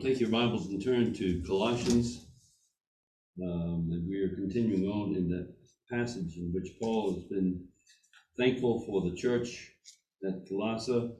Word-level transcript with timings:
Take 0.00 0.18
your 0.18 0.30
Bibles 0.30 0.66
and 0.66 0.82
turn 0.82 1.12
to 1.14 1.42
Colossians. 1.46 2.26
Um, 3.40 3.88
and 3.92 4.08
we 4.08 4.18
are 4.18 4.34
continuing 4.34 4.88
on 4.88 5.14
in 5.14 5.28
that 5.28 5.54
passage 5.90 6.36
in 6.36 6.52
which 6.52 6.72
Paul 6.80 7.14
has 7.14 7.24
been 7.24 7.64
thankful 8.36 8.84
for 8.86 9.02
the 9.02 9.14
church 9.16 9.70
at 10.26 10.48
Colossae 10.48 11.12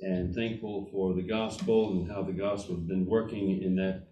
and 0.00 0.34
thankful 0.34 0.88
for 0.92 1.14
the 1.14 1.22
gospel 1.22 1.92
and 1.92 2.10
how 2.10 2.22
the 2.22 2.32
gospel 2.32 2.76
has 2.76 2.84
been 2.84 3.06
working 3.06 3.62
in 3.62 3.76
that 3.76 4.08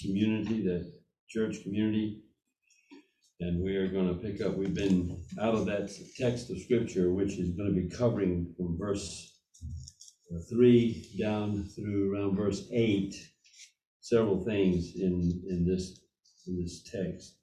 community, 0.00 0.62
that 0.62 0.92
church 1.28 1.62
community. 1.62 2.22
And 3.40 3.62
we 3.62 3.76
are 3.76 3.88
going 3.88 4.08
to 4.08 4.14
pick 4.14 4.40
up, 4.40 4.54
we've 4.56 4.74
been 4.74 5.24
out 5.40 5.54
of 5.54 5.66
that 5.66 5.90
text 6.16 6.50
of 6.50 6.58
scripture, 6.58 7.12
which 7.12 7.38
is 7.38 7.56
going 7.56 7.74
to 7.74 7.80
be 7.80 7.88
covering 7.88 8.54
from 8.56 8.78
verse 8.78 9.37
uh, 10.32 10.38
three 10.50 11.08
down 11.18 11.64
through 11.74 12.12
around 12.12 12.36
verse 12.36 12.68
eight, 12.72 13.14
several 14.00 14.44
things 14.44 14.92
in, 14.96 15.42
in 15.48 15.66
this, 15.66 16.00
in 16.46 16.60
this 16.60 16.82
text 16.82 17.36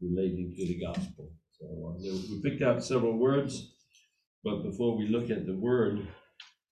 relating 0.00 0.54
to 0.56 0.66
the 0.66 0.80
gospel. 0.80 1.32
So 1.58 1.66
uh, 1.66 1.98
we 2.02 2.40
picked 2.42 2.62
out 2.62 2.84
several 2.84 3.18
words, 3.18 3.74
but 4.44 4.62
before 4.62 4.96
we 4.96 5.08
look 5.08 5.30
at 5.30 5.46
the 5.46 5.56
word, 5.56 6.06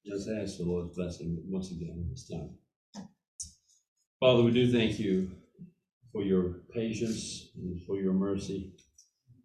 let's 0.06 0.28
ask 0.28 0.58
the 0.58 0.64
Lord's 0.64 0.94
blessing 0.96 1.42
once 1.48 1.72
again 1.72 2.06
this 2.10 2.28
time. 2.28 2.50
Father, 4.20 4.42
we 4.42 4.52
do 4.52 4.70
thank 4.72 4.98
you 4.98 5.30
for 6.12 6.22
your 6.22 6.60
patience 6.72 7.50
and 7.56 7.82
for 7.86 7.96
your 7.96 8.12
mercy. 8.12 8.72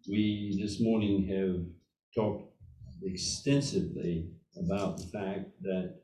We 0.08 0.58
this 0.60 0.80
morning 0.80 1.26
have 1.26 1.66
talked 2.14 2.54
extensively 3.02 4.30
about 4.56 4.98
the 4.98 5.06
fact 5.06 5.50
that 5.62 6.01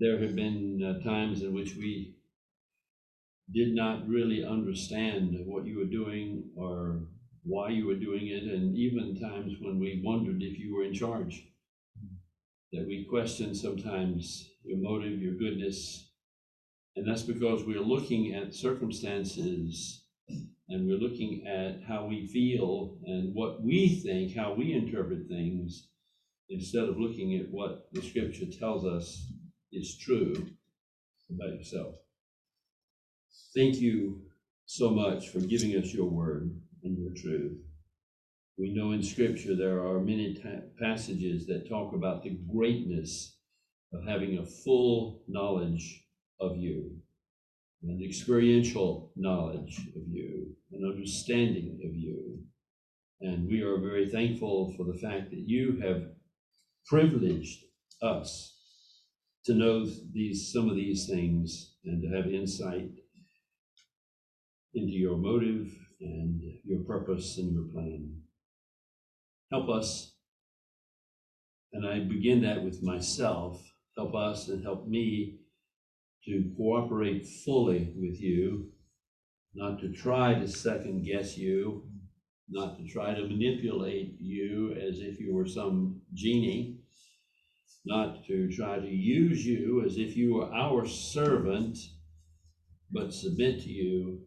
there 0.00 0.18
have 0.18 0.34
been 0.34 0.80
uh, 0.82 1.04
times 1.04 1.42
in 1.42 1.52
which 1.52 1.76
we 1.76 2.16
did 3.52 3.74
not 3.74 4.08
really 4.08 4.42
understand 4.42 5.36
what 5.44 5.66
you 5.66 5.76
were 5.78 5.84
doing 5.84 6.44
or 6.56 7.02
why 7.42 7.68
you 7.68 7.86
were 7.86 7.94
doing 7.94 8.28
it, 8.28 8.44
and 8.44 8.76
even 8.76 9.20
times 9.20 9.54
when 9.60 9.78
we 9.78 10.02
wondered 10.02 10.42
if 10.42 10.58
you 10.58 10.74
were 10.74 10.84
in 10.84 10.94
charge. 10.94 11.44
That 12.72 12.86
we 12.86 13.06
questioned 13.10 13.56
sometimes 13.56 14.48
your 14.64 14.78
motive, 14.78 15.20
your 15.20 15.34
goodness, 15.34 16.12
and 16.96 17.06
that's 17.06 17.22
because 17.22 17.64
we're 17.64 17.80
looking 17.80 18.34
at 18.34 18.54
circumstances 18.54 20.04
and 20.68 20.86
we're 20.86 20.98
looking 20.98 21.46
at 21.46 21.82
how 21.86 22.06
we 22.06 22.28
feel 22.28 22.96
and 23.04 23.34
what 23.34 23.62
we 23.62 24.00
think, 24.02 24.36
how 24.36 24.54
we 24.54 24.72
interpret 24.72 25.28
things, 25.28 25.88
instead 26.48 26.84
of 26.84 26.98
looking 26.98 27.36
at 27.36 27.50
what 27.50 27.88
the 27.92 28.02
scripture 28.02 28.46
tells 28.46 28.84
us 28.84 29.26
is 29.72 29.98
true 29.98 30.34
about 31.30 31.54
yourself. 31.54 31.94
Thank 33.54 33.76
you 33.76 34.22
so 34.66 34.90
much 34.90 35.28
for 35.28 35.40
giving 35.40 35.76
us 35.76 35.92
your 35.92 36.08
word 36.08 36.60
and 36.84 36.98
your 36.98 37.12
truth. 37.14 37.58
We 38.58 38.74
know 38.74 38.92
in 38.92 39.02
scripture 39.02 39.56
there 39.56 39.84
are 39.84 40.00
many 40.00 40.36
passages 40.80 41.46
that 41.46 41.68
talk 41.68 41.94
about 41.94 42.22
the 42.22 42.38
greatness 42.52 43.36
of 43.92 44.06
having 44.06 44.38
a 44.38 44.46
full 44.46 45.22
knowledge 45.26 46.04
of 46.40 46.56
you, 46.56 46.96
an 47.82 48.00
experiential 48.04 49.12
knowledge 49.16 49.78
of 49.96 50.02
you, 50.08 50.54
an 50.72 50.84
understanding 50.84 51.80
of 51.84 51.94
you. 51.94 52.38
And 53.20 53.48
we 53.48 53.62
are 53.62 53.78
very 53.78 54.08
thankful 54.08 54.74
for 54.76 54.84
the 54.84 54.98
fact 54.98 55.30
that 55.30 55.40
you 55.46 55.80
have 55.82 56.04
privileged 56.86 57.64
us 58.02 58.59
to 59.46 59.54
know 59.54 59.86
these 60.12 60.52
some 60.52 60.68
of 60.68 60.76
these 60.76 61.06
things 61.08 61.74
and 61.84 62.02
to 62.02 62.16
have 62.16 62.26
insight 62.26 62.90
into 64.74 64.92
your 64.92 65.16
motive 65.16 65.72
and 66.00 66.40
your 66.64 66.80
purpose 66.80 67.38
and 67.38 67.52
your 67.52 67.64
plan. 67.72 68.22
Help 69.50 69.68
us, 69.68 70.14
and 71.72 71.86
I 71.86 72.00
begin 72.00 72.42
that 72.42 72.62
with 72.62 72.82
myself. 72.82 73.60
Help 73.96 74.14
us 74.14 74.48
and 74.48 74.62
help 74.62 74.86
me 74.86 75.40
to 76.24 76.52
cooperate 76.56 77.26
fully 77.44 77.92
with 77.96 78.20
you, 78.20 78.70
not 79.54 79.80
to 79.80 79.90
try 79.92 80.34
to 80.34 80.46
second 80.46 81.04
guess 81.04 81.36
you, 81.36 81.88
not 82.48 82.76
to 82.78 82.86
try 82.86 83.14
to 83.14 83.22
manipulate 83.22 84.20
you 84.20 84.72
as 84.72 85.00
if 85.00 85.18
you 85.18 85.34
were 85.34 85.46
some 85.46 86.02
genie, 86.14 86.79
not 87.84 88.24
to 88.26 88.50
try 88.52 88.78
to 88.78 88.88
use 88.88 89.44
you 89.44 89.82
as 89.86 89.96
if 89.96 90.16
you 90.16 90.34
were 90.34 90.52
our 90.52 90.86
servant, 90.86 91.78
but 92.90 93.12
submit 93.12 93.60
to 93.62 93.70
you 93.70 94.20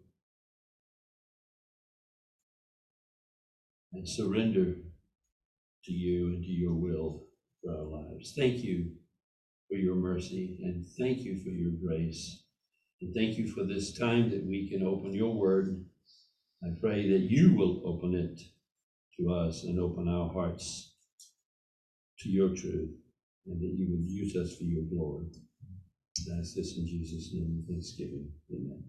and 3.93 4.07
surrender 4.07 4.75
to 5.85 5.91
you 5.91 6.27
and 6.27 6.43
to 6.43 6.49
your 6.49 6.73
will 6.73 7.23
for 7.61 7.71
our 7.71 7.85
lives. 7.85 8.33
Thank 8.35 8.63
you 8.63 8.91
for 9.69 9.75
your 9.75 9.95
mercy 9.95 10.59
and 10.63 10.85
thank 10.97 11.19
you 11.19 11.43
for 11.43 11.49
your 11.49 11.71
grace. 11.85 12.43
And 13.01 13.13
thank 13.13 13.37
you 13.37 13.51
for 13.51 13.65
this 13.65 13.97
time 13.97 14.31
that 14.31 14.45
we 14.45 14.69
can 14.69 14.85
open 14.85 15.13
your 15.13 15.35
word. 15.35 15.85
I 16.63 16.69
pray 16.79 17.09
that 17.09 17.29
you 17.29 17.53
will 17.55 17.83
open 17.85 18.15
it 18.15 18.41
to 19.17 19.33
us 19.33 19.63
and 19.63 19.79
open 19.79 20.07
our 20.07 20.31
hearts 20.31 20.93
to 22.19 22.29
your 22.29 22.55
truth 22.55 23.02
and 23.45 23.59
that 23.59 23.73
you 23.75 23.87
would 23.89 24.09
use 24.09 24.35
us 24.35 24.55
for 24.57 24.63
your 24.63 24.83
glory. 24.83 25.25
And 26.25 26.35
I 26.35 26.39
ask 26.39 26.55
this 26.55 26.77
in 26.77 26.87
Jesus' 26.87 27.31
name, 27.33 27.63
thanksgiving. 27.67 28.29
Amen. 28.51 28.83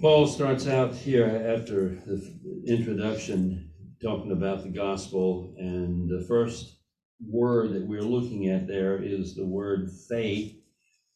Paul 0.00 0.26
starts 0.26 0.66
out 0.66 0.94
here 0.94 1.26
after 1.26 1.90
the 2.06 2.64
introduction, 2.66 3.70
talking 4.02 4.32
about 4.32 4.62
the 4.62 4.70
gospel, 4.70 5.54
and 5.58 6.08
the 6.08 6.24
first 6.26 6.78
word 7.28 7.74
that 7.74 7.86
we're 7.86 8.02
looking 8.02 8.48
at 8.48 8.66
there 8.66 9.02
is 9.02 9.34
the 9.34 9.44
word 9.44 9.90
faith. 10.08 10.56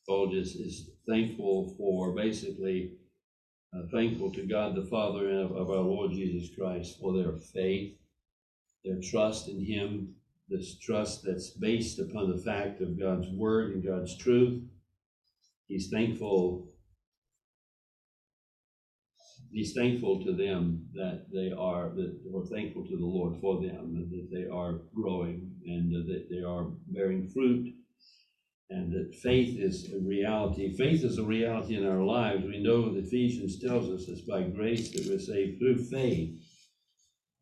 Paul 0.07 0.31
just 0.31 0.57
is 0.57 0.91
thankful 1.09 1.75
for 1.79 2.15
basically 2.15 2.93
uh, 3.75 3.83
thankful 3.93 4.33
to 4.33 4.47
God 4.47 4.75
the 4.75 4.87
Father 4.87 5.29
and 5.29 5.39
of, 5.41 5.57
of 5.57 5.71
our 5.71 5.83
Lord 5.83 6.13
Jesus 6.13 6.55
Christ 6.57 6.99
for 7.01 7.15
their 7.15 7.33
faith, 7.33 7.97
their 8.85 9.01
trust 9.03 9.49
in 9.49 9.65
Him, 9.65 10.15
this 10.49 10.79
trust 10.79 11.23
that's 11.25 11.51
based 11.51 11.99
upon 11.99 12.31
the 12.31 12.43
fact 12.43 12.81
of 12.81 12.99
God's 12.99 13.29
word 13.29 13.75
and 13.75 13.85
God's 13.85 14.17
truth. 14.17 14.63
He's 15.67 15.91
thankful 15.91 16.69
he's 19.51 19.73
thankful 19.73 20.23
to 20.25 20.33
them 20.33 20.87
that 20.93 21.27
they 21.33 21.51
are 21.57 21.91
that 21.95 22.21
thankful 22.51 22.85
to 22.85 22.97
the 22.97 23.05
Lord 23.05 23.41
for 23.41 23.61
them 23.61 23.95
that 24.11 24.29
they 24.31 24.49
are 24.49 24.81
growing 24.95 25.53
and 25.67 25.93
that 25.93 26.29
they 26.31 26.43
are 26.43 26.67
bearing 26.89 27.29
fruit 27.29 27.75
and 28.71 28.93
that 28.93 29.15
faith 29.15 29.59
is 29.59 29.91
a 29.95 29.99
reality. 29.99 30.77
Faith 30.77 31.03
is 31.03 31.19
a 31.19 31.23
reality 31.23 31.77
in 31.77 31.87
our 31.87 32.03
lives. 32.03 32.45
We 32.45 32.63
know 32.63 32.93
that 32.93 33.07
Ephesians 33.07 33.59
tells 33.59 33.89
us 33.89 34.09
it's 34.09 34.21
by 34.23 34.43
grace 34.43 34.91
that 34.91 35.07
we're 35.09 35.19
saved 35.19 35.59
through 35.59 35.85
faith, 35.85 36.35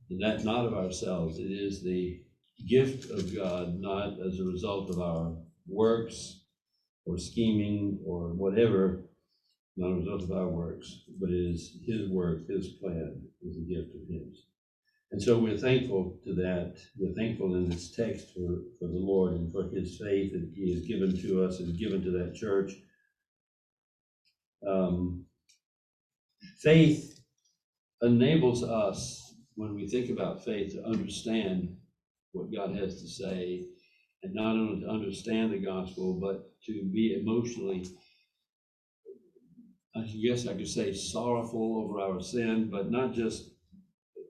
and 0.09 0.23
that 0.23 0.45
not 0.45 0.67
of 0.67 0.75
ourselves. 0.75 1.39
It 1.39 1.51
is 1.51 1.83
the 1.83 2.21
gift 2.65 3.11
of 3.11 3.35
God, 3.35 3.79
not 3.81 4.19
as 4.21 4.39
a 4.39 4.45
result 4.45 4.91
of 4.91 5.01
our 5.01 5.37
works 5.67 6.43
or 7.05 7.19
scheming 7.19 8.01
or 8.05 8.33
whatever, 8.33 9.05
not 9.77 9.93
a 9.93 9.97
result 9.97 10.23
of 10.23 10.33
our 10.33 10.49
works, 10.49 11.03
but 11.21 11.31
it 11.31 11.55
is 11.55 11.79
His 11.87 12.09
work, 12.09 12.49
His 12.49 12.69
plan, 12.81 13.23
is 13.43 13.57
a 13.57 13.61
gift 13.61 13.95
of 13.95 14.09
His. 14.09 14.47
And 15.13 15.23
so 15.23 15.39
we're 15.39 15.59
thankful 15.59 16.19
to 16.25 16.35
that. 16.35 16.79
We're 16.99 17.15
thankful 17.15 17.55
in 17.55 17.69
this 17.69 17.95
text 17.95 18.35
for, 18.35 18.63
for 18.79 18.89
the 18.89 18.99
Lord 18.99 19.35
and 19.35 19.53
for 19.53 19.65
His 19.65 19.99
faith 19.99 20.33
that 20.33 20.51
He 20.55 20.75
has 20.75 20.85
given 20.87 21.17
to 21.23 21.45
us 21.45 21.61
and 21.61 21.79
given 21.79 22.03
to 22.03 22.11
that 22.13 22.35
church. 22.35 22.73
Um, 24.67 25.27
faith 26.59 27.21
enables 28.03 28.65
us, 28.65 29.35
when 29.55 29.75
we 29.75 29.87
think 29.87 30.11
about 30.11 30.45
faith, 30.45 30.73
to 30.73 30.85
understand 30.85 31.77
what 32.37 32.53
God 32.53 32.77
has 32.77 33.01
to 33.01 33.09
say, 33.09 33.65
and 34.23 34.35
not 34.35 34.57
only 34.57 34.83
to 34.83 34.89
understand 34.89 35.53
the 35.53 35.59
gospel, 35.59 36.19
but 36.21 36.51
to 36.67 36.73
be 36.93 37.19
emotionally 37.21 37.85
I 39.97 40.03
guess 40.23 40.47
I 40.47 40.53
could 40.53 40.69
say 40.69 40.93
sorrowful 40.93 41.83
over 41.83 42.01
our 42.01 42.21
sin, 42.21 42.69
but 42.71 42.91
not 42.91 43.15
just 43.15 43.51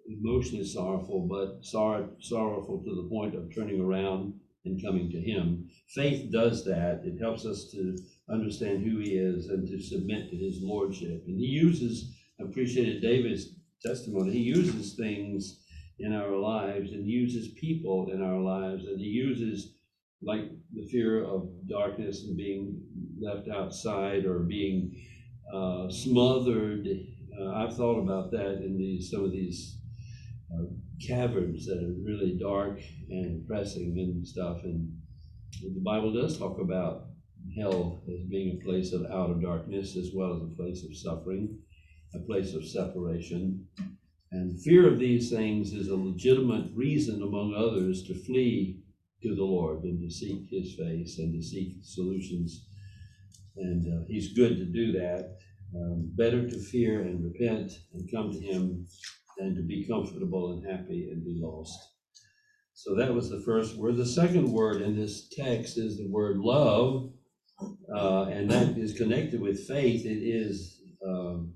emotionally 0.07 0.65
sorrowful, 0.65 1.27
but 1.27 1.65
sorrow, 1.65 2.09
sorrowful 2.21 2.85
to 2.85 2.95
the 2.95 3.09
point 3.09 3.35
of 3.35 3.53
turning 3.53 3.81
around 3.81 4.35
and 4.65 4.83
coming 4.83 5.11
to 5.11 5.21
Him. 5.21 5.69
Faith 5.89 6.31
does 6.31 6.65
that. 6.67 7.03
It 7.05 7.19
helps 7.21 7.45
us 7.45 7.69
to 7.73 7.97
understand 8.31 8.85
who 8.85 8.99
He 9.01 9.15
is 9.15 9.49
and 9.49 9.67
to 9.67 9.83
submit 9.83 10.31
to 10.31 10.37
His 10.37 10.61
Lordship. 10.63 11.25
And 11.27 11.39
He 11.39 11.47
uses, 11.47 12.15
I 12.41 12.45
appreciated 12.45 13.03
David's 13.03 13.57
testimony, 13.85 14.33
He 14.33 14.41
uses 14.41 14.95
things 14.95 15.65
in 15.99 16.13
our 16.13 16.37
lives 16.37 16.93
and 16.93 17.07
uses 17.07 17.49
people 17.59 18.11
in 18.13 18.23
our 18.23 18.41
lives, 18.41 18.85
and 18.85 19.01
He 19.01 19.07
uses, 19.07 19.75
like 20.23 20.51
the 20.73 20.87
fear 20.91 21.25
of 21.25 21.49
darkness 21.69 22.25
and 22.25 22.37
being 22.37 22.83
left 23.21 23.49
outside 23.49 24.25
or 24.25 24.41
being 24.41 24.95
uh, 25.53 25.89
smothered. 25.91 26.87
Uh, 27.39 27.53
I've 27.53 27.77
thought 27.77 28.01
about 28.01 28.31
that 28.33 28.63
in 28.65 28.77
these 28.79 29.11
some 29.11 29.25
of 29.25 29.31
these 29.31 29.79
uh, 30.53 30.65
caverns 31.07 31.67
that 31.67 31.79
are 31.79 31.95
really 32.05 32.39
dark 32.41 32.81
and 33.11 33.47
pressing 33.47 33.95
and 33.99 34.27
stuff. 34.27 34.63
And 34.65 34.91
the 35.63 35.81
Bible 35.83 36.13
does 36.13 36.39
talk 36.39 36.59
about 36.61 37.07
hell 37.59 38.03
as 38.09 38.29
being 38.29 38.59
a 38.59 38.65
place 38.65 38.93
of 38.93 39.07
outer 39.11 39.35
darkness 39.41 39.97
as 39.97 40.11
well 40.15 40.35
as 40.35 40.43
a 40.43 40.57
place 40.57 40.85
of 40.85 40.97
suffering, 40.97 41.59
a 42.15 42.19
place 42.21 42.55
of 42.55 42.67
separation. 42.67 43.67
And 44.33 44.61
fear 44.61 44.87
of 44.89 44.99
these 44.99 45.31
things 45.31 45.73
is 45.73 45.89
a 45.89 45.97
legitimate 45.97 46.71
reason, 46.75 47.23
among 47.23 47.55
others, 47.55 48.05
to 48.05 48.15
flee 48.15 48.81
to 49.23 49.35
the 49.35 49.45
Lord 49.45 49.85
and 49.85 50.01
to 50.01 50.11
seek 50.11 50.49
His 50.51 50.75
face 50.75 51.19
and 51.19 51.33
to 51.33 51.43
seek 51.43 51.77
solutions. 51.83 52.67
And 53.57 53.87
uh, 53.87 54.05
He's 54.09 54.35
good 54.35 54.57
to 54.59 54.65
do 54.65 54.93
that. 54.93 55.39
Um, 55.75 56.11
better 56.17 56.49
to 56.49 56.59
fear 56.59 57.03
and 57.03 57.25
repent 57.25 57.73
and 57.93 58.11
come 58.13 58.33
to 58.33 58.41
Him 58.41 58.87
than 59.39 59.55
to 59.55 59.63
be 59.63 59.87
comfortable 59.87 60.53
and 60.53 60.71
happy 60.71 61.09
and 61.11 61.25
be 61.25 61.39
lost. 61.43 61.79
So 62.75 62.95
that 62.97 63.15
was 63.15 63.31
the 63.31 63.43
first 63.45 63.77
word. 63.77 63.97
The 63.97 64.07
second 64.07 64.53
word 64.53 64.83
in 64.83 64.97
this 64.97 65.29
text 65.29 65.79
is 65.79 65.97
the 65.97 66.09
word 66.09 66.37
love, 66.39 67.11
uh, 67.95 68.25
and 68.25 68.51
that 68.51 68.77
is 68.77 68.93
connected 68.93 69.41
with 69.41 69.67
faith. 69.67 70.05
It 70.05 70.23
is, 70.23 70.83
um, 71.07 71.55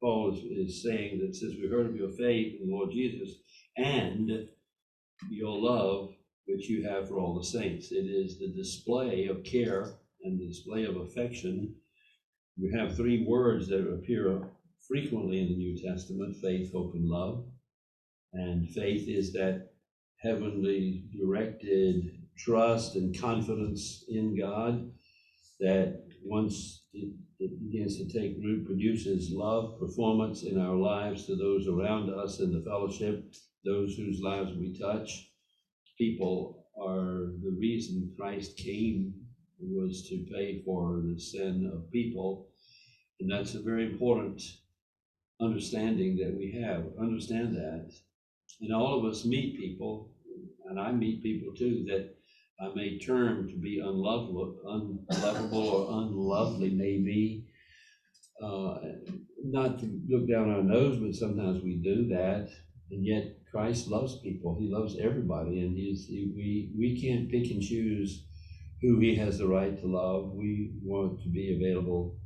Paul 0.00 0.32
is, 0.32 0.44
is 0.44 0.82
saying 0.82 1.20
that 1.20 1.34
since 1.34 1.54
we 1.54 1.68
heard 1.68 1.86
of 1.86 1.96
your 1.96 2.10
faith 2.10 2.60
in 2.60 2.68
the 2.68 2.76
Lord 2.76 2.90
Jesus 2.92 3.30
and 3.76 4.48
your 5.30 5.58
love, 5.58 6.10
which 6.46 6.68
you 6.68 6.88
have 6.88 7.08
for 7.08 7.18
all 7.18 7.38
the 7.38 7.44
saints, 7.44 7.92
it 7.92 8.06
is 8.06 8.38
the 8.38 8.52
display 8.54 9.26
of 9.26 9.44
care 9.44 9.94
and 10.22 10.38
the 10.38 10.46
display 10.46 10.84
of 10.84 10.96
affection. 10.96 11.74
We 12.60 12.72
have 12.72 12.96
three 12.96 13.24
words 13.26 13.68
that 13.68 13.88
appear 13.88 14.42
frequently 14.88 15.40
in 15.40 15.48
the 15.48 15.56
New 15.56 15.76
Testament 15.76 16.36
faith, 16.36 16.72
hope, 16.72 16.94
and 16.94 17.08
love. 17.08 17.44
And 18.32 18.68
faith 18.70 19.08
is 19.08 19.32
that 19.32 19.70
heavenly 20.22 21.04
directed 21.16 22.18
trust 22.36 22.96
and 22.96 23.18
confidence 23.18 24.04
in 24.08 24.38
God 24.38 24.90
that 25.60 26.04
once 26.24 26.84
it, 27.38 27.50
begins 27.60 27.96
to 27.98 28.06
take 28.06 28.42
root, 28.42 28.66
produces 28.66 29.30
love, 29.32 29.78
performance 29.78 30.42
in 30.42 30.60
our 30.60 30.76
lives 30.76 31.26
to 31.26 31.36
those 31.36 31.68
around 31.68 32.10
us 32.10 32.40
in 32.40 32.52
the 32.52 32.64
fellowship, 32.64 33.32
those 33.64 33.94
whose 33.96 34.20
lives 34.20 34.52
we 34.52 34.78
touch. 34.78 35.30
People 35.96 36.66
are 36.80 37.32
the 37.42 37.56
reason 37.58 38.12
Christ 38.18 38.56
came 38.56 39.14
was 39.60 40.08
to 40.08 40.24
pay 40.32 40.62
for 40.64 41.02
the 41.04 41.18
sin 41.18 41.70
of 41.72 41.90
people. 41.90 42.48
And 43.20 43.30
that's 43.30 43.54
a 43.54 43.62
very 43.62 43.86
important 43.86 44.40
understanding 45.40 46.16
that 46.16 46.36
we 46.36 46.60
have. 46.62 46.84
Understand 47.00 47.56
that. 47.56 47.92
And 48.60 48.72
all 48.72 48.98
of 48.98 49.04
us 49.04 49.24
meet 49.24 49.58
people, 49.58 50.10
and 50.68 50.78
I 50.78 50.92
meet 50.92 51.22
people 51.22 51.54
too, 51.56 51.84
that 51.88 52.17
I 52.60 52.74
may 52.74 52.98
term 52.98 53.48
to 53.48 53.56
be 53.56 53.78
unlovable, 53.78 54.56
unlovable 54.66 55.68
or 55.68 56.02
unlovely, 56.02 56.70
maybe. 56.70 57.46
Uh, 58.42 58.78
not 59.44 59.78
to 59.78 60.00
look 60.08 60.28
down 60.28 60.50
our 60.50 60.62
nose, 60.62 60.98
but 60.98 61.14
sometimes 61.14 61.62
we 61.62 61.76
do 61.76 62.08
that. 62.08 62.48
And 62.90 63.04
yet 63.04 63.38
Christ 63.50 63.88
loves 63.88 64.20
people. 64.20 64.56
He 64.58 64.68
loves 64.68 64.96
everybody, 65.00 65.60
and 65.60 65.76
he's 65.76 66.06
he, 66.06 66.32
we 66.36 66.72
we 66.76 67.00
can't 67.00 67.30
pick 67.30 67.50
and 67.50 67.62
choose 67.62 68.24
who 68.82 68.98
he 68.98 69.14
has 69.16 69.38
the 69.38 69.46
right 69.46 69.78
to 69.80 69.86
love. 69.86 70.32
We 70.32 70.72
want 70.82 71.22
to 71.22 71.28
be 71.28 71.54
available 71.54 72.16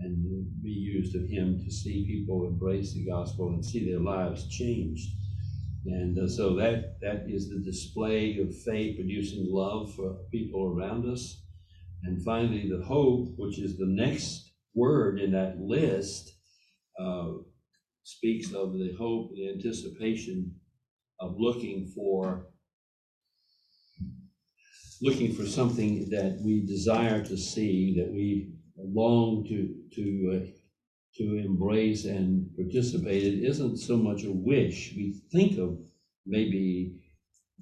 and 0.00 0.62
be 0.62 0.70
used 0.70 1.16
of 1.16 1.28
him 1.28 1.58
to 1.64 1.70
see 1.70 2.06
people 2.06 2.46
embrace 2.46 2.94
the 2.94 3.06
gospel 3.06 3.48
and 3.48 3.64
see 3.64 3.90
their 3.90 4.00
lives 4.00 4.48
changed. 4.48 5.08
And 5.86 6.18
uh, 6.18 6.28
so 6.28 6.56
that 6.56 7.00
that 7.00 7.24
is 7.28 7.48
the 7.48 7.60
display 7.64 8.38
of 8.38 8.54
faith 8.62 8.96
producing 8.96 9.46
love 9.48 9.94
for 9.94 10.16
people 10.30 10.66
around 10.66 11.08
us. 11.08 11.42
And 12.04 12.22
finally, 12.22 12.68
the 12.68 12.84
hope, 12.84 13.28
which 13.36 13.58
is 13.58 13.76
the 13.76 13.86
next 13.86 14.52
word 14.74 15.20
in 15.20 15.32
that 15.32 15.58
list, 15.58 16.32
uh, 17.00 17.28
speaks 18.02 18.52
of 18.52 18.72
the 18.72 18.94
hope, 18.98 19.30
the 19.34 19.50
anticipation 19.50 20.54
of 21.20 21.34
looking 21.38 21.90
for 21.94 22.46
looking 25.00 25.32
for 25.32 25.46
something 25.46 26.10
that 26.10 26.40
we 26.44 26.66
desire 26.66 27.24
to 27.24 27.36
see, 27.36 27.94
that 27.96 28.10
we 28.12 28.52
long 28.76 29.44
to 29.44 29.74
to 29.94 30.42
uh, 30.42 30.57
to 31.18 31.36
embrace 31.36 32.04
and 32.04 32.48
participate. 32.56 33.24
It 33.24 33.44
isn't 33.44 33.78
so 33.78 33.96
much 33.96 34.24
a 34.24 34.32
wish. 34.32 34.94
We 34.96 35.20
think 35.32 35.58
of 35.58 35.78
maybe 36.26 37.00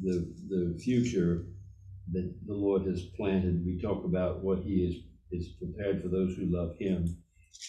the 0.00 0.34
the 0.48 0.78
future 0.82 1.46
that 2.12 2.34
the 2.46 2.54
Lord 2.54 2.86
has 2.86 3.02
planted. 3.16 3.64
We 3.64 3.80
talk 3.80 4.04
about 4.04 4.42
what 4.42 4.60
He 4.60 4.84
is 4.84 4.96
is 5.32 5.54
prepared 5.54 6.02
for 6.02 6.08
those 6.08 6.36
who 6.36 6.46
love 6.46 6.76
Him. 6.78 7.16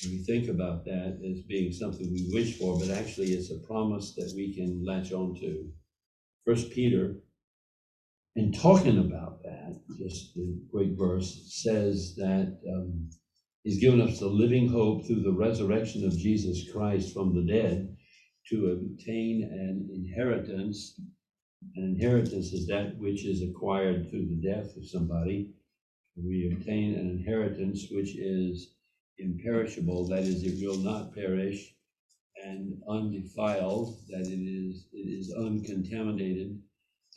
And 0.03 0.11
we 0.11 0.23
think 0.23 0.49
about 0.49 0.85
that 0.85 1.19
as 1.25 1.41
being 1.47 1.71
something 1.71 2.11
we 2.11 2.29
wish 2.33 2.57
for, 2.59 2.77
but 2.77 2.89
actually 2.89 3.31
it's 3.31 3.51
a 3.51 3.65
promise 3.65 4.13
that 4.15 4.33
we 4.35 4.53
can 4.53 4.85
latch 4.85 5.11
on 5.11 5.35
to. 5.39 5.71
First 6.45 6.71
Peter, 6.71 7.15
in 8.35 8.51
talking 8.51 8.99
about 8.99 9.41
that, 9.43 9.81
just 9.97 10.35
the 10.35 10.61
great 10.71 10.97
verse 10.97 11.49
says 11.63 12.15
that 12.17 12.59
um, 12.71 13.09
He's 13.67 13.81
given 13.81 13.99
us 13.99 14.19
the 14.19 14.27
living 14.27 14.69
hope 14.69 15.05
through 15.05 15.23
the 15.23 15.33
resurrection 15.33 16.05
of 16.05 16.17
Jesus 16.17 16.71
Christ 16.71 17.13
from 17.13 17.35
the 17.35 17.41
dead 17.41 17.97
to 18.47 18.71
obtain 18.71 19.43
an 19.43 19.89
inheritance. 19.93 20.97
An 21.75 21.83
inheritance 21.83 22.53
is 22.53 22.65
that 22.67 22.97
which 22.97 23.25
is 23.25 23.41
acquired 23.41 24.09
through 24.09 24.27
the 24.27 24.41
death 24.41 24.77
of 24.77 24.87
somebody. 24.87 25.53
We 26.15 26.49
obtain 26.49 26.95
an 26.95 27.09
inheritance 27.09 27.87
which 27.91 28.15
is 28.15 28.73
imperishable, 29.17 30.07
that 30.07 30.23
is, 30.23 30.45
it 30.45 30.65
will 30.65 30.77
not 30.77 31.13
perish, 31.13 31.75
and 32.45 32.81
undefiled, 32.87 33.97
that 34.07 34.27
it 34.27 34.39
is 34.39 34.87
it 34.93 35.09
is 35.09 35.35
uncontaminated, 35.37 36.57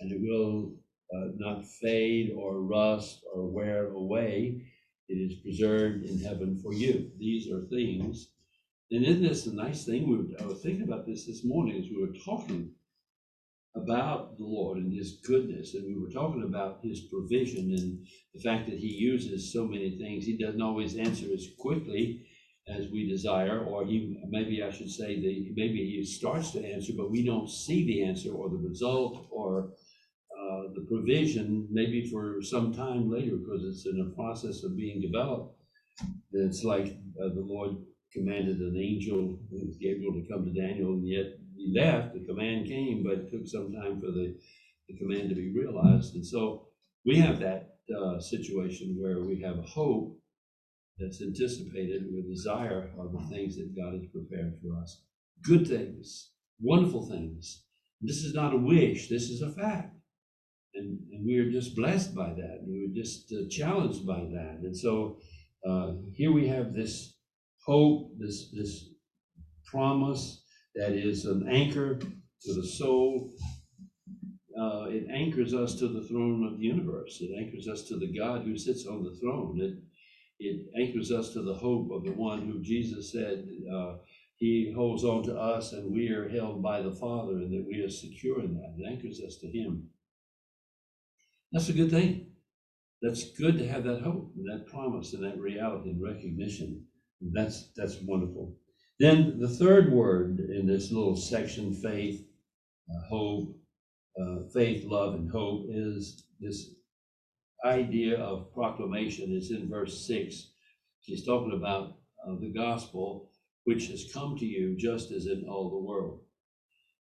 and 0.00 0.10
it 0.10 0.20
will 0.20 0.74
uh, 1.14 1.28
not 1.36 1.64
fade 1.64 2.32
or 2.36 2.60
rust 2.60 3.22
or 3.32 3.46
wear 3.46 3.86
away 3.92 4.66
it 5.10 5.32
is 5.32 5.40
preserved 5.40 6.04
in 6.04 6.20
heaven 6.20 6.58
for 6.62 6.72
you. 6.72 7.10
These 7.18 7.50
are 7.50 7.62
things. 7.66 8.28
And 8.92 9.04
isn't 9.04 9.22
this 9.22 9.46
a 9.46 9.54
nice 9.54 9.84
thing? 9.84 10.08
We 10.08 10.16
were, 10.16 10.24
I 10.40 10.46
was 10.46 10.62
thinking 10.62 10.84
about 10.84 11.06
this 11.06 11.26
this 11.26 11.44
morning 11.44 11.76
as 11.76 11.90
we 11.90 12.00
were 12.00 12.14
talking 12.24 12.70
about 13.74 14.36
the 14.38 14.44
Lord 14.44 14.78
and 14.78 14.92
His 14.92 15.18
goodness, 15.24 15.74
and 15.74 15.84
we 15.84 16.00
were 16.00 16.10
talking 16.10 16.44
about 16.44 16.80
His 16.82 17.00
provision 17.00 17.74
and 17.76 18.06
the 18.34 18.40
fact 18.40 18.68
that 18.68 18.78
He 18.78 18.88
uses 18.88 19.52
so 19.52 19.64
many 19.64 19.98
things. 19.98 20.24
He 20.24 20.36
doesn't 20.36 20.62
always 20.62 20.96
answer 20.96 21.26
as 21.32 21.46
quickly 21.58 22.26
as 22.68 22.88
we 22.88 23.08
desire, 23.08 23.64
or 23.64 23.84
He 23.84 24.22
maybe 24.28 24.62
I 24.62 24.70
should 24.70 24.90
say 24.90 25.20
that 25.20 25.52
maybe 25.56 25.78
He 25.96 26.04
starts 26.04 26.52
to 26.52 26.64
answer, 26.64 26.92
but 26.96 27.10
we 27.10 27.24
don't 27.24 27.50
see 27.50 27.84
the 27.84 28.04
answer 28.04 28.30
or 28.32 28.48
the 28.48 28.56
result 28.56 29.26
or 29.30 29.70
the 30.74 30.82
provision 30.82 31.66
maybe 31.70 32.08
for 32.08 32.42
some 32.42 32.72
time 32.72 33.10
later 33.10 33.36
because 33.36 33.64
it's 33.64 33.86
in 33.86 34.00
a 34.00 34.14
process 34.14 34.62
of 34.64 34.76
being 34.76 35.00
developed. 35.00 35.56
It's 36.32 36.64
like 36.64 36.86
uh, 37.22 37.28
the 37.34 37.44
Lord 37.44 37.76
commanded 38.12 38.58
an 38.58 38.76
angel, 38.76 39.38
Gabriel, 39.80 40.14
to 40.14 40.26
come 40.30 40.44
to 40.44 40.52
Daniel, 40.52 40.92
and 40.92 41.08
yet 41.08 41.38
he 41.56 41.72
left. 41.74 42.14
The 42.14 42.24
command 42.24 42.66
came, 42.66 43.02
but 43.04 43.18
it 43.18 43.30
took 43.30 43.46
some 43.46 43.72
time 43.72 44.00
for 44.00 44.06
the, 44.06 44.36
the 44.88 44.96
command 44.98 45.28
to 45.28 45.34
be 45.34 45.52
realized. 45.52 46.14
And 46.14 46.26
so 46.26 46.68
we 47.04 47.16
have 47.16 47.38
that 47.40 47.76
uh, 47.96 48.20
situation 48.20 48.96
where 48.98 49.20
we 49.20 49.40
have 49.42 49.58
a 49.58 49.62
hope 49.62 50.16
that's 50.98 51.22
anticipated, 51.22 52.06
we 52.12 52.22
desire 52.22 52.90
of 52.98 53.12
the 53.12 53.26
things 53.34 53.56
that 53.56 53.74
God 53.76 53.94
has 53.94 54.06
prepared 54.12 54.58
for 54.62 54.80
us. 54.80 55.02
Good 55.42 55.66
things, 55.66 56.32
wonderful 56.60 57.08
things. 57.08 57.64
This 58.02 58.18
is 58.18 58.34
not 58.34 58.54
a 58.54 58.58
wish, 58.58 59.08
this 59.08 59.30
is 59.30 59.42
a 59.42 59.50
fact 59.50 59.99
and, 60.80 60.98
and 61.12 61.26
we 61.26 61.36
are 61.38 61.50
just 61.50 61.76
blessed 61.76 62.14
by 62.14 62.30
that. 62.30 62.64
We 62.66 62.86
were 62.86 62.94
just 62.94 63.32
uh, 63.32 63.48
challenged 63.50 64.06
by 64.06 64.20
that. 64.20 64.60
And 64.62 64.76
so 64.76 65.18
uh, 65.68 65.92
here 66.14 66.32
we 66.32 66.48
have 66.48 66.72
this 66.72 67.16
hope, 67.64 68.12
this, 68.18 68.50
this 68.52 68.88
promise 69.66 70.42
that 70.74 70.92
is 70.92 71.26
an 71.26 71.48
anchor 71.48 71.98
to 71.98 72.54
the 72.54 72.66
soul. 72.66 73.30
Uh, 74.58 74.86
it 74.88 75.06
anchors 75.12 75.54
us 75.54 75.76
to 75.76 75.88
the 75.88 76.06
throne 76.08 76.44
of 76.44 76.58
the 76.58 76.64
universe. 76.64 77.18
It 77.20 77.30
anchors 77.38 77.68
us 77.68 77.88
to 77.88 77.98
the 77.98 78.12
God 78.18 78.42
who 78.42 78.56
sits 78.56 78.86
on 78.86 79.04
the 79.04 79.16
throne. 79.20 79.58
It, 79.60 79.78
it 80.38 80.66
anchors 80.80 81.12
us 81.12 81.32
to 81.34 81.42
the 81.42 81.54
hope 81.54 81.90
of 81.92 82.04
the 82.04 82.12
one 82.12 82.46
who 82.46 82.62
Jesus 82.62 83.12
said 83.12 83.46
uh, 83.72 83.96
he 84.40 84.72
holds 84.74 85.04
on 85.04 85.22
to 85.24 85.38
us 85.38 85.74
and 85.74 85.92
we 85.92 86.08
are 86.08 86.28
held 86.30 86.62
by 86.62 86.80
the 86.80 86.92
Father 86.92 87.32
and 87.32 87.52
that 87.52 87.66
we 87.68 87.82
are 87.82 87.90
secure 87.90 88.40
in 88.40 88.54
that. 88.54 88.74
It 88.78 88.90
anchors 88.90 89.20
us 89.20 89.36
to 89.36 89.46
him. 89.46 89.90
That's 91.52 91.68
a 91.68 91.72
good 91.74 91.90
thing. 91.90 92.26
that's 93.02 93.32
good 93.32 93.58
to 93.58 93.68
have 93.68 93.84
that 93.84 94.02
hope 94.02 94.32
and 94.36 94.46
that 94.48 94.66
promise 94.70 95.14
and 95.14 95.24
that 95.24 95.38
reality 95.40 95.90
and 95.90 96.02
recognition. 96.02 96.86
That's 97.20 97.70
that's 97.76 97.98
wonderful. 98.02 98.56
Then 98.98 99.38
the 99.40 99.48
third 99.48 99.92
word 99.92 100.40
in 100.40 100.66
this 100.66 100.90
little 100.92 101.16
section, 101.16 101.74
faith, 101.74 102.22
uh, 102.90 103.08
hope, 103.08 103.56
uh, 104.20 104.48
faith, 104.54 104.84
love, 104.86 105.14
and 105.14 105.30
hope, 105.30 105.66
is 105.70 106.24
this 106.40 106.70
idea 107.64 108.18
of 108.20 108.52
proclamation. 108.54 109.32
It's 109.32 109.50
in 109.50 109.68
verse 109.70 110.06
six. 110.06 110.52
He's 111.00 111.26
talking 111.26 111.54
about 111.56 111.98
uh, 112.26 112.36
the 112.40 112.52
gospel, 112.52 113.30
which 113.64 113.88
has 113.88 114.10
come 114.12 114.36
to 114.38 114.46
you 114.46 114.76
just 114.78 115.12
as 115.12 115.26
in 115.26 115.46
all 115.48 115.70
the 115.70 115.86
world. 115.88 116.20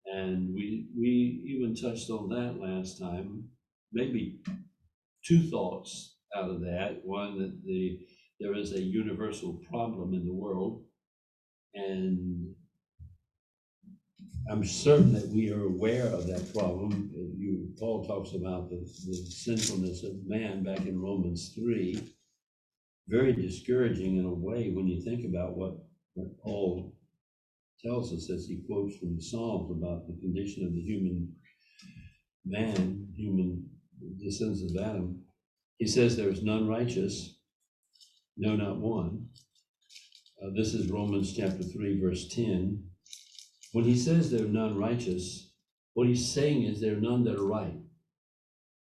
And 0.06 0.54
we 0.56 0.88
we 0.98 1.44
even 1.48 1.75
touched 1.75 2.10
on 2.10 2.30
that 2.30 2.60
last 2.60 3.00
time. 3.00 3.50
Maybe 3.96 4.42
two 5.25 5.50
thoughts 5.50 6.18
out 6.36 6.50
of 6.50 6.62
that. 6.62 7.00
One 7.04 7.40
that 7.40 7.64
the 7.66 8.00
there 8.40 8.54
is 8.54 8.74
a 8.74 8.82
universal 8.82 9.54
problem 9.70 10.14
in 10.14 10.25
the 10.25 10.34
world, 10.34 10.84
and 11.74 12.54
I'm 14.52 14.66
certain 14.66 15.14
that 15.14 15.30
we 15.30 15.52
are 15.52 15.64
aware 15.64 16.08
of 16.08 16.28
that 16.28 16.54
problem. 16.54 17.10
You, 17.38 17.70
Paul 17.80 18.06
talks 18.06 18.34
about 18.36 18.70
the, 18.70 18.80
the 19.08 19.16
sinfulness 19.32 20.04
of 20.04 20.28
man 20.28 20.64
back 20.64 20.86
in 20.86 21.02
Romans 21.02 21.54
three. 21.56 22.14
Very 23.08 23.34
discouraging 23.34 24.18
in 24.18 24.25
a 24.25 24.34
way 24.34 24.72
when 24.72 24.88
you 24.88 25.02
think 25.02 25.25
about 25.25 25.56
what, 25.56 25.78
what 26.16 26.38
Paul 26.40 26.94
tells 27.84 28.12
us 28.12 28.30
as 28.30 28.48
he 28.48 28.64
quotes 28.68 28.98
from 28.98 29.16
the 29.16 29.22
Psalms 29.22 29.72
about 29.72 30.08
the 30.08 30.20
condition 30.20 30.66
of 30.66 30.74
the 30.74 30.82
human 30.82 31.32
man, 32.46 33.08
human 33.16 33.64
descendants 34.18 34.64
of 34.64 34.82
Adam. 34.82 35.24
He 35.78 35.88
says 35.88 36.16
there 36.16 36.30
is 36.30 36.44
none 36.44 36.68
righteous, 36.68 37.38
no, 38.38 38.56
not 38.56 38.78
one. 38.78 39.28
Uh, 40.42 40.50
this 40.56 40.74
is 40.74 40.92
Romans 40.92 41.34
chapter 41.36 41.64
3, 41.64 42.02
verse 42.02 42.28
10. 42.30 42.84
When 43.72 43.86
he 43.86 43.96
says 43.96 44.30
there 44.30 44.46
are 44.46 44.50
none 44.50 44.78
righteous, 44.78 45.52
what 45.94 46.08
he's 46.08 46.34
saying 46.34 46.64
is 46.64 46.82
there 46.82 46.98
are 46.98 47.02
none 47.02 47.24
that 47.24 47.38
are 47.38 47.46
right. 47.46 47.78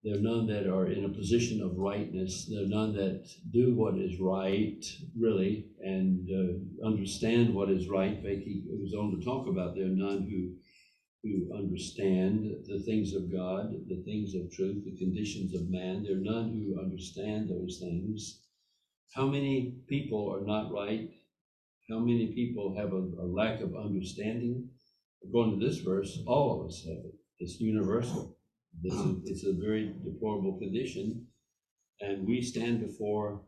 There 0.03 0.17
are 0.17 0.21
none 0.21 0.47
that 0.49 0.67
are 0.67 0.87
in 0.91 1.05
a 1.05 1.09
position 1.09 1.63
of 1.63 1.79
rightness. 1.79 2.47
There 2.51 2.63
are 2.63 2.69
none 2.69 2.95
that 2.97 3.27
do 3.51 3.75
what 3.75 3.97
is 3.97 4.21
right, 4.21 4.85
really, 5.19 5.67
and 5.81 6.29
uh, 6.31 6.87
understand 6.87 7.55
what 7.55 7.71
is 7.71 7.89
right. 7.89 8.19
He 8.23 8.65
goes 8.69 8.93
on 8.95 9.19
to 9.19 9.25
talk 9.25 9.47
about 9.49 9.75
there 9.75 9.87
are 9.87 9.89
none 9.89 10.29
who 10.29 10.53
who 11.25 11.57
understand 11.57 12.45
the 12.67 12.81
things 12.81 13.15
of 13.15 13.33
God, 13.33 13.73
the 13.89 14.03
things 14.05 14.35
of 14.35 14.53
truth, 14.53 14.85
the 14.85 14.97
conditions 14.99 15.55
of 15.55 15.71
man. 15.71 16.03
There 16.03 16.19
are 16.19 16.21
none 16.21 16.53
who 16.53 16.79
understand 16.79 17.49
those 17.49 17.79
things. 17.81 18.43
How 19.15 19.27
many 19.27 19.79
people 19.89 20.31
are 20.35 20.45
not 20.47 20.71
right? 20.71 21.09
How 21.89 21.99
many 21.99 22.33
people 22.35 22.77
have 22.77 22.93
a, 22.93 23.23
a 23.23 23.27
lack 23.27 23.61
of 23.61 23.75
understanding? 23.75 24.69
According 25.27 25.61
to 25.61 25.67
this 25.67 25.79
verse, 25.79 26.19
all 26.27 26.61
of 26.61 26.69
us 26.69 26.85
have 26.87 27.05
it. 27.05 27.15
It's 27.39 27.59
universal. 27.59 28.37
It's 28.83 28.95
a, 28.95 29.17
it's 29.25 29.45
a 29.47 29.53
very 29.53 29.95
deplorable 30.05 30.59
condition. 30.59 31.27
And 32.01 32.27
we 32.27 32.43
stand 32.43 32.81
before 32.81 33.41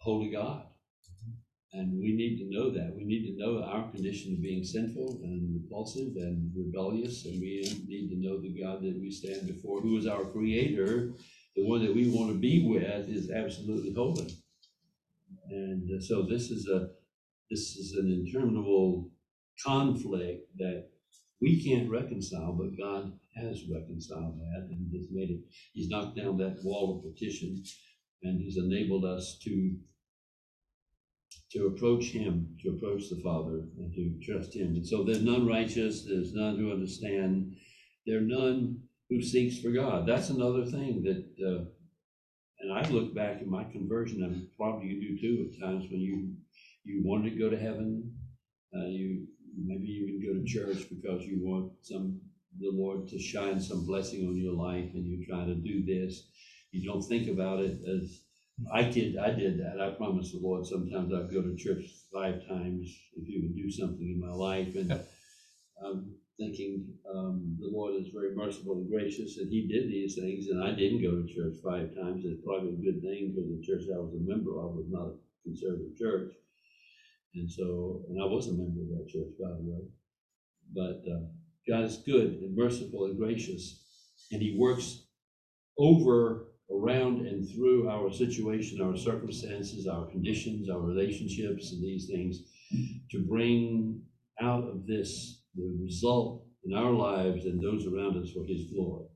holy 0.00 0.30
God. 0.30 0.62
Mm-hmm. 0.62 1.32
And 1.72 2.00
we 2.00 2.14
need 2.14 2.38
to 2.38 2.48
know 2.48 2.70
that. 2.70 2.94
We 2.96 3.04
need 3.04 3.26
to 3.26 3.38
know 3.38 3.62
our 3.62 3.90
condition 3.90 4.32
of 4.32 4.42
being 4.42 4.64
sinful 4.64 5.20
and 5.22 5.54
repulsive 5.54 6.16
and 6.16 6.50
rebellious. 6.56 7.26
And 7.26 7.40
we 7.40 7.60
need 7.86 8.08
to 8.08 8.16
know 8.16 8.40
the 8.40 8.58
God 8.58 8.82
that 8.82 8.98
we 8.98 9.10
stand 9.10 9.46
before, 9.46 9.80
who 9.80 9.98
is 9.98 10.06
our 10.06 10.24
creator, 10.24 11.12
the 11.54 11.66
one 11.66 11.84
that 11.84 11.94
we 11.94 12.08
want 12.08 12.32
to 12.32 12.38
be 12.38 12.66
with, 12.66 13.08
is 13.08 13.30
absolutely 13.30 13.92
holy. 13.92 14.28
And 15.50 15.90
uh, 15.90 16.00
so 16.00 16.22
this 16.22 16.50
is 16.50 16.68
a 16.68 16.88
this 17.50 17.76
is 17.76 17.96
an 17.98 18.10
interminable 18.10 19.10
conflict 19.64 20.48
that 20.58 20.88
we 21.40 21.62
can't 21.64 21.90
reconcile, 21.90 22.52
but 22.52 22.76
God 22.78 23.12
has 23.36 23.62
reconciled 23.72 24.38
that 24.38 24.68
and 24.70 24.92
has 24.92 25.06
made 25.10 25.30
it. 25.30 25.40
He's 25.72 25.88
knocked 25.88 26.16
down 26.16 26.36
that 26.38 26.58
wall 26.64 26.98
of 26.98 27.14
petition, 27.14 27.62
and 28.22 28.40
He's 28.40 28.58
enabled 28.58 29.04
us 29.04 29.38
to 29.44 29.76
to 31.52 31.66
approach 31.66 32.06
him, 32.06 32.56
to 32.62 32.70
approach 32.70 33.08
the 33.08 33.20
Father, 33.22 33.62
and 33.78 33.92
to 33.94 34.18
trust 34.22 34.54
him. 34.54 34.74
And 34.74 34.86
so 34.86 35.02
there's 35.02 35.22
none 35.22 35.46
righteous, 35.46 36.04
there's 36.04 36.34
none 36.34 36.58
who 36.58 36.70
understand, 36.72 37.54
there 38.06 38.18
are 38.18 38.22
none 38.22 38.80
who 39.08 39.22
seeks 39.22 39.58
for 39.58 39.70
God. 39.70 40.06
That's 40.06 40.28
another 40.28 40.66
thing 40.66 41.02
that, 41.04 41.46
uh, 41.46 41.64
and 42.60 42.72
I 42.72 42.88
look 42.90 43.14
back 43.14 43.40
in 43.40 43.48
my 43.48 43.64
conversion, 43.64 44.22
and 44.24 44.48
probably 44.56 44.88
you 44.88 45.00
do 45.00 45.20
too, 45.20 45.50
at 45.50 45.60
times 45.66 45.86
when 45.90 46.00
you 46.00 46.34
you 46.84 47.02
wanted 47.04 47.30
to 47.30 47.38
go 47.38 47.50
to 47.50 47.58
heaven, 47.58 48.14
uh, 48.74 48.86
you 48.86 49.26
maybe 49.56 49.86
you 49.86 50.04
would 50.06 50.26
go 50.26 50.40
to 50.40 50.46
church 50.46 50.88
because 50.88 51.22
you 51.24 51.38
want 51.42 51.72
some 51.82 52.20
the 52.58 52.70
Lord 52.72 53.06
to 53.08 53.18
shine 53.18 53.60
some 53.60 53.86
blessing 53.86 54.26
on 54.26 54.36
your 54.36 54.54
life, 54.54 54.90
and 54.94 55.06
you 55.06 55.24
try 55.26 55.44
to 55.44 55.54
do 55.54 55.84
this. 55.84 56.28
You 56.72 56.90
don't 56.90 57.02
think 57.02 57.28
about 57.28 57.60
it 57.60 57.78
as 57.86 58.22
I 58.72 58.82
did, 58.82 59.16
I 59.16 59.30
did 59.30 59.60
that. 59.60 59.80
I 59.80 59.90
promised 59.90 60.32
the 60.32 60.40
Lord 60.40 60.66
sometimes 60.66 61.12
I'd 61.12 61.32
go 61.32 61.42
to 61.42 61.56
church 61.56 61.84
five 62.12 62.46
times 62.48 62.92
if 63.16 63.26
He 63.26 63.40
would 63.40 63.56
do 63.56 63.70
something 63.70 64.08
in 64.08 64.20
my 64.20 64.32
life. 64.32 64.74
And 64.74 64.92
I'm 65.84 66.14
thinking 66.38 66.94
um, 67.08 67.56
the 67.60 67.68
Lord 67.68 67.94
is 67.94 68.08
very 68.12 68.34
merciful 68.34 68.74
and 68.74 68.90
gracious, 68.90 69.38
and 69.38 69.48
He 69.48 69.68
did 69.68 69.88
these 69.88 70.16
things, 70.16 70.48
and 70.48 70.62
I 70.62 70.72
didn't 70.72 71.02
go 71.02 71.22
to 71.22 71.26
church 71.26 71.54
five 71.62 71.94
times. 71.94 72.24
It's 72.24 72.44
probably 72.44 72.70
a 72.70 72.92
good 72.92 73.00
thing 73.00 73.32
because 73.34 73.48
the 73.50 73.62
church 73.64 73.88
I 73.94 73.98
was 73.98 74.14
a 74.14 74.28
member 74.28 74.58
of 74.60 74.74
was 74.74 74.86
not 74.88 75.06
a 75.06 75.14
conservative 75.44 75.96
church. 75.96 76.32
And 77.34 77.50
so, 77.50 78.02
and 78.08 78.20
I 78.20 78.26
was 78.26 78.48
a 78.48 78.52
member 78.52 78.80
of 78.80 78.88
that 78.88 79.08
church, 79.08 79.32
by 79.40 79.50
the 79.50 79.62
way. 79.62 79.84
But 80.74 81.02
uh, 81.10 81.20
God 81.68 81.84
is 81.84 81.98
good 81.98 82.40
and 82.42 82.56
merciful 82.56 83.04
and 83.04 83.16
gracious, 83.16 83.84
and 84.32 84.42
He 84.42 84.56
works 84.58 85.04
over 85.78 86.48
around 86.70 87.26
and 87.26 87.48
through 87.50 87.88
our 87.88 88.12
situation, 88.12 88.80
our 88.80 88.96
circumstances, 88.96 89.86
our 89.86 90.06
conditions, 90.06 90.68
our 90.68 90.80
relationships, 90.80 91.72
and 91.72 91.82
these 91.82 92.06
things 92.06 92.40
to 93.10 93.24
bring 93.26 94.02
out 94.40 94.64
of 94.64 94.86
this 94.86 95.42
the 95.54 95.76
result 95.82 96.44
in 96.64 96.74
our 96.74 96.92
lives 96.92 97.46
and 97.46 97.62
those 97.62 97.86
around 97.86 98.22
us 98.22 98.30
for 98.32 98.44
His 98.44 98.70
glory. 98.72 99.06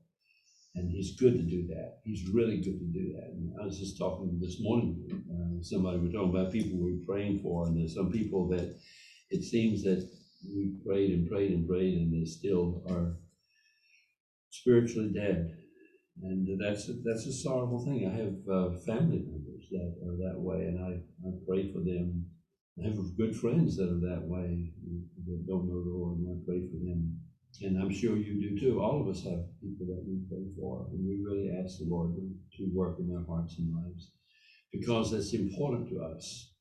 And 0.75 0.89
He's 0.89 1.15
good 1.19 1.33
to 1.33 1.43
do 1.43 1.67
that. 1.67 1.99
He's 2.03 2.27
really 2.33 2.57
good 2.57 2.79
to 2.79 2.85
do 2.85 3.13
that. 3.13 3.29
And 3.31 3.53
I 3.61 3.65
was 3.65 3.79
just 3.79 3.99
talking 3.99 4.39
this 4.41 4.57
morning, 4.59 5.07
uh, 5.11 5.63
somebody 5.63 5.99
we're 5.99 6.11
talking 6.11 6.35
about 6.35 6.51
people 6.51 6.79
we're 6.79 7.05
praying 7.05 7.41
for, 7.43 7.67
and 7.67 7.77
there's 7.77 7.95
some 7.95 8.11
people 8.11 8.49
that 8.49 8.75
it 9.29 9.43
seems 9.43 9.83
that 9.83 10.09
we 10.43 10.73
prayed 10.85 11.11
and 11.11 11.29
prayed 11.29 11.51
and 11.51 11.67
prayed, 11.67 11.93
and 11.93 12.11
they 12.11 12.25
still 12.25 12.83
are 12.89 13.15
spiritually 14.49 15.11
dead 15.13 15.55
and 16.21 16.47
that's 16.61 16.89
a, 16.89 16.93
that's 17.03 17.25
a 17.25 17.33
sorrowful 17.33 17.83
thing. 17.83 18.05
I 18.05 18.15
have 18.15 18.35
uh, 18.47 18.77
family 18.85 19.25
members 19.25 19.67
that 19.71 19.97
are 20.05 20.17
that 20.29 20.39
way, 20.39 20.67
and 20.67 20.79
I, 20.79 21.01
I 21.27 21.31
pray 21.47 21.71
for 21.71 21.79
them. 21.79 22.25
I 22.79 22.87
have 22.87 22.97
good 23.17 23.35
friends 23.35 23.77
that 23.77 23.89
are 23.89 24.05
that 24.09 24.23
way 24.23 24.73
that 25.25 25.47
don't 25.47 25.67
know 25.67 25.83
the 25.83 25.89
Lord, 25.89 26.19
and 26.19 26.29
I 26.29 26.45
pray 26.45 26.67
for 26.69 26.77
them. 26.77 27.19
And 27.61 27.81
I'm 27.81 27.93
sure 27.93 28.17
you 28.17 28.49
do 28.49 28.59
too. 28.59 28.81
All 28.81 29.01
of 29.01 29.07
us 29.07 29.23
have 29.23 29.45
people 29.61 29.85
that 29.87 30.03
we 30.07 30.21
pray 30.29 30.45
for, 30.57 30.87
and 30.91 31.05
we 31.05 31.21
really 31.21 31.51
ask 31.51 31.77
the 31.77 31.85
Lord 31.85 32.15
to, 32.15 32.71
work 32.73 32.97
in 32.99 33.09
their 33.09 33.25
hearts 33.27 33.55
and 33.59 33.73
lives 33.73 34.11
because 34.71 35.11
that's 35.11 35.33
important 35.33 35.89
to 35.89 36.01
us. 36.01 36.52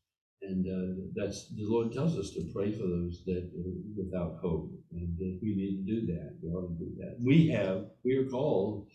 And 0.42 0.66
uh, 0.66 1.02
that's 1.14 1.54
the 1.54 1.64
Lord 1.64 1.92
tells 1.92 2.18
us 2.18 2.30
to 2.32 2.50
pray 2.52 2.72
for 2.72 2.82
those 2.82 3.22
that 3.26 3.48
are 3.54 3.74
without 3.96 4.38
hope, 4.42 4.72
and 4.90 5.16
we 5.40 5.54
need 5.54 5.86
to 5.86 6.00
do 6.00 6.06
that. 6.12 6.36
We 6.42 6.50
ought 6.50 6.66
to 6.66 6.84
do 6.84 6.90
that. 6.98 7.16
We 7.24 7.48
have, 7.50 7.86
we 8.04 8.16
are 8.16 8.28
called 8.28 8.88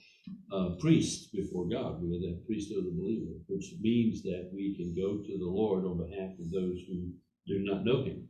uh, 0.51 0.71
priests 0.81 1.27
before 1.27 1.69
God. 1.69 2.03
We 2.03 2.17
are 2.17 2.19
the 2.19 2.43
priesthood 2.45 2.79
of 2.79 2.85
the 2.85 2.99
believer, 2.99 3.31
which 3.47 3.75
means 3.79 4.23
that 4.23 4.51
we 4.53 4.75
can 4.75 4.93
go 4.93 5.23
to 5.23 5.37
the 5.37 5.49
Lord 5.49 5.85
on 5.85 5.97
behalf 5.97 6.31
of 6.37 6.51
those 6.51 6.79
who 6.85 7.13
do 7.47 7.63
not 7.63 7.85
know 7.85 8.03
Him 8.03 8.27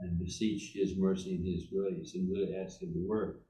and 0.00 0.18
beseech 0.18 0.72
His 0.74 0.92
mercy 0.98 1.34
and 1.36 1.46
His 1.46 1.68
grace 1.72 2.14
and 2.14 2.30
really 2.30 2.54
ask 2.54 2.82
Him 2.82 2.92
to 2.92 3.08
work. 3.08 3.40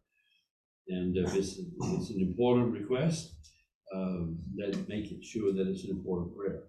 And 0.88 1.16
it's, 1.16 1.59
it's 1.59 2.11
an 2.11 2.21
important 2.21 2.73
request, 2.73 3.35
um, 3.92 4.38
that 4.56 4.88
make 4.88 5.11
it 5.11 5.25
sure 5.25 5.52
that 5.52 5.66
it's 5.66 5.85
an 5.85 5.90
important 5.90 6.37
prayer. 6.37 6.62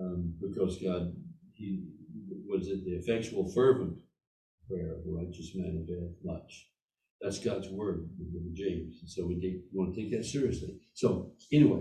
Um, 0.00 0.34
because 0.40 0.78
God, 0.82 1.12
He 1.54 1.84
was 2.48 2.68
it 2.68 2.84
the 2.84 2.96
effectual, 2.96 3.50
fervent 3.52 3.96
prayer 4.68 4.92
of 4.92 5.06
a 5.06 5.10
righteous 5.10 5.52
man 5.54 5.84
availeth 5.84 6.16
much. 6.24 6.68
That's 7.20 7.38
God's 7.38 7.68
word 7.68 8.08
in 8.20 8.54
James. 8.54 8.98
And 9.00 9.10
so 9.10 9.26
we 9.26 9.40
take, 9.40 9.64
want 9.72 9.94
to 9.94 10.00
take 10.00 10.12
that 10.12 10.24
seriously. 10.24 10.78
So 10.94 11.32
anyway, 11.52 11.80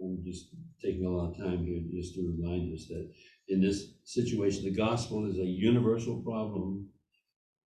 I'm 0.00 0.22
just 0.24 0.50
taking 0.82 1.04
a 1.04 1.10
lot 1.10 1.32
of 1.32 1.38
time 1.38 1.64
here 1.64 1.80
just 1.90 2.14
to 2.14 2.22
remind 2.22 2.72
us 2.72 2.86
that 2.88 3.10
in 3.48 3.60
this 3.60 3.94
situation, 4.04 4.64
the 4.64 4.76
gospel 4.76 5.28
is 5.28 5.38
a 5.38 5.44
universal 5.44 6.22
problem. 6.22 6.88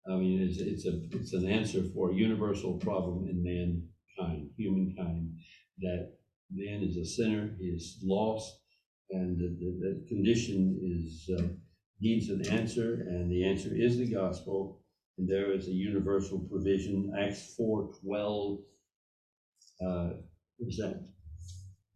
I 0.09 0.15
mean, 0.15 0.41
it's, 0.41 0.59
it's 0.59 0.85
a 0.85 0.99
it's 1.11 1.33
an 1.33 1.49
answer 1.49 1.83
for 1.93 2.11
a 2.11 2.15
universal 2.15 2.73
problem 2.73 3.27
in 3.29 3.43
mankind, 3.43 4.49
humankind, 4.57 5.31
that 5.79 6.13
Man 6.51 6.81
is 6.81 6.97
a 6.97 7.05
sinner, 7.05 7.55
he 7.59 7.67
is 7.67 7.99
lost, 8.03 8.61
and 9.11 9.37
the, 9.39 9.49
the, 9.79 10.05
condition 10.07 10.79
is, 10.83 11.29
uh, 11.37 11.47
needs 11.99 12.29
an 12.29 12.47
answer, 12.47 13.05
and 13.07 13.31
the 13.31 13.45
answer 13.45 13.69
is 13.73 13.97
the 13.97 14.11
gospel. 14.11 14.81
And 15.17 15.27
there 15.27 15.51
is 15.51 15.67
a 15.67 15.71
universal 15.71 16.39
provision, 16.39 17.13
Acts 17.19 17.53
four 17.55 17.91
twelve. 18.01 18.59
Uh, 19.85 20.09
is 20.59 20.77
that, 20.77 21.07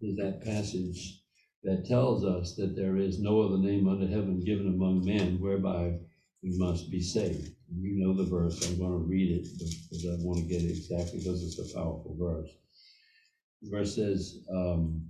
is 0.01 0.15
that 0.17 0.43
passage 0.43 1.21
that 1.63 1.85
tells 1.85 2.25
us 2.25 2.55
that 2.55 2.75
there 2.75 2.97
is 2.97 3.19
no 3.19 3.41
other 3.41 3.57
name 3.57 3.87
under 3.87 4.07
heaven 4.07 4.41
given 4.43 4.67
among 4.67 5.05
men 5.05 5.39
whereby 5.39 5.93
we 6.41 6.57
must 6.57 6.91
be 6.91 7.01
saved. 7.01 7.49
You 7.75 8.05
know 8.05 8.13
the 8.13 8.29
verse, 8.29 8.69
I'm 8.69 8.77
gonna 8.77 8.97
read 8.97 9.31
it 9.31 9.47
because 9.59 10.05
I 10.05 10.23
want 10.23 10.39
to 10.39 10.45
get 10.45 10.61
it 10.61 10.71
exactly 10.71 11.19
because 11.19 11.43
it's 11.43 11.59
a 11.59 11.75
powerful 11.75 12.15
verse. 12.19 12.49
The 13.61 13.69
verse 13.71 13.95
says, 13.95 14.39
um, 14.51 15.09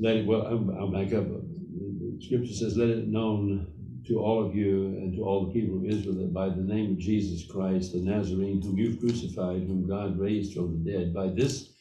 let 0.00 0.16
it, 0.16 0.26
well, 0.26 0.46
I'll 0.46 0.90
back 0.90 1.12
up. 1.12 1.26
The 1.28 2.18
scripture 2.20 2.54
says, 2.54 2.76
let 2.76 2.88
it 2.88 3.08
known 3.08 3.66
to 4.06 4.18
all 4.18 4.44
of 4.44 4.54
you 4.54 4.86
and 4.86 5.14
to 5.14 5.22
all 5.22 5.46
the 5.46 5.52
people 5.52 5.78
of 5.78 5.84
Israel 5.84 6.16
that 6.16 6.34
by 6.34 6.48
the 6.48 6.62
name 6.62 6.92
of 6.92 6.98
Jesus 6.98 7.50
Christ, 7.50 7.92
the 7.92 8.00
Nazarene, 8.00 8.60
whom 8.62 8.78
you've 8.78 9.00
crucified, 9.00 9.62
whom 9.62 9.88
God 9.88 10.18
raised 10.18 10.54
from 10.54 10.84
the 10.84 10.92
dead, 10.92 11.14
by 11.14 11.28
this 11.28 11.72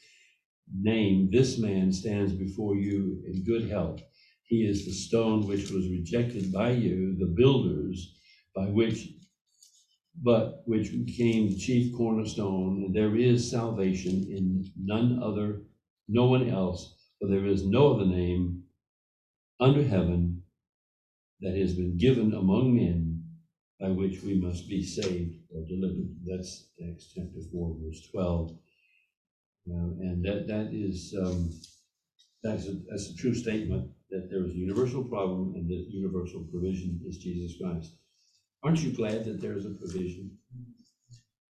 name, 0.74 1.30
this 1.32 1.58
man 1.58 1.92
stands 1.92 2.34
before 2.34 2.76
you 2.76 3.22
in 3.26 3.44
good 3.44 3.70
health. 3.70 4.02
He 4.44 4.68
is 4.68 4.86
the 4.86 4.92
stone 4.92 5.48
which 5.48 5.72
was 5.72 5.90
rejected 5.90 6.52
by 6.52 6.72
you, 6.72 7.16
the 7.18 7.34
builders, 7.38 8.18
by 8.56 8.66
which, 8.66 9.08
but 10.22 10.62
which 10.66 10.92
became 10.92 11.50
the 11.50 11.58
chief 11.58 11.96
cornerstone. 11.96 12.84
And 12.86 12.96
there 12.96 13.16
is 13.16 13.50
salvation 13.50 14.26
in 14.30 14.70
none 14.78 15.22
other, 15.24 15.62
no 16.08 16.26
one 16.26 16.50
else, 16.50 17.01
for 17.22 17.28
there 17.28 17.46
is 17.46 17.64
no 17.64 17.94
other 17.94 18.08
name 18.08 18.64
under 19.60 19.84
heaven 19.84 20.42
that 21.40 21.56
has 21.56 21.76
been 21.76 21.96
given 21.98 22.34
among 22.34 22.76
men 22.76 23.24
by 23.80 23.90
which 23.90 24.24
we 24.24 24.40
must 24.40 24.68
be 24.68 24.84
saved 24.84 25.36
or 25.54 25.62
delivered. 25.68 26.10
That's 26.26 26.70
Acts 26.88 27.12
chapter 27.16 27.40
4, 27.52 27.76
verse 27.84 28.10
12. 28.12 28.52
Uh, 29.70 29.74
and 30.02 30.26
that, 30.26 30.48
that 30.48 30.70
is, 30.74 31.16
um, 31.20 31.52
that's 32.44 32.68
a, 32.68 32.74
that's 32.90 33.10
a 33.12 33.16
true 33.16 33.36
statement 33.36 33.92
that 34.10 34.28
there 34.32 34.44
is 34.44 34.54
a 34.54 34.58
universal 34.58 35.04
problem 35.04 35.54
and 35.56 35.70
that 35.70 35.86
universal 35.90 36.44
provision 36.52 37.00
is 37.08 37.18
Jesus 37.18 37.58
Christ. 37.62 37.96
Aren't 38.64 38.84
you 38.84 38.92
glad 38.92 39.26
that 39.26 39.42
there 39.42 39.58
is 39.58 39.66
a 39.66 39.70
provision? 39.70 40.38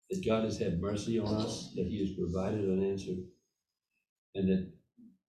That 0.10 0.26
God 0.26 0.44
has 0.44 0.58
had 0.58 0.82
mercy 0.82 1.18
on 1.18 1.34
us, 1.34 1.72
that 1.76 1.88
He 1.88 2.00
has 2.00 2.18
provided 2.18 2.66
an 2.66 2.84
answer, 2.84 3.14
and 4.36 4.50
that 4.50 4.71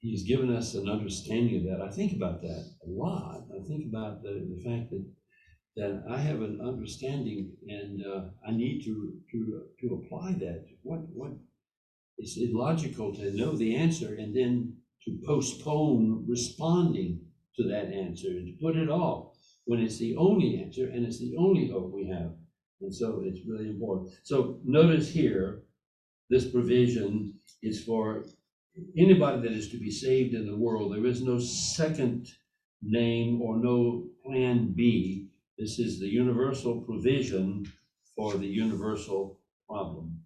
He's 0.02 0.24
given 0.24 0.52
us 0.52 0.74
an 0.74 0.88
understanding 0.90 1.58
of 1.58 1.64
that. 1.64 1.80
I 1.80 1.90
think 1.90 2.12
about 2.12 2.42
that 2.42 2.64
a 2.84 2.90
lot. 2.90 3.44
I 3.54 3.64
think 3.68 3.86
about 3.86 4.22
the, 4.22 4.46
the 4.52 4.60
fact 4.62 4.90
that 4.90 5.04
that 5.76 6.04
I 6.10 6.18
have 6.18 6.42
an 6.42 6.60
understanding 6.60 7.52
and 7.68 8.04
uh, 8.04 8.24
I 8.46 8.50
need 8.50 8.84
to 8.84 9.14
to 9.30 9.62
to 9.80 9.94
apply 9.94 10.32
that. 10.40 10.66
What 10.82 11.02
what 11.14 11.32
it's 12.18 12.36
illogical 12.36 13.14
to 13.14 13.30
know 13.32 13.56
the 13.56 13.76
answer 13.76 14.16
and 14.16 14.34
then 14.34 14.76
to 15.04 15.18
postpone 15.24 16.26
responding 16.28 17.20
to 17.56 17.62
that 17.68 17.86
answer 17.86 18.28
and 18.28 18.46
to 18.48 18.64
put 18.64 18.76
it 18.76 18.88
off 18.88 19.36
when 19.66 19.80
it's 19.80 19.98
the 19.98 20.16
only 20.16 20.60
answer 20.62 20.88
and 20.88 21.06
it's 21.06 21.20
the 21.20 21.36
only 21.38 21.70
hope 21.70 21.92
we 21.92 22.08
have. 22.08 22.32
And 22.80 22.92
so 22.92 23.22
it's 23.24 23.46
really 23.46 23.70
important. 23.70 24.10
So 24.24 24.58
notice 24.64 25.08
here, 25.08 25.62
this 26.28 26.50
provision 26.50 27.34
is 27.62 27.84
for 27.84 28.24
anybody 28.96 29.42
that 29.42 29.52
is 29.52 29.70
to 29.70 29.78
be 29.78 29.90
saved 29.90 30.34
in 30.34 30.46
the 30.46 30.56
world. 30.56 30.92
There 30.92 31.06
is 31.06 31.22
no 31.22 31.38
second 31.38 32.28
name 32.82 33.40
or 33.42 33.58
no 33.58 34.06
plan 34.24 34.72
B. 34.74 35.28
This 35.58 35.78
is 35.78 36.00
the 36.00 36.08
universal 36.08 36.80
provision 36.80 37.70
for 38.16 38.34
the 38.34 38.46
universal 38.46 39.38
problem. 39.68 40.22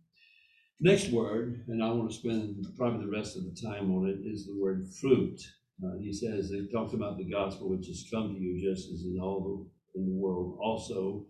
Next 0.81 1.11
word, 1.11 1.65
and 1.69 1.83
I 1.83 1.91
want 1.91 2.11
to 2.11 2.17
spend 2.17 2.67
probably 2.77 3.05
the 3.05 3.11
rest 3.11 3.37
of 3.37 3.45
the 3.45 3.61
time 3.61 3.91
on 3.95 4.09
it, 4.09 4.19
is 4.25 4.47
the 4.47 4.59
word 4.61 4.87
fruit. 5.01 5.41
Uh, 5.83 5.97
he 5.99 6.13
says, 6.13 6.51
he 6.51 6.69
talks 6.73 6.93
about 6.93 7.17
the 7.17 7.31
gospel 7.31 7.71
which 7.71 7.87
has 7.87 8.07
come 8.13 8.35
to 8.35 8.41
you 8.41 8.61
just 8.61 8.91
as 8.93 9.05
in 9.05 9.19
all 9.21 9.69
the, 9.95 10.01
in 10.01 10.07
the 10.07 10.15
world. 10.15 10.59
Also, 10.61 11.25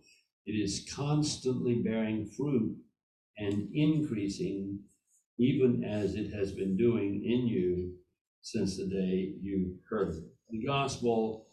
it 0.45 0.51
is 0.51 0.89
constantly 0.93 1.75
bearing 1.75 2.25
fruit 2.25 2.75
and 3.37 3.69
increasing, 3.73 4.79
even 5.39 5.83
as 5.83 6.15
it 6.15 6.33
has 6.33 6.51
been 6.51 6.75
doing 6.77 7.23
in 7.23 7.47
you 7.47 7.93
since 8.41 8.77
the 8.77 8.87
day 8.87 9.33
you 9.41 9.75
heard 9.89 10.09
it. 10.09 10.23
The 10.49 10.65
gospel 10.65 11.47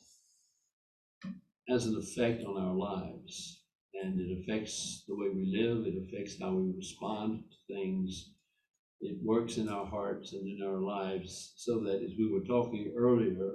has 1.68 1.86
an 1.86 1.96
effect 1.96 2.44
on 2.44 2.62
our 2.62 2.74
lives 2.74 3.62
and 4.02 4.20
it 4.20 4.38
affects 4.40 5.04
the 5.08 5.14
way 5.14 5.28
we 5.34 5.52
live, 5.56 5.86
it 5.86 5.94
affects 6.06 6.40
how 6.40 6.52
we 6.52 6.72
respond 6.76 7.44
to 7.50 7.74
things. 7.74 8.30
It 9.00 9.18
works 9.22 9.56
in 9.56 9.68
our 9.68 9.86
hearts 9.86 10.32
and 10.32 10.46
in 10.46 10.66
our 10.66 10.80
lives 10.80 11.54
so 11.56 11.80
that 11.80 12.02
as 12.04 12.12
we 12.18 12.30
were 12.30 12.44
talking 12.46 12.94
earlier, 12.96 13.52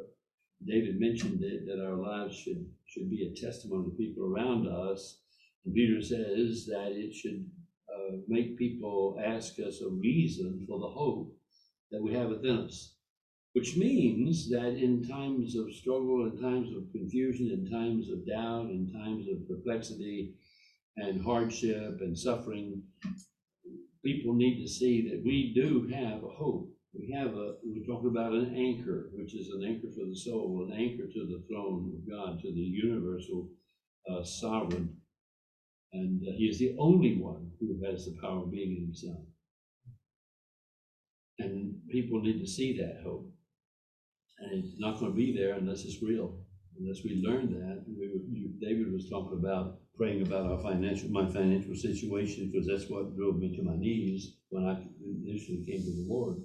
David 0.66 1.00
mentioned 1.00 1.42
it, 1.44 1.66
that 1.66 1.84
our 1.84 1.96
lives 1.96 2.36
should, 2.36 2.66
should 2.86 3.10
be 3.10 3.26
a 3.26 3.42
testimony 3.42 3.90
to 3.90 3.98
people 3.98 4.26
around 4.26 4.68
us. 4.68 5.22
And 5.66 5.74
Peter 5.74 6.02
says 6.02 6.66
that 6.68 6.92
it 6.92 7.14
should 7.14 7.50
uh, 7.96 8.18
make 8.28 8.58
people 8.58 9.20
ask 9.24 9.60
us 9.60 9.82
a 9.82 9.90
reason 9.90 10.66
for 10.68 10.80
the 10.80 10.88
hope 10.88 11.34
that 11.92 12.02
we 12.02 12.14
have 12.14 12.30
within 12.30 12.58
us. 12.58 12.96
Which 13.54 13.78
means 13.78 14.50
that 14.50 14.78
in 14.78 15.08
times 15.08 15.56
of 15.56 15.74
struggle, 15.74 16.26
in 16.26 16.40
times 16.40 16.76
of 16.76 16.92
confusion, 16.92 17.50
in 17.52 17.72
times 17.72 18.10
of 18.10 18.28
doubt, 18.28 18.70
in 18.70 18.92
times 18.94 19.26
of 19.28 19.48
perplexity 19.48 20.36
and 20.98 21.24
hardship 21.24 21.98
and 22.02 22.18
suffering, 22.18 22.84
people 24.04 24.34
need 24.34 24.62
to 24.62 24.68
see 24.70 25.10
that 25.10 25.24
we 25.26 25.52
do 25.56 25.88
have 25.88 26.24
a 26.24 26.28
hope. 26.28 26.70
We 26.94 27.12
have 27.12 27.34
a, 27.36 27.56
we 27.66 27.86
talk 27.86 28.06
about 28.06 28.34
an 28.34 28.56
anchor, 28.56 29.10
which 29.14 29.36
is 29.36 29.50
an 29.50 29.64
anchor 29.64 29.88
for 29.96 30.06
the 30.06 30.16
soul, 30.16 30.68
an 30.68 30.78
anchor 30.80 31.08
to 31.08 31.26
the 31.26 31.44
throne 31.48 31.94
of 31.96 32.10
God, 32.10 32.40
to 32.42 32.52
the 32.52 32.60
universal 32.60 33.50
uh, 34.10 34.24
sovereign. 34.24 34.96
And 35.94 36.22
uh, 36.22 36.32
he 36.38 36.46
is 36.46 36.60
the 36.60 36.76
only 36.78 37.18
one 37.18 37.52
who 37.60 37.82
has 37.86 38.06
the 38.06 38.16
power 38.22 38.44
of 38.44 38.52
being 38.52 38.76
in 38.78 38.84
himself. 38.86 39.26
And 41.40 41.76
people 41.90 42.22
need 42.22 42.40
to 42.40 42.48
see 42.48 42.78
that 42.78 43.02
hope. 43.04 43.32
And 44.40 44.64
it's 44.64 44.80
not 44.80 45.00
going 45.00 45.12
to 45.12 45.18
be 45.18 45.36
there 45.36 45.56
unless 45.56 45.84
it's 45.84 46.02
real, 46.02 46.40
unless 46.80 47.04
we 47.04 47.24
learn 47.26 47.52
that. 47.54 47.84
We, 47.88 48.22
you, 48.30 48.52
David 48.62 48.92
was 48.94 49.10
talking 49.10 49.38
about 49.38 49.80
praying 49.98 50.26
about 50.26 50.50
our 50.50 50.62
financial, 50.62 51.10
my 51.10 51.26
financial 51.26 51.76
situation, 51.76 52.50
because 52.52 52.68
that's 52.68 52.90
what 52.90 53.16
drove 53.18 53.38
me 53.38 53.56
to 53.58 53.64
my 53.64 53.76
knees 53.76 54.36
when 54.50 54.66
I 54.66 54.82
initially 55.04 55.66
came 55.68 55.82
to 55.84 55.92
the 55.92 56.06
Lord. 56.08 56.38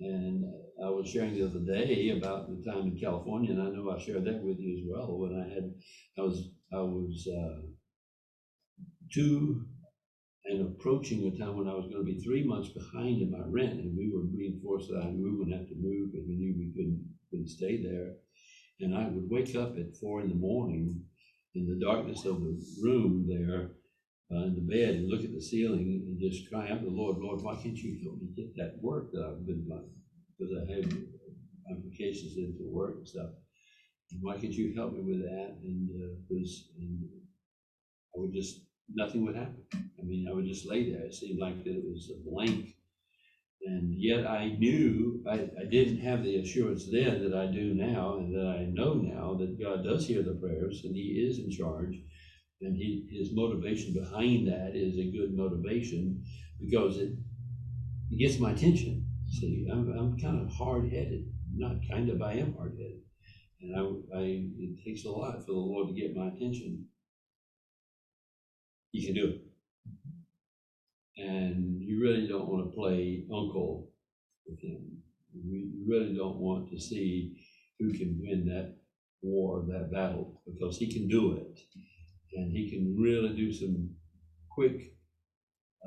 And 0.00 0.44
I 0.84 0.88
was 0.88 1.08
sharing 1.08 1.34
the 1.34 1.44
other 1.44 1.60
day 1.60 2.10
about 2.16 2.48
the 2.48 2.68
time 2.68 2.88
in 2.88 2.98
California, 2.98 3.52
and 3.52 3.62
I 3.62 3.70
know 3.70 3.90
I 3.90 4.00
shared 4.00 4.24
that 4.24 4.42
with 4.42 4.58
you 4.58 4.78
as 4.78 4.84
well. 4.88 5.18
When 5.18 5.38
I 5.38 5.54
had, 5.54 5.72
I 6.18 6.22
was, 6.22 6.50
I 6.72 6.80
was 6.80 7.28
uh, 7.28 7.60
two 9.12 9.64
and 10.46 10.66
approaching 10.66 11.26
a 11.26 11.38
time 11.38 11.56
when 11.56 11.68
I 11.68 11.74
was 11.74 11.86
going 11.86 12.04
to 12.04 12.12
be 12.12 12.20
three 12.20 12.44
months 12.44 12.70
behind 12.70 13.20
in 13.22 13.30
my 13.30 13.44
rent, 13.46 13.80
and 13.80 13.96
we 13.96 14.10
were 14.10 14.22
reinforced 14.22 14.88
that 14.88 15.02
I 15.04 15.10
knew 15.10 15.24
we 15.24 15.44
would 15.44 15.52
have 15.52 15.68
to 15.68 15.74
move, 15.76 16.14
and 16.14 16.26
we 16.28 16.36
knew 16.36 16.54
we 16.56 16.72
couldn't 16.72 17.04
couldn't 17.30 17.48
stay 17.48 17.82
there. 17.82 18.14
And 18.80 18.96
I 18.96 19.08
would 19.08 19.28
wake 19.30 19.54
up 19.54 19.76
at 19.76 19.96
four 20.00 20.20
in 20.22 20.28
the 20.28 20.34
morning 20.34 21.04
in 21.54 21.66
the 21.66 21.84
darkness 21.84 22.24
of 22.24 22.40
the 22.40 22.58
room 22.82 23.26
there 23.28 23.72
uh, 24.32 24.46
in 24.46 24.54
the 24.54 24.60
bed 24.62 24.94
and 24.94 25.08
look 25.08 25.24
at 25.24 25.34
the 25.34 25.40
ceiling 25.40 26.02
and 26.06 26.20
just 26.20 26.48
cry 26.48 26.70
out 26.70 26.80
to 26.80 26.86
the 26.86 26.90
Lord, 26.90 27.18
Lord, 27.18 27.42
why 27.42 27.54
can't 27.56 27.76
you 27.76 27.98
help 28.04 28.20
me 28.20 28.28
get 28.36 28.56
that 28.56 28.78
work 28.80 29.10
that 29.12 29.24
I've 29.24 29.46
been 29.46 29.66
doing? 29.66 29.90
Because 30.38 30.54
I 30.56 30.72
have 30.72 30.86
applications 31.76 32.36
into 32.36 32.70
work 32.70 32.96
and 32.96 33.08
stuff. 33.08 33.30
And 34.12 34.22
why 34.22 34.38
can't 34.38 34.52
you 34.52 34.72
help 34.74 34.92
me 34.92 35.00
with 35.02 35.22
that? 35.22 35.58
And 35.62 35.88
because 36.28 36.66
uh, 36.78 36.82
and 36.82 37.04
I 38.14 38.18
would 38.18 38.32
just 38.32 38.69
nothing 38.94 39.24
would 39.24 39.36
happen. 39.36 39.62
I 39.74 40.02
mean, 40.02 40.26
I 40.28 40.34
would 40.34 40.46
just 40.46 40.66
lay 40.66 40.90
there. 40.90 41.04
It 41.04 41.14
seemed 41.14 41.38
like 41.38 41.64
it 41.64 41.82
was 41.84 42.10
a 42.10 42.30
blank 42.30 42.74
and 43.62 43.94
yet 43.94 44.26
I 44.26 44.56
knew, 44.58 45.22
I, 45.28 45.50
I 45.60 45.64
didn't 45.70 46.00
have 46.00 46.22
the 46.22 46.36
assurance 46.36 46.86
then 46.90 47.22
that 47.22 47.36
I 47.36 47.46
do 47.46 47.74
now, 47.74 48.16
and 48.16 48.34
that 48.34 48.46
I 48.46 48.64
know 48.64 48.94
now 48.94 49.34
that 49.34 49.60
God 49.60 49.84
does 49.84 50.06
hear 50.06 50.22
the 50.22 50.32
prayers 50.34 50.82
and 50.84 50.94
He 50.94 51.26
is 51.28 51.38
in 51.38 51.50
charge. 51.50 51.96
And 52.62 52.76
he, 52.76 53.08
his 53.10 53.30
motivation 53.32 53.94
behind 53.94 54.46
that 54.48 54.72
is 54.74 54.98
a 54.98 55.10
good 55.10 55.32
motivation 55.34 56.22
because 56.60 56.98
it, 56.98 57.12
it 58.10 58.18
gets 58.18 58.38
my 58.38 58.52
attention. 58.52 59.06
See, 59.30 59.66
I'm, 59.72 59.90
I'm 59.98 60.18
kind 60.18 60.42
of 60.42 60.52
hard 60.52 60.92
headed. 60.92 61.24
Not 61.54 61.76
kind 61.90 62.10
of, 62.10 62.20
I 62.20 62.34
am 62.34 62.54
hard 62.54 62.72
headed. 62.72 63.00
And 63.62 63.76
I, 63.76 64.18
I, 64.18 64.22
it 64.58 64.84
takes 64.84 65.06
a 65.06 65.10
lot 65.10 65.40
for 65.40 65.52
the 65.52 65.58
Lord 65.58 65.88
to 65.88 65.94
get 65.94 66.14
my 66.14 66.26
attention. 66.28 66.84
He 68.92 69.04
can 69.06 69.14
do 69.14 69.26
it. 69.28 69.42
And 71.16 71.80
you 71.82 72.00
really 72.02 72.26
don't 72.26 72.48
want 72.48 72.64
to 72.64 72.74
play 72.74 73.26
uncle 73.32 73.90
with 74.46 74.60
him. 74.60 75.02
You 75.32 75.84
really 75.86 76.14
don't 76.14 76.38
want 76.38 76.70
to 76.70 76.80
see 76.80 77.40
who 77.78 77.92
can 77.92 78.18
win 78.20 78.46
that 78.46 78.76
war, 79.22 79.64
that 79.68 79.92
battle, 79.92 80.42
because 80.46 80.78
he 80.78 80.92
can 80.92 81.08
do 81.08 81.34
it. 81.34 81.60
And 82.34 82.52
he 82.52 82.70
can 82.70 82.96
really 82.98 83.36
do 83.36 83.52
some 83.52 83.94
quick 84.50 84.94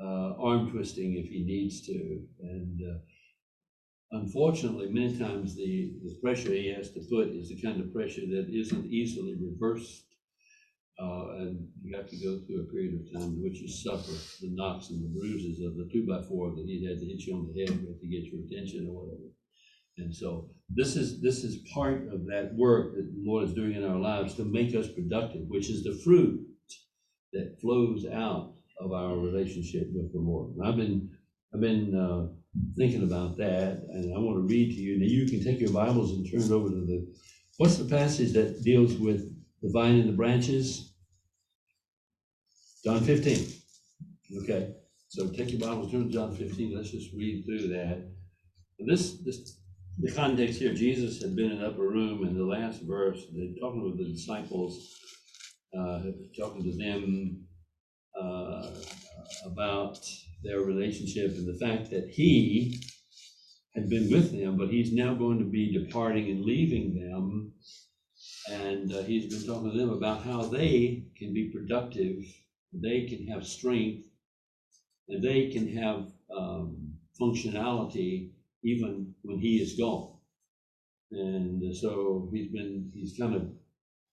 uh, 0.02 0.34
arm 0.38 0.70
twisting 0.70 1.16
if 1.16 1.28
he 1.28 1.44
needs 1.44 1.82
to. 1.86 2.26
And 2.40 2.80
uh, 2.82 2.98
unfortunately, 4.12 4.88
many 4.90 5.18
times 5.18 5.56
the, 5.56 5.92
the 6.04 6.16
pressure 6.22 6.52
he 6.52 6.72
has 6.72 6.90
to 6.92 7.00
put 7.10 7.28
is 7.28 7.48
the 7.48 7.60
kind 7.60 7.80
of 7.80 7.92
pressure 7.92 8.22
that 8.22 8.48
isn't 8.52 8.86
easily 8.86 9.36
reversed. 9.40 10.13
Uh, 11.00 11.42
and 11.42 11.66
you 11.82 11.96
have 11.96 12.08
to 12.08 12.16
go 12.16 12.38
through 12.46 12.62
a 12.62 12.72
period 12.72 12.94
of 12.94 13.12
time 13.12 13.34
in 13.34 13.42
which 13.42 13.58
you 13.58 13.68
suffer 13.68 14.12
the 14.40 14.50
knocks 14.54 14.90
and 14.90 15.02
the 15.02 15.18
bruises 15.18 15.60
of 15.64 15.76
the 15.76 15.88
two 15.92 16.06
by 16.06 16.22
four 16.28 16.54
that 16.54 16.64
he 16.66 16.86
had 16.86 17.00
to 17.00 17.06
hit 17.06 17.20
you 17.26 17.34
on 17.34 17.50
the 17.52 17.60
head 17.60 17.70
with 17.82 18.00
to 18.00 18.06
get 18.06 18.22
your 18.30 18.40
attention 18.46 18.86
or 18.88 19.02
whatever. 19.02 19.28
And 19.98 20.14
so 20.14 20.50
this 20.68 20.96
is 20.96 21.20
this 21.20 21.44
is 21.44 21.68
part 21.72 22.08
of 22.12 22.26
that 22.26 22.52
work 22.54 22.94
that 22.94 23.12
the 23.12 23.22
Lord 23.24 23.44
is 23.44 23.54
doing 23.54 23.74
in 23.74 23.84
our 23.84 23.98
lives 23.98 24.34
to 24.36 24.44
make 24.44 24.74
us 24.74 24.88
productive, 24.88 25.42
which 25.48 25.68
is 25.70 25.84
the 25.84 26.00
fruit 26.04 26.46
that 27.32 27.60
flows 27.60 28.06
out 28.12 28.54
of 28.80 28.92
our 28.92 29.16
relationship 29.16 29.88
with 29.94 30.12
the 30.12 30.18
Lord. 30.18 30.56
And 30.56 30.66
I've 30.66 30.76
been 30.76 31.10
I've 31.52 31.60
been 31.60 31.94
uh, 31.94 32.26
thinking 32.76 33.02
about 33.04 33.36
that, 33.38 33.84
and 33.90 34.14
I 34.14 34.18
want 34.18 34.36
to 34.36 34.52
read 34.52 34.70
to 34.70 34.80
you. 34.80 34.98
Now 34.98 35.06
you 35.06 35.26
can 35.26 35.42
take 35.42 35.60
your 35.60 35.72
Bibles 35.72 36.12
and 36.12 36.28
turn 36.28 36.42
it 36.42 36.50
over 36.50 36.68
to 36.68 36.74
the. 36.74 37.06
What's 37.58 37.76
the 37.76 37.84
passage 37.84 38.32
that 38.32 38.64
deals 38.64 38.94
with 38.94 39.32
the 39.64 39.70
vine 39.72 40.00
and 40.00 40.08
the 40.08 40.12
branches? 40.12 40.92
John 42.84 43.00
15. 43.00 43.46
Okay, 44.42 44.74
so 45.08 45.28
take 45.30 45.50
your 45.52 45.60
Bibles, 45.60 45.90
turn 45.90 46.06
to 46.06 46.12
John 46.12 46.36
15. 46.36 46.76
Let's 46.76 46.90
just 46.90 47.14
read 47.14 47.44
through 47.46 47.68
that. 47.68 48.10
This 48.78 49.18
this 49.24 49.58
the 49.98 50.12
context 50.12 50.58
here. 50.58 50.74
Jesus 50.74 51.22
had 51.22 51.34
been 51.34 51.52
in 51.52 51.58
an 51.58 51.64
upper 51.64 51.88
room, 51.88 52.26
in 52.26 52.36
the 52.36 52.44
last 52.44 52.82
verse, 52.82 53.24
they're 53.32 53.54
talking 53.60 53.84
with 53.84 53.96
the 53.96 54.12
disciples, 54.12 54.98
uh, 55.78 56.00
talking 56.38 56.62
to 56.64 56.76
them 56.76 57.46
uh, 58.20 58.70
about 59.46 59.98
their 60.42 60.60
relationship 60.60 61.30
and 61.36 61.46
the 61.46 61.58
fact 61.64 61.90
that 61.90 62.08
he 62.10 62.82
had 63.74 63.88
been 63.88 64.10
with 64.10 64.32
them, 64.32 64.56
but 64.56 64.68
he's 64.68 64.92
now 64.92 65.14
going 65.14 65.38
to 65.38 65.44
be 65.44 65.72
departing 65.72 66.30
and 66.30 66.44
leaving 66.44 66.94
them. 66.94 67.52
And 68.50 68.92
uh, 68.92 69.02
he's 69.02 69.34
been 69.34 69.46
talking 69.46 69.70
to 69.70 69.76
them 69.78 69.90
about 69.90 70.22
how 70.22 70.42
they 70.42 71.04
can 71.16 71.32
be 71.32 71.50
productive, 71.50 72.24
they 72.72 73.06
can 73.06 73.26
have 73.28 73.46
strength, 73.46 74.06
and 75.08 75.22
they 75.22 75.50
can 75.50 75.74
have 75.76 76.06
um, 76.36 76.94
functionality 77.20 78.30
even 78.62 79.14
when 79.22 79.38
he 79.38 79.56
is 79.56 79.74
gone. 79.74 80.10
And 81.10 81.74
so 81.76 82.28
he's 82.32 82.50
been, 82.50 82.90
he's 82.94 83.16
kind 83.18 83.34
of 83.34 83.50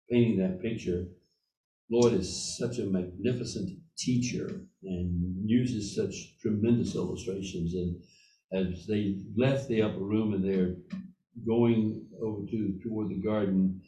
painting 0.10 0.38
that 0.40 0.62
picture. 0.62 1.08
Lord 1.90 2.14
is 2.14 2.58
such 2.58 2.80
a 2.80 2.86
magnificent 2.86 3.80
teacher 3.98 4.62
and 4.84 5.50
uses 5.50 5.96
such 5.96 6.40
tremendous 6.40 6.96
illustrations. 6.96 7.74
And 7.74 8.02
as 8.54 8.86
they 8.88 9.18
left 9.36 9.68
the 9.68 9.82
upper 9.82 10.00
room 10.00 10.34
and 10.34 10.44
they're 10.44 10.76
going 11.46 12.06
over 12.22 12.46
to 12.46 12.80
toward 12.84 13.10
the 13.10 13.22
garden, 13.22 13.81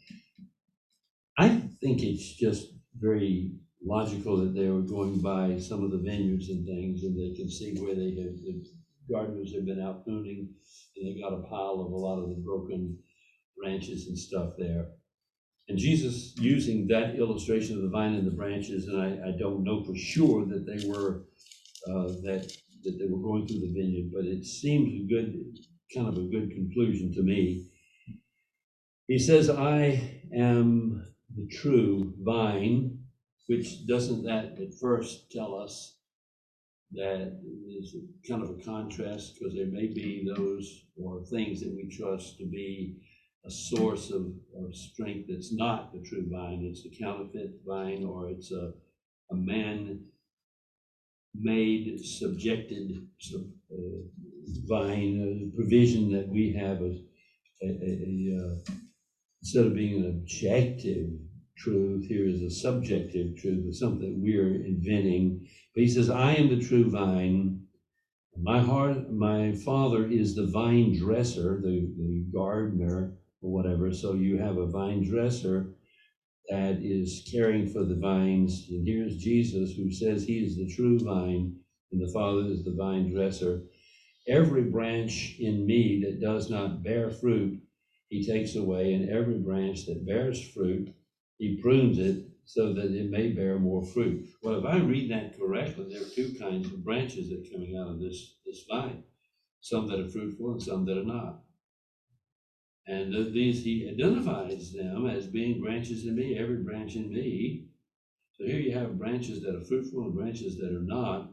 think 1.84 2.02
it's 2.02 2.34
just 2.36 2.68
very 2.98 3.52
logical 3.84 4.38
that 4.38 4.54
they 4.54 4.70
were 4.70 4.80
going 4.80 5.20
by 5.20 5.58
some 5.58 5.84
of 5.84 5.90
the 5.90 5.98
vineyards 5.98 6.48
and 6.48 6.64
things, 6.64 7.02
and 7.02 7.14
they 7.14 7.36
can 7.36 7.50
see 7.50 7.76
where 7.78 7.94
they 7.94 8.16
have 8.16 8.34
the 8.40 8.64
gardeners 9.10 9.54
have 9.54 9.66
been 9.66 9.82
out 9.82 10.02
pruning, 10.02 10.48
and 10.96 11.06
they 11.06 11.20
got 11.20 11.34
a 11.34 11.42
pile 11.42 11.84
of 11.84 11.92
a 11.92 11.96
lot 11.96 12.22
of 12.22 12.30
the 12.30 12.42
broken 12.42 12.98
branches 13.58 14.08
and 14.08 14.18
stuff 14.18 14.54
there. 14.58 14.86
And 15.68 15.76
Jesus 15.76 16.34
using 16.38 16.88
that 16.88 17.16
illustration 17.16 17.76
of 17.76 17.82
the 17.82 17.90
vine 17.90 18.14
and 18.14 18.26
the 18.26 18.36
branches, 18.36 18.88
and 18.88 19.02
I, 19.02 19.28
I 19.28 19.38
don't 19.38 19.62
know 19.62 19.84
for 19.84 19.94
sure 19.94 20.46
that 20.46 20.64
they 20.66 20.88
were 20.88 21.24
uh, 21.86 22.08
that 22.24 22.50
that 22.84 22.98
they 22.98 23.06
were 23.10 23.20
going 23.20 23.46
through 23.46 23.60
the 23.60 23.74
vineyard, 23.74 24.10
but 24.12 24.24
it 24.24 24.44
seems 24.44 24.88
a 24.94 25.06
good 25.06 25.34
kind 25.94 26.08
of 26.08 26.16
a 26.16 26.28
good 26.28 26.50
conclusion 26.50 27.12
to 27.14 27.22
me. 27.22 27.68
He 29.06 29.18
says, 29.18 29.50
"I 29.50 30.22
am 30.34 31.13
the 31.36 31.46
true 31.46 32.14
vine," 32.20 32.98
which 33.46 33.86
doesn't 33.86 34.24
that 34.24 34.58
at 34.60 34.74
first 34.74 35.30
tell 35.30 35.54
us 35.54 35.96
that 36.92 37.40
that 37.42 37.76
is 37.78 37.96
kind 38.28 38.42
of 38.42 38.50
a 38.50 38.62
contrast 38.62 39.34
because 39.34 39.54
there 39.54 39.66
may 39.66 39.86
be 39.86 40.28
those 40.36 40.84
or 40.96 41.24
things 41.24 41.60
that 41.60 41.74
we 41.74 41.88
trust 41.88 42.38
to 42.38 42.46
be 42.46 42.96
a 43.44 43.50
source 43.50 44.10
of, 44.10 44.32
of 44.56 44.74
strength 44.74 45.26
that's 45.28 45.52
not 45.52 45.92
the 45.92 46.00
true 46.00 46.26
vine. 46.30 46.64
It's 46.64 46.86
a 46.86 47.02
counterfeit 47.02 47.60
vine 47.66 48.04
or 48.04 48.30
it's 48.30 48.52
a, 48.52 48.72
a 49.30 49.34
man 49.34 50.04
made, 51.34 52.00
subjected 52.04 53.06
sub, 53.18 53.42
uh, 53.72 53.76
vine, 54.66 55.52
provision 55.54 56.12
that 56.12 56.28
we 56.28 56.52
have 56.52 56.80
a, 56.80 57.02
a, 57.62 57.68
a 57.68 58.38
uh, 58.40 58.74
instead 59.42 59.66
of 59.66 59.74
being 59.74 60.04
an 60.04 60.10
objective 60.10 61.10
truth, 61.56 62.06
here 62.06 62.26
is 62.26 62.42
a 62.42 62.50
subjective 62.50 63.36
truth, 63.36 63.64
it's 63.66 63.78
something 63.78 64.00
that 64.00 64.18
we're 64.18 64.64
inventing. 64.64 65.46
But 65.74 65.82
he 65.82 65.88
says, 65.88 66.10
I 66.10 66.34
am 66.34 66.48
the 66.48 66.64
true 66.64 66.90
vine. 66.90 67.66
My 68.36 68.60
heart, 68.60 69.12
my 69.12 69.52
father 69.64 70.06
is 70.06 70.34
the 70.34 70.46
vine 70.46 70.98
dresser, 70.98 71.60
the, 71.62 71.92
the 71.96 72.26
gardener, 72.32 73.14
or 73.42 73.52
whatever. 73.52 73.92
So 73.92 74.14
you 74.14 74.38
have 74.38 74.56
a 74.56 74.66
vine 74.66 75.08
dresser 75.08 75.74
that 76.48 76.78
is 76.82 77.26
caring 77.30 77.68
for 77.68 77.84
the 77.84 77.96
vines. 77.96 78.66
And 78.70 78.86
here's 78.86 79.16
Jesus 79.16 79.74
who 79.76 79.90
says 79.90 80.24
he 80.24 80.38
is 80.38 80.56
the 80.56 80.68
true 80.68 80.98
vine 80.98 81.56
and 81.94 82.00
the 82.00 82.12
Father 82.12 82.46
is 82.46 82.64
the 82.64 82.74
vine 82.76 83.12
dresser. 83.12 83.62
Every 84.26 84.62
branch 84.62 85.36
in 85.38 85.66
me 85.66 86.02
that 86.04 86.20
does 86.20 86.50
not 86.50 86.82
bear 86.82 87.10
fruit, 87.10 87.60
he 88.08 88.26
takes 88.26 88.56
away, 88.56 88.94
and 88.94 89.08
every 89.08 89.38
branch 89.38 89.86
that 89.86 90.06
bears 90.06 90.42
fruit, 90.50 90.92
he 91.38 91.60
prunes 91.60 91.98
it 91.98 92.24
so 92.44 92.74
that 92.74 92.92
it 92.92 93.10
may 93.10 93.32
bear 93.32 93.58
more 93.58 93.84
fruit. 93.84 94.26
Well, 94.42 94.58
if 94.58 94.64
I 94.64 94.78
read 94.78 95.10
that 95.10 95.38
correctly, 95.38 95.86
there 95.90 96.02
are 96.02 96.14
two 96.14 96.34
kinds 96.38 96.66
of 96.66 96.84
branches 96.84 97.28
that 97.28 97.40
are 97.46 97.50
coming 97.52 97.76
out 97.76 97.88
of 97.88 98.00
this, 98.00 98.36
this 98.44 98.64
vine 98.70 99.02
some 99.64 99.88
that 99.88 99.98
are 99.98 100.10
fruitful 100.10 100.52
and 100.52 100.62
some 100.62 100.84
that 100.84 100.98
are 100.98 101.04
not. 101.04 101.40
And 102.86 103.14
these, 103.32 103.64
he 103.64 103.88
identifies 103.88 104.72
them 104.72 105.06
as 105.06 105.26
being 105.26 105.58
branches 105.58 106.04
in 106.04 106.16
me, 106.16 106.36
every 106.38 106.58
branch 106.58 106.96
in 106.96 107.08
me. 107.08 107.64
So 108.32 108.44
here 108.44 108.60
you 108.60 108.74
have 108.74 108.98
branches 108.98 109.40
that 109.40 109.54
are 109.54 109.64
fruitful 109.64 110.02
and 110.02 110.14
branches 110.14 110.58
that 110.58 110.70
are 110.70 110.82
not. 110.82 111.30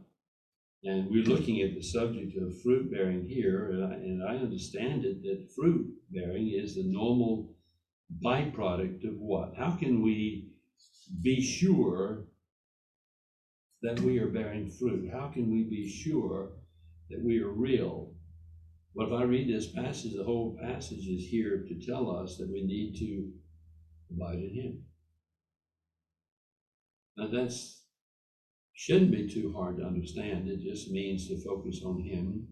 And 0.85 1.09
we're 1.09 1.25
looking 1.25 1.61
at 1.61 1.75
the 1.75 1.83
subject 1.83 2.37
of 2.37 2.61
fruit 2.61 2.89
bearing 2.89 3.27
here, 3.27 3.69
and 3.71 3.83
I, 3.83 3.95
and 3.95 4.23
I 4.23 4.37
understand 4.37 5.03
it 5.03 5.21
that 5.23 5.51
fruit 5.53 5.93
bearing 6.09 6.47
is 6.47 6.75
the 6.75 6.85
normal 6.85 7.50
byproduct 8.23 9.07
of 9.07 9.19
what? 9.19 9.53
How 9.57 9.71
can 9.71 10.01
we 10.01 10.49
be 11.21 11.41
sure 11.41 12.25
that 13.81 13.99
we 14.01 14.19
are 14.19 14.27
bearing 14.27 14.69
fruit? 14.69 15.09
How 15.11 15.27
can 15.29 15.51
we 15.51 15.63
be 15.63 15.89
sure 15.89 16.51
that 17.09 17.23
we 17.23 17.39
are 17.41 17.49
real? 17.49 18.13
But 18.95 19.07
if 19.07 19.13
I 19.13 19.23
read 19.23 19.47
this 19.47 19.71
passage, 19.71 20.13
the 20.15 20.23
whole 20.23 20.57
passage 20.61 21.07
is 21.07 21.27
here 21.27 21.65
to 21.67 21.85
tell 21.85 22.11
us 22.11 22.37
that 22.37 22.49
we 22.51 22.63
need 22.63 22.95
to 22.97 23.31
abide 24.13 24.39
in 24.39 24.53
Him. 24.53 24.83
Now 27.17 27.27
that's 27.27 27.81
shouldn't 28.73 29.11
be 29.11 29.31
too 29.31 29.53
hard 29.55 29.77
to 29.77 29.83
understand. 29.83 30.49
It 30.49 30.61
just 30.61 30.91
means 30.91 31.27
to 31.27 31.41
focus 31.43 31.81
on 31.85 32.01
Him. 32.01 32.47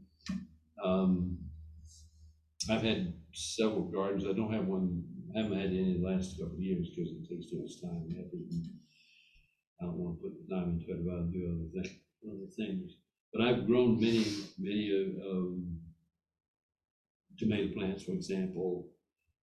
Um, 0.83 1.39
I've 2.69 2.83
had 2.83 3.13
several 3.33 3.83
gardens. 3.91 4.25
I 4.25 4.33
don't 4.33 4.53
have 4.53 4.65
one. 4.65 5.03
I 5.35 5.39
haven't 5.39 5.59
had 5.59 5.67
any 5.67 5.95
in 5.95 6.01
the 6.01 6.07
last 6.07 6.37
couple 6.37 6.55
of 6.55 6.59
years 6.61 6.89
because 6.89 7.11
it 7.11 7.29
takes 7.29 7.49
too 7.49 7.61
much 7.61 7.81
time. 7.81 8.09
I 9.81 9.85
don't 9.85 9.97
want 9.97 10.17
to 10.17 10.23
put 10.23 10.33
the 10.37 10.55
time 10.55 10.69
into 10.71 10.91
it. 10.91 10.99
I'd 10.99 11.05
rather 11.05 11.27
do 11.31 11.55
other, 11.55 11.83
thing, 11.83 11.95
other 12.27 12.51
things. 12.57 12.95
But 13.31 13.41
I've 13.43 13.67
grown 13.67 13.99
many, 13.99 14.25
many 14.57 15.13
um, 15.23 15.79
tomato 17.37 17.73
plants, 17.73 18.03
for 18.03 18.13
example. 18.13 18.87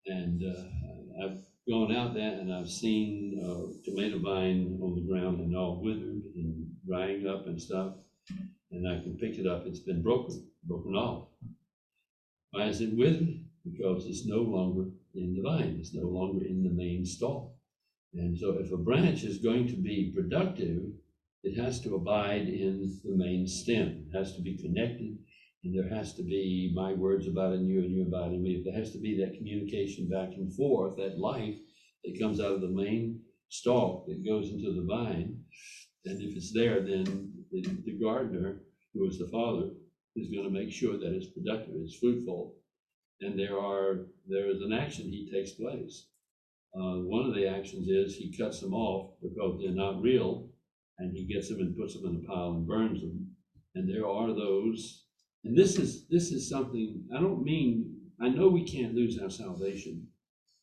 And 0.05 0.41
uh, 0.43 1.25
I've 1.25 1.39
gone 1.67 1.91
out 1.91 2.13
there 2.13 2.33
and 2.33 2.53
I've 2.53 2.69
seen 2.69 3.39
uh, 3.41 3.73
tomato 3.83 4.19
vine 4.19 4.79
on 4.81 4.95
the 4.95 5.01
ground 5.01 5.39
and 5.39 5.55
all 5.55 5.81
withered 5.81 6.23
and 6.35 6.67
drying 6.85 7.27
up 7.27 7.45
and 7.47 7.61
stuff. 7.61 7.93
And 8.71 8.87
I 8.87 9.01
can 9.01 9.17
pick 9.17 9.37
it 9.37 9.47
up. 9.47 9.63
It's 9.65 9.79
been 9.79 10.01
broken, 10.01 10.45
broken 10.63 10.93
off. 10.95 11.29
Why 12.51 12.65
is 12.65 12.81
it 12.81 12.95
withered? 12.95 13.39
Because 13.63 14.05
it's 14.05 14.25
no 14.25 14.39
longer 14.39 14.89
in 15.17 15.35
the 15.35 15.41
vine. 15.41 15.77
It's 15.79 15.93
no 15.93 16.07
longer 16.07 16.45
in 16.45 16.63
the 16.63 16.69
main 16.69 17.05
stalk. 17.05 17.51
And 18.13 18.37
so 18.37 18.57
if 18.59 18.71
a 18.71 18.77
branch 18.77 19.23
is 19.23 19.39
going 19.39 19.67
to 19.67 19.75
be 19.75 20.13
productive, 20.15 20.83
it 21.43 21.59
has 21.61 21.81
to 21.81 21.95
abide 21.95 22.47
in 22.47 22.99
the 23.03 23.15
main 23.15 23.47
stem, 23.47 24.05
it 24.09 24.17
has 24.17 24.35
to 24.35 24.41
be 24.41 24.57
connected, 24.57 25.17
and 25.63 25.75
there 25.75 25.95
has 25.95 26.13
to 26.15 26.23
be 26.23 26.71
my 26.75 26.93
words 26.93 27.27
about 27.27 27.53
in 27.53 27.67
you 27.67 27.79
and 27.79 27.91
you 27.91 28.05
about 28.07 28.31
in 28.31 28.41
me. 28.41 28.63
There 28.63 28.77
has 28.77 28.91
to 28.93 28.99
be 28.99 29.17
that 29.19 29.37
communication 29.37 30.09
back 30.09 30.29
and 30.35 30.53
forth, 30.53 30.97
that 30.97 31.19
life 31.19 31.55
that 32.03 32.19
comes 32.19 32.39
out 32.39 32.53
of 32.53 32.61
the 32.61 32.69
main 32.69 33.21
stalk 33.49 34.07
that 34.07 34.25
goes 34.25 34.49
into 34.49 34.73
the 34.73 34.85
vine. 34.85 35.39
And 36.05 36.21
if 36.21 36.35
it's 36.35 36.53
there, 36.53 36.81
then 36.81 37.33
the, 37.51 37.61
the 37.85 37.99
gardener, 37.99 38.61
who 38.93 39.07
is 39.07 39.19
the 39.19 39.27
father, 39.27 39.69
is 40.15 40.31
going 40.31 40.45
to 40.45 40.49
make 40.49 40.71
sure 40.71 40.97
that 40.97 41.13
it's 41.13 41.31
productive, 41.31 41.75
it's 41.75 41.97
fruitful, 41.97 42.55
and 43.21 43.39
there 43.39 43.59
are 43.59 44.05
there 44.27 44.49
is 44.49 44.61
an 44.61 44.73
action 44.73 45.05
he 45.05 45.29
takes 45.31 45.51
place. 45.51 46.07
Uh, 46.75 46.99
one 46.99 47.25
of 47.25 47.33
the 47.33 47.47
actions 47.47 47.87
is 47.87 48.15
he 48.15 48.35
cuts 48.37 48.59
them 48.59 48.73
off 48.73 49.13
because 49.21 49.59
they're 49.59 49.71
not 49.71 50.01
real, 50.01 50.49
and 50.99 51.15
he 51.15 51.25
gets 51.25 51.49
them 51.49 51.59
and 51.59 51.77
puts 51.77 51.93
them 51.93 52.05
in 52.05 52.23
a 52.23 52.27
pile 52.27 52.51
and 52.51 52.67
burns 52.67 53.01
them. 53.01 53.31
And 53.75 53.89
there 53.89 54.07
are 54.07 54.33
those, 54.33 55.05
and 55.43 55.57
this 55.57 55.77
is 55.77 56.07
this 56.07 56.31
is 56.31 56.49
something 56.49 57.03
I 57.15 57.19
don't 57.19 57.43
mean. 57.43 57.93
I 58.19 58.29
know 58.29 58.47
we 58.47 58.65
can't 58.65 58.95
lose 58.95 59.19
our 59.19 59.29
salvation, 59.29 60.07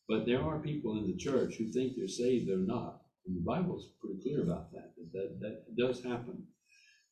but 0.07 0.25
there 0.25 0.41
are 0.41 0.59
people 0.59 0.97
in 0.97 1.07
the 1.07 1.17
church 1.17 1.55
who 1.55 1.71
think 1.71 1.93
they're 1.95 2.07
saved, 2.07 2.49
they're 2.49 2.57
not. 2.57 3.01
And 3.25 3.35
the 3.35 3.41
Bible's 3.41 3.89
pretty 4.01 4.21
clear 4.21 4.43
about 4.43 4.71
that. 4.71 4.91
That 4.97 5.39
that, 5.39 5.39
that 5.41 5.77
does 5.77 6.03
happen. 6.03 6.43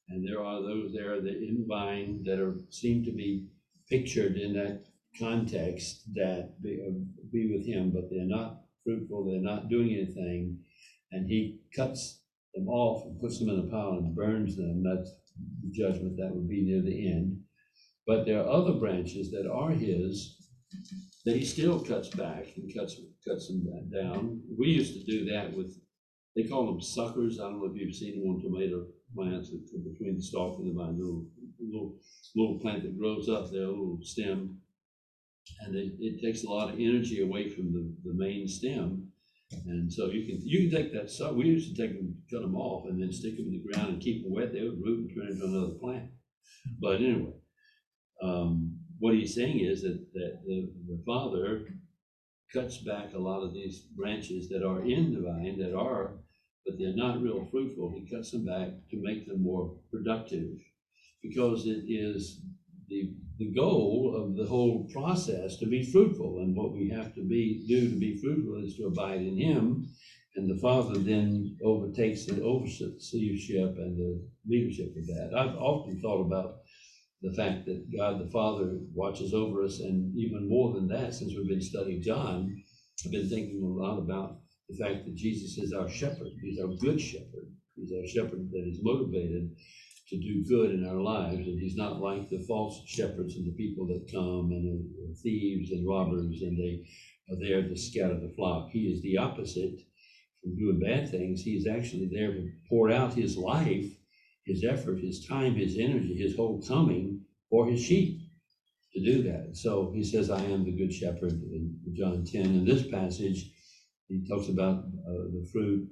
And 0.09 0.27
there 0.27 0.43
are 0.43 0.61
those 0.61 0.93
there 0.93 1.21
that 1.21 1.37
in 1.37 1.65
vine 1.67 2.23
that 2.25 2.39
are 2.39 2.55
seem 2.69 3.03
to 3.05 3.11
be 3.11 3.47
pictured 3.89 4.35
in 4.37 4.53
that 4.53 4.85
context 5.19 6.13
that 6.15 6.61
be, 6.61 6.79
be 7.31 7.51
with 7.55 7.65
him, 7.65 7.91
but 7.91 8.09
they're 8.09 8.25
not 8.25 8.61
fruitful, 8.83 9.25
they're 9.25 9.41
not 9.41 9.69
doing 9.69 9.93
anything. 9.93 10.59
And 11.11 11.27
he 11.27 11.59
cuts 11.75 12.21
them 12.53 12.67
off 12.67 13.05
and 13.05 13.19
puts 13.19 13.39
them 13.39 13.49
in 13.49 13.59
a 13.59 13.71
pile 13.71 13.99
and 13.99 14.15
burns 14.15 14.55
them. 14.55 14.83
That's 14.83 15.11
the 15.61 15.71
judgment 15.71 16.17
that 16.17 16.33
would 16.33 16.47
be 16.47 16.63
near 16.63 16.81
the 16.81 17.07
end. 17.11 17.39
But 18.05 18.25
there 18.25 18.41
are 18.41 18.49
other 18.49 18.73
branches 18.73 19.31
that 19.31 19.49
are 19.49 19.71
his 19.71 20.37
that 21.25 21.37
he 21.37 21.45
still 21.45 21.79
cuts 21.79 22.09
back 22.09 22.47
and 22.57 22.73
cuts 22.75 22.99
cuts 23.25 23.47
them 23.47 23.63
down. 23.93 24.41
We 24.57 24.67
used 24.67 24.93
to 24.93 25.03
do 25.05 25.25
that 25.31 25.55
with 25.55 25.77
they 26.35 26.43
call 26.43 26.65
them 26.65 26.81
suckers. 26.81 27.39
I 27.39 27.43
don't 27.43 27.59
know 27.59 27.71
if 27.71 27.79
you've 27.79 27.95
seen 27.95 28.19
them 28.19 28.29
on 28.29 28.41
tomato 28.41 28.87
plants 29.15 29.51
between 29.51 30.15
the 30.15 30.21
stalk 30.21 30.57
and 30.59 30.67
the 30.67 30.73
vine, 30.73 30.97
little 30.97 31.25
little 31.59 31.95
little 32.35 32.59
plant 32.59 32.83
that 32.83 32.97
grows 32.97 33.29
up 33.29 33.51
there, 33.51 33.63
a 33.63 33.69
little 33.69 33.99
stem 34.01 34.57
and 35.61 35.75
it, 35.75 35.93
it 35.99 36.21
takes 36.21 36.43
a 36.43 36.49
lot 36.49 36.69
of 36.73 36.79
energy 36.79 37.21
away 37.21 37.49
from 37.49 37.73
the, 37.73 37.93
the 38.03 38.13
main 38.13 38.47
stem. 38.47 39.09
And 39.67 39.91
so 39.91 40.07
you 40.07 40.25
can 40.25 40.41
you 40.43 40.67
can 40.67 40.79
take 40.81 40.93
that 40.93 41.11
so 41.11 41.31
we 41.31 41.45
used 41.45 41.75
to 41.75 41.79
take 41.79 41.95
them, 41.95 42.15
cut 42.31 42.41
them 42.41 42.55
off, 42.55 42.87
and 42.87 42.99
then 42.99 43.11
stick 43.11 43.37
them 43.37 43.47
in 43.47 43.51
the 43.51 43.71
ground 43.71 43.93
and 43.93 44.01
keep 44.01 44.23
them 44.23 44.33
wet. 44.33 44.51
They 44.51 44.63
would 44.63 44.81
root 44.81 44.99
and 44.99 45.15
turn 45.15 45.31
into 45.31 45.45
another 45.45 45.73
plant. 45.79 46.09
But 46.79 46.95
anyway, 46.95 47.33
um, 48.21 48.79
what 48.99 49.13
he's 49.13 49.35
saying 49.35 49.59
is 49.59 49.81
that, 49.83 49.99
that 50.13 50.39
the, 50.47 50.71
the 50.87 51.03
father 51.05 51.65
cuts 52.53 52.77
back 52.77 53.13
a 53.13 53.19
lot 53.19 53.43
of 53.43 53.53
these 53.53 53.81
branches 53.95 54.49
that 54.49 54.65
are 54.65 54.83
in 54.83 55.13
the 55.13 55.21
vine 55.21 55.57
that 55.59 55.75
are, 55.75 56.11
but 56.65 56.75
they're 56.77 56.95
not 56.95 57.21
real 57.21 57.47
fruitful. 57.51 57.91
He 57.91 58.09
cuts 58.09 58.31
them 58.31 58.45
back 58.45 58.69
to 58.91 59.01
make 59.01 59.27
them 59.27 59.43
more 59.43 59.75
productive 59.91 60.57
because 61.21 61.65
it 61.65 61.83
is 61.87 62.41
the 62.87 63.13
the 63.39 63.51
goal 63.51 64.13
of 64.15 64.37
the 64.37 64.45
whole 64.45 64.87
process 64.93 65.57
to 65.57 65.65
be 65.65 65.83
fruitful. 65.91 66.39
And 66.39 66.55
what 66.55 66.73
we 66.73 66.89
have 66.89 67.13
to 67.15 67.21
be 67.21 67.65
do 67.67 67.89
to 67.89 67.95
be 67.95 68.17
fruitful 68.21 68.63
is 68.63 68.75
to 68.77 68.85
abide 68.85 69.21
in 69.21 69.37
Him. 69.37 69.87
And 70.35 70.49
the 70.49 70.61
Father 70.61 70.97
then 70.97 71.57
overtakes 71.63 72.25
the 72.25 72.33
overseership 72.33 73.77
and 73.77 73.97
the 73.97 74.21
leadership 74.47 74.95
of 74.97 75.05
that. 75.07 75.31
I've 75.35 75.55
often 75.55 75.99
thought 76.01 76.21
about 76.21 76.55
the 77.21 77.33
fact 77.33 77.65
that 77.65 77.85
God 77.95 78.19
the 78.19 78.31
Father 78.31 78.79
watches 78.93 79.33
over 79.33 79.63
us, 79.63 79.79
and 79.79 80.15
even 80.17 80.49
more 80.49 80.73
than 80.73 80.87
that, 80.87 81.13
since 81.13 81.33
we've 81.35 81.47
been 81.47 81.61
studying 81.61 82.01
John, 82.01 82.55
I've 83.05 83.11
been 83.11 83.29
thinking 83.29 83.63
a 83.63 83.67
lot 83.67 83.99
about 83.99 84.39
the 84.69 84.83
fact 84.83 85.05
that 85.05 85.15
Jesus 85.15 85.57
is 85.57 85.71
our 85.71 85.89
shepherd. 85.89 86.27
He's 86.41 86.59
our 86.59 86.73
good 86.81 86.99
shepherd. 86.99 87.47
He's 87.75 87.93
our 87.93 88.07
shepherd 88.07 88.49
that 88.51 88.67
is 88.67 88.79
motivated 88.81 89.51
to 90.07 90.17
do 90.17 90.43
good 90.47 90.71
in 90.71 90.85
our 90.85 91.01
lives, 91.01 91.47
and 91.47 91.59
he's 91.59 91.75
not 91.75 92.01
like 92.01 92.29
the 92.29 92.43
false 92.47 92.81
shepherds 92.85 93.35
and 93.35 93.47
the 93.47 93.55
people 93.55 93.87
that 93.87 94.11
come 94.11 94.51
and 94.51 95.17
thieves 95.17 95.71
and 95.71 95.87
robbers, 95.87 96.41
and 96.41 96.57
they 96.57 96.83
are 97.31 97.39
there 97.39 97.67
to 97.67 97.77
scatter 97.77 98.19
the 98.19 98.33
flock. 98.35 98.69
He 98.71 98.91
is 98.91 99.01
the 99.01 99.17
opposite 99.17 99.79
from 100.41 100.55
doing 100.57 100.79
bad 100.79 101.09
things. 101.09 101.41
He 101.41 101.51
is 101.51 101.67
actually 101.67 102.09
there 102.11 102.33
to 102.33 102.49
pour 102.69 102.91
out 102.91 103.13
his 103.13 103.37
life, 103.37 103.91
his 104.45 104.63
effort, 104.63 104.99
his 104.99 105.25
time, 105.25 105.55
his 105.55 105.77
energy, 105.77 106.15
his 106.15 106.35
whole 106.35 106.61
coming 106.61 107.21
for 107.49 107.65
his 107.67 107.81
sheep 107.81 108.19
to 108.93 109.03
do 109.03 109.23
that. 109.23 109.55
So 109.55 109.91
he 109.93 110.03
says, 110.03 110.29
I 110.29 110.43
am 110.43 110.65
the 110.65 110.77
good 110.77 110.93
shepherd 110.93 111.31
in 111.31 111.79
John 111.95 112.25
10. 112.25 112.41
In 112.41 112.65
this 112.65 112.87
passage, 112.87 113.51
he 114.07 114.27
talks 114.27 114.49
about 114.49 114.79
uh, 114.79 115.31
the 115.31 115.47
fruit 115.51 115.89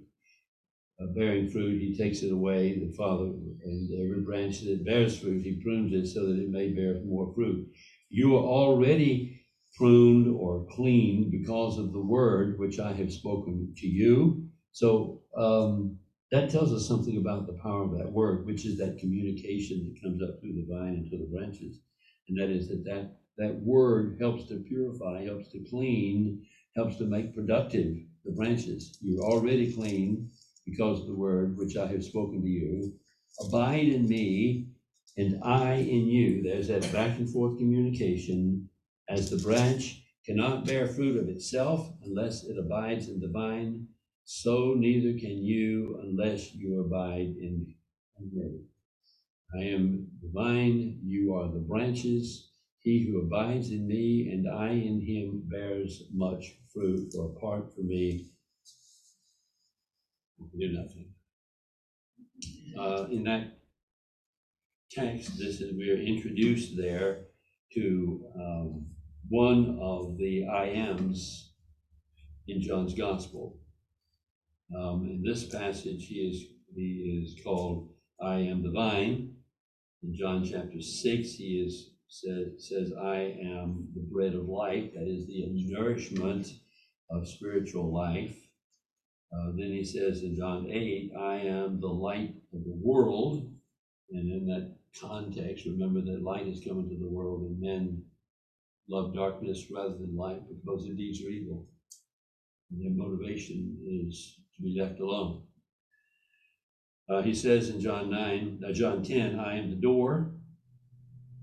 bearing 1.07 1.49
fruit, 1.49 1.79
he 1.79 1.95
takes 1.97 2.21
it 2.21 2.31
away, 2.31 2.77
the 2.77 2.93
Father, 2.95 3.25
and 3.25 3.89
every 3.93 4.21
branch 4.21 4.61
that 4.61 4.85
bears 4.85 5.19
fruit, 5.19 5.41
he 5.41 5.61
prunes 5.63 5.93
it 5.93 6.07
so 6.07 6.25
that 6.25 6.37
it 6.39 6.49
may 6.49 6.69
bear 6.69 6.99
more 7.05 7.33
fruit. 7.33 7.67
You 8.09 8.35
are 8.37 8.43
already 8.43 9.41
pruned 9.75 10.27
or 10.27 10.65
cleaned 10.69 11.31
because 11.31 11.77
of 11.77 11.93
the 11.93 12.01
word 12.01 12.59
which 12.59 12.79
I 12.79 12.93
have 12.93 13.11
spoken 13.11 13.73
to 13.77 13.87
you. 13.87 14.49
So 14.73 15.21
um, 15.35 15.97
that 16.31 16.49
tells 16.49 16.73
us 16.73 16.87
something 16.87 17.17
about 17.17 17.47
the 17.47 17.53
power 17.53 17.83
of 17.83 17.97
that 17.97 18.11
word, 18.11 18.45
which 18.45 18.65
is 18.65 18.77
that 18.77 18.99
communication 18.99 19.83
that 19.85 20.01
comes 20.01 20.21
up 20.21 20.39
through 20.39 20.53
the 20.53 20.67
vine 20.69 20.95
and 20.95 21.09
to 21.09 21.17
the 21.17 21.25
branches. 21.25 21.79
And 22.27 22.37
that 22.37 22.49
is 22.49 22.67
that 22.67 22.83
that, 22.85 23.11
that 23.37 23.55
word 23.61 24.17
helps 24.19 24.47
to 24.49 24.57
purify, 24.57 25.23
helps 25.23 25.49
to 25.49 25.59
clean, 25.69 26.41
helps 26.75 26.97
to 26.97 27.05
make 27.05 27.33
productive 27.33 27.95
the 28.23 28.31
branches. 28.31 28.97
You're 29.01 29.23
already 29.23 29.73
clean 29.73 30.29
because 30.65 31.01
of 31.01 31.07
the 31.07 31.15
word 31.15 31.57
which 31.57 31.77
I 31.77 31.87
have 31.87 32.03
spoken 32.03 32.41
to 32.41 32.47
you. 32.47 32.93
Abide 33.39 33.87
in 33.87 34.07
me, 34.07 34.67
and 35.17 35.41
I 35.43 35.75
in 35.75 36.07
you. 36.07 36.43
There's 36.43 36.67
that 36.67 36.91
back 36.91 37.17
and 37.17 37.29
forth 37.29 37.57
communication. 37.57 38.69
As 39.09 39.29
the 39.29 39.37
branch 39.37 40.03
cannot 40.25 40.65
bear 40.65 40.87
fruit 40.87 41.17
of 41.17 41.27
itself 41.27 41.91
unless 42.03 42.43
it 42.43 42.57
abides 42.57 43.09
in 43.09 43.19
the 43.19 43.27
vine, 43.27 43.87
so 44.23 44.75
neither 44.77 45.19
can 45.19 45.43
you 45.43 45.99
unless 46.03 46.53
you 46.53 46.79
abide 46.79 47.35
in 47.39 47.73
me. 48.31 48.61
I 49.53 49.63
am 49.63 50.07
the 50.21 50.29
vine, 50.31 50.99
you 51.03 51.33
are 51.33 51.51
the 51.51 51.59
branches. 51.59 52.51
He 52.79 53.05
who 53.05 53.19
abides 53.19 53.71
in 53.71 53.87
me 53.87 54.29
and 54.31 54.47
I 54.47 54.69
in 54.69 55.01
him 55.01 55.43
bears 55.45 56.03
much 56.13 56.55
fruit, 56.73 57.11
for 57.13 57.25
apart 57.25 57.73
from 57.75 57.87
me, 57.87 58.30
do 60.61 60.71
nothing. 60.71 61.07
Uh, 62.77 63.07
in 63.11 63.23
that 63.23 63.57
text, 64.91 65.37
this 65.37 65.59
is 65.59 65.73
we 65.75 65.89
are 65.89 65.97
introduced 65.97 66.77
there 66.77 67.25
to 67.73 68.23
um, 68.35 68.85
one 69.29 69.79
of 69.81 70.17
the 70.17 70.45
I 70.47 70.65
ams 70.67 71.53
in 72.47 72.61
John's 72.61 72.93
Gospel. 72.93 73.57
Um, 74.75 75.07
in 75.09 75.23
this 75.25 75.49
passage, 75.49 76.05
he 76.07 76.15
is 76.15 76.43
he 76.75 77.23
is 77.23 77.43
called 77.43 77.89
I 78.21 78.35
am 78.35 78.63
the 78.63 78.71
vine. 78.71 79.33
In 80.03 80.15
John 80.15 80.45
chapter 80.45 80.81
six, 80.81 81.33
he 81.33 81.63
is 81.65 81.91
said, 82.07 82.53
says, 82.59 82.93
"I 82.93 83.37
am 83.43 83.89
the 83.95 84.07
bread 84.11 84.35
of 84.35 84.47
life." 84.47 84.93
That 84.93 85.07
is 85.07 85.27
the 85.27 85.47
nourishment 85.69 86.47
of 87.09 87.27
spiritual 87.27 87.93
life. 87.93 88.35
Uh, 89.33 89.51
then 89.55 89.71
he 89.71 89.83
says 89.83 90.23
in 90.23 90.35
John 90.35 90.67
8, 90.69 91.11
I 91.17 91.35
am 91.37 91.79
the 91.79 91.87
light 91.87 92.35
of 92.53 92.63
the 92.65 92.75
world. 92.81 93.49
And 94.11 94.29
in 94.29 94.45
that 94.47 94.75
context, 94.99 95.65
remember 95.65 96.01
that 96.01 96.23
light 96.23 96.47
is 96.47 96.63
coming 96.65 96.89
to 96.89 96.97
the 96.97 97.09
world 97.09 97.43
and 97.43 97.59
men 97.59 98.03
love 98.89 99.15
darkness 99.15 99.67
rather 99.73 99.95
than 99.95 100.17
light 100.17 100.41
because 100.49 100.85
their 100.85 100.95
deeds 100.95 101.21
are 101.23 101.29
evil. 101.29 101.65
And 102.71 102.83
their 102.83 103.05
motivation 103.05 103.77
is 103.87 104.39
to 104.57 104.63
be 104.63 104.79
left 104.79 104.99
alone. 104.99 105.43
Uh, 107.09 107.21
he 107.21 107.33
says 107.33 107.69
in 107.69 107.79
John 107.79 108.09
9, 108.09 108.63
uh, 108.67 108.73
John 108.73 109.03
10, 109.03 109.39
I 109.39 109.57
am 109.57 109.69
the 109.69 109.75
door. 109.75 110.31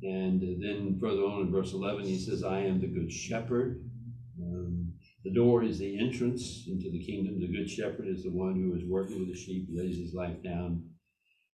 And 0.03 0.41
then 0.41 0.99
further 1.01 1.23
on 1.23 1.43
in 1.43 1.53
verse 1.53 1.73
11, 1.73 2.05
he 2.05 2.19
says, 2.19 2.45
I 2.45 2.61
am 2.61 2.81
the 2.81 2.87
good 2.87 3.11
shepherd. 3.11 3.83
Um, 4.41 4.88
the 5.25 5.35
door 5.35 5.65
is 5.65 5.79
the 5.79 5.99
entrance 5.99 6.65
into 6.69 6.91
the 6.91 7.05
kingdom. 7.05 7.41
The 7.41 7.49
good 7.49 7.69
shepherd 7.69 8.07
is 8.07 8.23
the 8.23 8.31
one 8.31 8.55
who 8.55 8.75
is 8.77 8.89
working 8.89 9.19
with 9.19 9.29
the 9.29 9.39
sheep, 9.39 9.69
lays 9.71 9.99
his 9.99 10.15
life 10.15 10.43
down. 10.43 10.85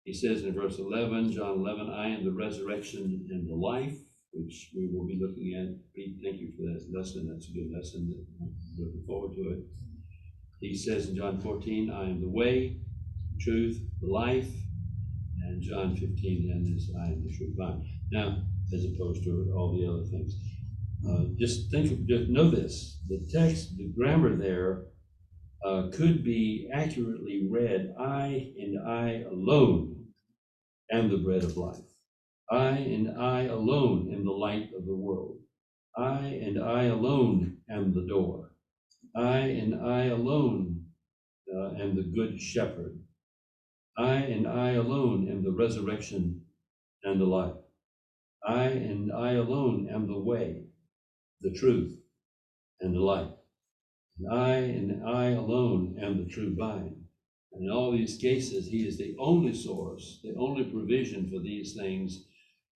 He 0.05 0.13
says 0.13 0.45
in 0.45 0.55
verse 0.55 0.79
11, 0.79 1.33
John 1.33 1.59
11, 1.59 1.91
I 1.91 2.09
am 2.09 2.25
the 2.25 2.33
resurrection 2.33 3.27
and 3.31 3.49
the 3.49 3.55
life, 3.55 3.97
which 4.33 4.71
we 4.77 4.91
will 4.93 5.07
be 5.07 5.19
looking 5.19 5.55
at. 5.55 5.95
Pete, 5.95 6.19
thank 6.23 6.41
you 6.41 6.53
for 6.57 6.63
that 6.63 6.87
lesson. 6.97 7.29
That's 7.33 7.49
a 7.49 7.55
good 7.55 7.71
lesson. 7.75 8.27
I'm 8.41 8.55
looking 8.79 9.05
forward 9.07 9.35
to 9.37 9.51
it. 9.51 9.65
He 10.61 10.77
says 10.77 11.09
in 11.09 11.17
John 11.17 11.41
14, 11.41 11.91
I 11.91 12.05
am 12.05 12.21
the 12.21 12.29
way, 12.29 12.81
truth, 13.41 13.81
the 14.01 14.09
life, 14.09 14.49
and 15.43 15.63
John 15.63 15.97
fifteen, 15.97 16.49
then 16.49 16.75
is 16.75 16.91
I 16.99 17.13
am 17.13 17.25
the 17.25 17.37
true 17.37 17.53
vine. 17.57 17.85
Now, 18.11 18.43
as 18.73 18.85
opposed 18.85 19.25
to 19.25 19.53
all 19.57 19.77
the 19.77 19.87
other 19.87 20.05
things. 20.05 20.35
Uh, 21.09 21.25
just 21.39 21.71
think, 21.71 21.93
of- 21.93 22.07
just 22.07 22.31
know 22.31 22.51
this, 22.51 23.01
the 23.09 23.21
text, 23.33 23.77
the 23.77 23.89
grammar 23.97 24.37
there 24.37 24.87
uh, 25.65 25.89
could 25.93 26.25
be 26.25 26.69
accurately 26.73 27.49
read, 27.51 27.95
I 27.99 28.55
and 28.59 28.79
I 28.89 29.23
alone 29.23 30.07
am 30.93 31.11
the 31.11 31.19
bread 31.19 31.45
of 31.45 31.57
life. 31.57 31.85
I 32.51 32.71
and 32.79 33.19
I 33.19 33.45
alone 33.45 34.13
am 34.15 34.25
the 34.25 34.33
light 34.33 34.73
of 34.75 34.87
the 34.87 34.95
world. 34.97 35.41
I 35.97 36.19
and 36.47 36.63
I 36.63 36.85
alone 36.85 37.59
am 37.71 37.95
the 37.95 38.07
door. 38.07 38.53
I 39.17 39.39
and 39.41 39.75
I 39.75 40.07
alone 40.07 40.87
uh, 41.55 41.71
am 41.75 41.97
the 41.97 42.05
good 42.05 42.41
shepherd. 42.41 43.01
I 43.99 44.17
and 44.17 44.47
I 44.47 44.73
alone 44.73 45.29
am 45.29 45.43
the 45.45 45.53
resurrection 45.53 46.47
and 47.05 47.21
the 47.21 47.27
life. 47.27 47.57
I 48.47 48.65
and 48.67 49.13
I 49.13 49.33
alone 49.35 49.89
am 49.91 50.07
the 50.07 50.19
way, 50.19 50.67
the 51.41 51.53
truth, 51.53 51.99
and 52.81 52.95
the 52.95 53.01
life. 53.01 53.33
And 54.19 54.33
I 54.33 54.57
and 54.57 55.07
I 55.07 55.31
alone 55.31 55.97
am 56.01 56.19
the 56.19 56.31
true 56.31 56.55
vine. 56.55 57.05
And 57.53 57.65
in 57.65 57.71
all 57.71 57.93
these 57.93 58.17
cases, 58.17 58.67
he 58.67 58.87
is 58.87 58.99
the 58.99 59.17
only 59.19 59.55
source, 59.55 60.21
the 60.23 60.35
only 60.37 60.65
provision 60.65 61.31
for 61.31 61.39
these 61.41 61.75
things. 61.75 62.25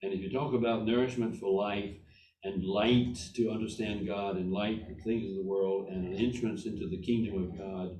And 0.02 0.12
if 0.12 0.20
you 0.20 0.30
talk 0.30 0.54
about 0.54 0.86
nourishment 0.86 1.36
for 1.36 1.50
life 1.50 1.96
and 2.44 2.64
light 2.64 3.18
to 3.34 3.50
understand 3.50 4.06
God 4.06 4.36
and 4.36 4.52
light 4.52 4.88
the 4.88 5.02
things 5.02 5.28
of 5.30 5.36
the 5.36 5.48
world 5.48 5.88
and 5.88 6.06
an 6.06 6.14
entrance 6.14 6.66
into 6.66 6.88
the 6.88 7.02
kingdom 7.02 7.42
of 7.42 7.58
God 7.58 7.98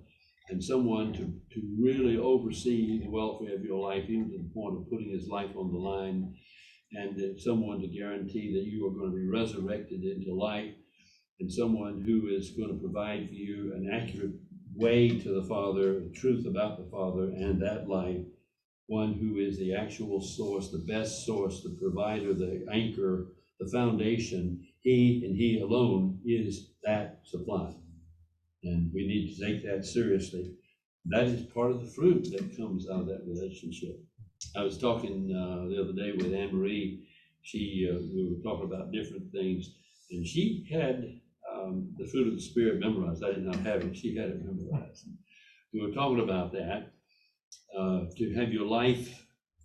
and 0.51 0.63
someone 0.63 1.13
to, 1.13 1.33
to 1.55 1.77
really 1.81 2.17
oversee 2.17 3.01
the 3.01 3.11
welfare 3.11 3.55
of 3.55 3.65
your 3.65 3.81
life, 3.81 4.05
even 4.09 4.31
to 4.31 4.39
the 4.39 4.55
point 4.55 4.77
of 4.77 4.89
putting 4.89 5.11
his 5.11 5.29
life 5.29 5.51
on 5.57 5.73
the 5.73 5.79
line, 5.79 6.35
and 6.93 7.17
that 7.17 7.41
someone 7.41 7.81
to 7.81 7.89
guarantee 7.89 8.53
that 8.55 8.65
you 8.65 8.87
are 8.87 8.99
going 8.99 9.11
to 9.11 9.17
be 9.17 9.29
resurrected 9.29 10.03
into 10.03 10.35
life 10.35 10.73
and 11.41 11.53
someone 11.53 12.03
who 12.03 12.29
is 12.29 12.51
going 12.51 12.71
to 12.71 12.81
provide 12.81 13.29
for 13.29 13.35
you 13.35 13.73
an 13.75 13.91
accurate 13.93 14.35
way 14.75 15.19
to 15.19 15.41
the 15.41 15.47
Father, 15.47 16.01
the 16.01 16.13
truth 16.15 16.47
about 16.47 16.79
the 16.79 16.91
Father 16.91 17.25
and 17.25 17.61
that 17.61 17.89
life, 17.89 18.25
one 18.87 19.13
who 19.15 19.39
is 19.39 19.59
the 19.59 19.75
actual 19.75 20.21
source, 20.21 20.71
the 20.71 20.79
best 20.79 21.27
source, 21.27 21.63
the 21.63 21.77
provider, 21.81 22.33
the 22.33 22.67
anchor, 22.73 23.29
the 23.61 23.69
foundation. 23.69 24.67
He 24.81 25.23
and 25.25 25.37
He 25.37 25.61
alone 25.61 26.21
is 26.25 26.71
that 26.85 27.21
supply. 27.25 27.75
And 28.65 28.93
we 28.93 29.07
need 29.07 29.35
to 29.35 29.47
take 29.47 29.65
that 29.65 29.85
seriously. 29.85 30.55
That 31.07 31.25
is 31.25 31.43
part 31.47 31.71
of 31.71 31.81
the 31.81 31.91
fruit 31.91 32.25
that 32.33 32.57
comes 32.57 32.89
out 32.89 33.01
of 33.01 33.07
that 33.07 33.25
relationship. 33.27 34.01
I 34.57 34.63
was 34.63 34.79
talking 34.79 35.33
uh, 35.35 35.69
the 35.69 35.81
other 35.83 35.93
day 35.93 36.13
with 36.13 36.33
Anne 36.33 36.55
Marie. 36.55 37.05
She, 37.43 37.89
uh, 37.91 37.99
we 38.15 38.29
were 38.29 38.43
talking 38.43 38.67
about 38.67 38.93
different 38.93 39.31
things, 39.33 39.69
and 40.11 40.27
she 40.27 40.67
had 40.71 41.05
um, 41.53 41.95
the 41.97 42.07
fruit 42.07 42.29
of 42.29 42.35
the 42.35 42.41
Spirit 42.41 42.81
memorized. 42.81 43.25
I 43.25 43.31
did 43.31 43.45
not 43.45 43.57
have 43.61 43.83
it. 43.83 43.97
She 43.97 44.15
had 44.17 44.31
it 44.31 44.45
memorized. 44.45 45.07
We 45.73 45.81
were 45.81 45.93
talking 45.93 46.21
about 46.21 46.53
that 46.53 46.93
uh, 47.77 48.03
to 48.17 48.35
have 48.35 48.53
your 48.53 48.67
life 48.67 49.25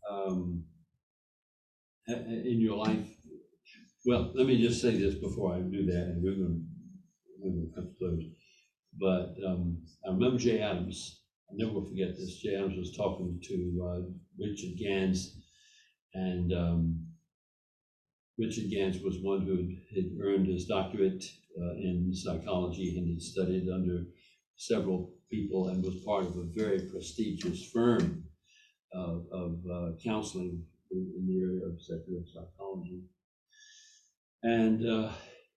um, 0.10 0.64
in 2.08 2.60
your 2.60 2.78
life. 2.78 3.08
Well, 4.06 4.32
let 4.36 4.48
me 4.48 4.62
just 4.62 4.82
say 4.82 4.98
this 4.98 5.16
before 5.16 5.56
I 5.56 5.60
do 5.60 5.86
that, 5.86 6.08
and 6.08 6.22
we're 6.24 6.36
going 6.36 6.64
to, 7.42 7.76
come 7.76 7.86
to 7.86 7.92
close. 7.98 8.24
But 9.00 9.34
um, 9.46 9.80
I 10.06 10.12
remember 10.12 10.38
Jay 10.38 10.60
Adams. 10.60 11.20
I'll 11.50 11.58
never 11.58 11.74
will 11.74 11.88
forget 11.88 12.16
this. 12.16 12.38
Jay 12.38 12.56
Adams 12.56 12.78
was 12.78 12.96
talking 12.96 13.40
to 13.44 13.88
uh, 13.88 14.02
Richard 14.40 14.78
Ganz, 14.80 15.36
and 16.14 16.54
um, 16.54 17.08
Richard 18.38 18.72
Ganz 18.72 19.00
was 19.00 19.18
one 19.22 19.42
who 19.42 19.76
had, 19.96 20.12
earned 20.22 20.48
his 20.48 20.66
doctorate 20.66 21.24
uh, 21.60 21.74
in 21.74 22.12
psychology 22.14 22.98
and 22.98 23.10
had 23.10 23.22
studied 23.22 23.70
under 23.70 24.06
several 24.56 25.14
people 25.30 25.70
and 25.70 25.84
was 25.84 26.04
part 26.06 26.26
of 26.26 26.38
a 26.38 26.44
very 26.56 26.80
prestigious 26.80 27.70
firm 27.72 28.24
of, 28.94 29.26
of 29.32 29.60
uh, 29.72 29.90
counseling 30.04 30.64
in, 30.92 31.14
in 31.18 31.28
the 31.28 31.42
area 31.42 31.66
of 31.66 31.82
secular 31.82 32.22
psychology. 32.26 33.02
And 34.44 34.88
uh, 34.88 35.12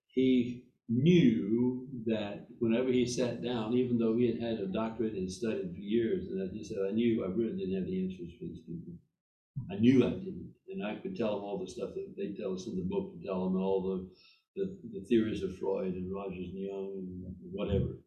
he 0.08 0.64
knew 0.88 1.88
that 2.07 2.46
whenever 2.59 2.88
he 2.88 3.07
sat 3.07 3.42
down, 3.42 3.75
even 3.75 3.99
though 3.99 4.16
he 4.16 4.27
had 4.27 4.40
had 4.40 4.61
a 4.61 4.66
doctorate 4.66 5.14
and 5.14 5.31
studied 5.31 5.72
for 5.75 5.81
years, 5.81 6.29
and 6.29 6.51
he 6.53 6.64
said, 6.64 6.79
I 6.87 6.92
knew 6.92 7.25
I 7.25 7.29
really 7.29 7.57
didn't 7.59 7.75
have 7.75 7.87
the 7.87 8.05
answers 8.05 8.33
for 8.38 8.44
these 8.44 8.61
people. 8.61 8.94
I 9.70 9.77
knew 9.77 10.07
I 10.07 10.11
didn't, 10.11 10.53
and 10.68 10.87
I 10.87 10.96
could 10.96 11.16
tell 11.16 11.35
them 11.35 11.44
all 11.44 11.59
the 11.59 11.70
stuff 11.70 11.90
that 11.94 12.14
they 12.16 12.35
tell 12.40 12.55
us 12.55 12.66
in 12.66 12.77
the 12.77 12.85
book 12.85 13.12
to 13.12 13.27
tell 13.27 13.44
them 13.44 13.57
all 13.57 13.83
the, 13.83 14.62
the, 14.62 14.79
the 14.92 15.05
theories 15.07 15.42
of 15.42 15.59
Freud 15.59 15.94
and 15.94 16.14
Rogers 16.14 16.51
and 16.53 16.62
Jung 16.62 16.92
and 16.94 17.35
whatever. 17.53 17.99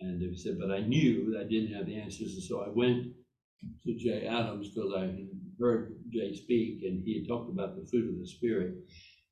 And 0.00 0.20
he 0.20 0.36
said, 0.36 0.58
but 0.60 0.70
I 0.70 0.80
knew 0.80 1.32
that 1.32 1.40
I 1.40 1.48
didn't 1.48 1.74
have 1.74 1.86
the 1.86 1.98
answers, 1.98 2.34
and 2.34 2.42
so 2.42 2.60
I 2.60 2.68
went 2.68 3.06
to 3.84 3.94
Jay 3.96 4.26
Adams 4.26 4.68
because 4.68 4.92
I 4.94 5.24
heard 5.58 5.96
Jay 6.12 6.34
speak, 6.34 6.82
and 6.82 7.02
he 7.02 7.20
had 7.20 7.28
talked 7.28 7.50
about 7.50 7.76
the 7.76 7.86
fruit 7.90 8.12
of 8.12 8.18
the 8.18 8.26
Spirit, 8.26 8.74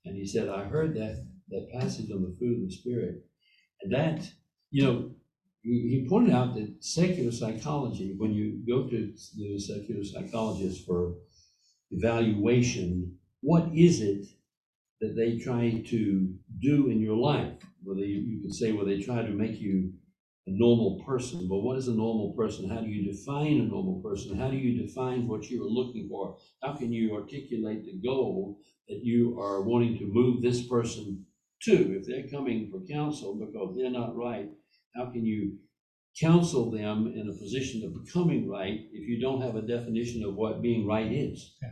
and 0.06 0.16
he 0.16 0.26
said, 0.26 0.48
I 0.48 0.64
heard 0.64 0.94
that 0.94 1.26
that 1.50 1.70
passage 1.72 2.10
on 2.10 2.22
the 2.22 2.34
fruit 2.38 2.62
of 2.62 2.68
the 2.68 2.74
Spirit, 2.74 3.24
and 3.82 3.92
that 3.92 4.28
you 4.70 4.84
know. 4.84 5.10
He, 5.66 6.06
pointed 6.10 6.34
out 6.34 6.54
that 6.56 6.84
secular 6.84 7.32
psychology, 7.32 8.14
when 8.18 8.34
you 8.34 8.60
go 8.68 8.86
to 8.86 9.14
the 9.34 9.58
secular 9.58 10.04
psychologist 10.04 10.84
for 10.84 11.14
evaluation, 11.90 13.16
what 13.40 13.70
is 13.74 14.02
it 14.02 14.26
that 15.00 15.16
they 15.16 15.38
try 15.38 15.82
to 15.86 16.34
do 16.60 16.88
in 16.88 17.00
your 17.00 17.16
life? 17.16 17.52
Well, 17.82 17.96
they, 17.96 18.02
you 18.02 18.40
could 18.42 18.54
say, 18.54 18.72
well, 18.72 18.86
they 18.86 19.00
try 19.00 19.22
to 19.22 19.30
make 19.30 19.60
you 19.60 19.92
a 20.46 20.50
normal 20.50 21.02
person. 21.06 21.48
But 21.48 21.58
what 21.58 21.78
is 21.78 21.88
a 21.88 21.94
normal 21.94 22.32
person? 22.36 22.68
How 22.68 22.80
do 22.80 22.88
you 22.88 23.10
define 23.10 23.60
a 23.60 23.64
normal 23.64 24.00
person? 24.02 24.38
How 24.38 24.48
do 24.48 24.56
you 24.56 24.86
define 24.86 25.26
what 25.26 25.50
you 25.50 25.62
are 25.62 25.68
looking 25.68 26.08
for? 26.08 26.36
How 26.62 26.74
can 26.74 26.92
you 26.92 27.14
articulate 27.14 27.84
the 27.84 28.00
goal 28.06 28.58
that 28.88 29.00
you 29.02 29.38
are 29.40 29.62
wanting 29.62 29.98
to 29.98 30.06
move 30.06 30.42
this 30.42 30.66
person 30.66 31.24
to? 31.64 31.98
If 31.98 32.06
they're 32.06 32.28
coming 32.30 32.70
for 32.70 32.80
counsel 32.92 33.34
because 33.34 33.76
they're 33.76 33.90
not 33.90 34.16
right, 34.16 34.48
how 34.96 35.10
can 35.10 35.24
you 35.24 35.58
counsel 36.20 36.70
them 36.70 37.12
in 37.14 37.28
a 37.28 37.38
position 37.38 37.82
of 37.84 38.04
becoming 38.04 38.48
right 38.48 38.80
if 38.92 39.08
you 39.08 39.20
don't 39.20 39.42
have 39.42 39.56
a 39.56 39.62
definition 39.62 40.24
of 40.24 40.34
what 40.34 40.62
being 40.62 40.86
right 40.86 41.10
is? 41.10 41.56
Yeah. 41.62 41.70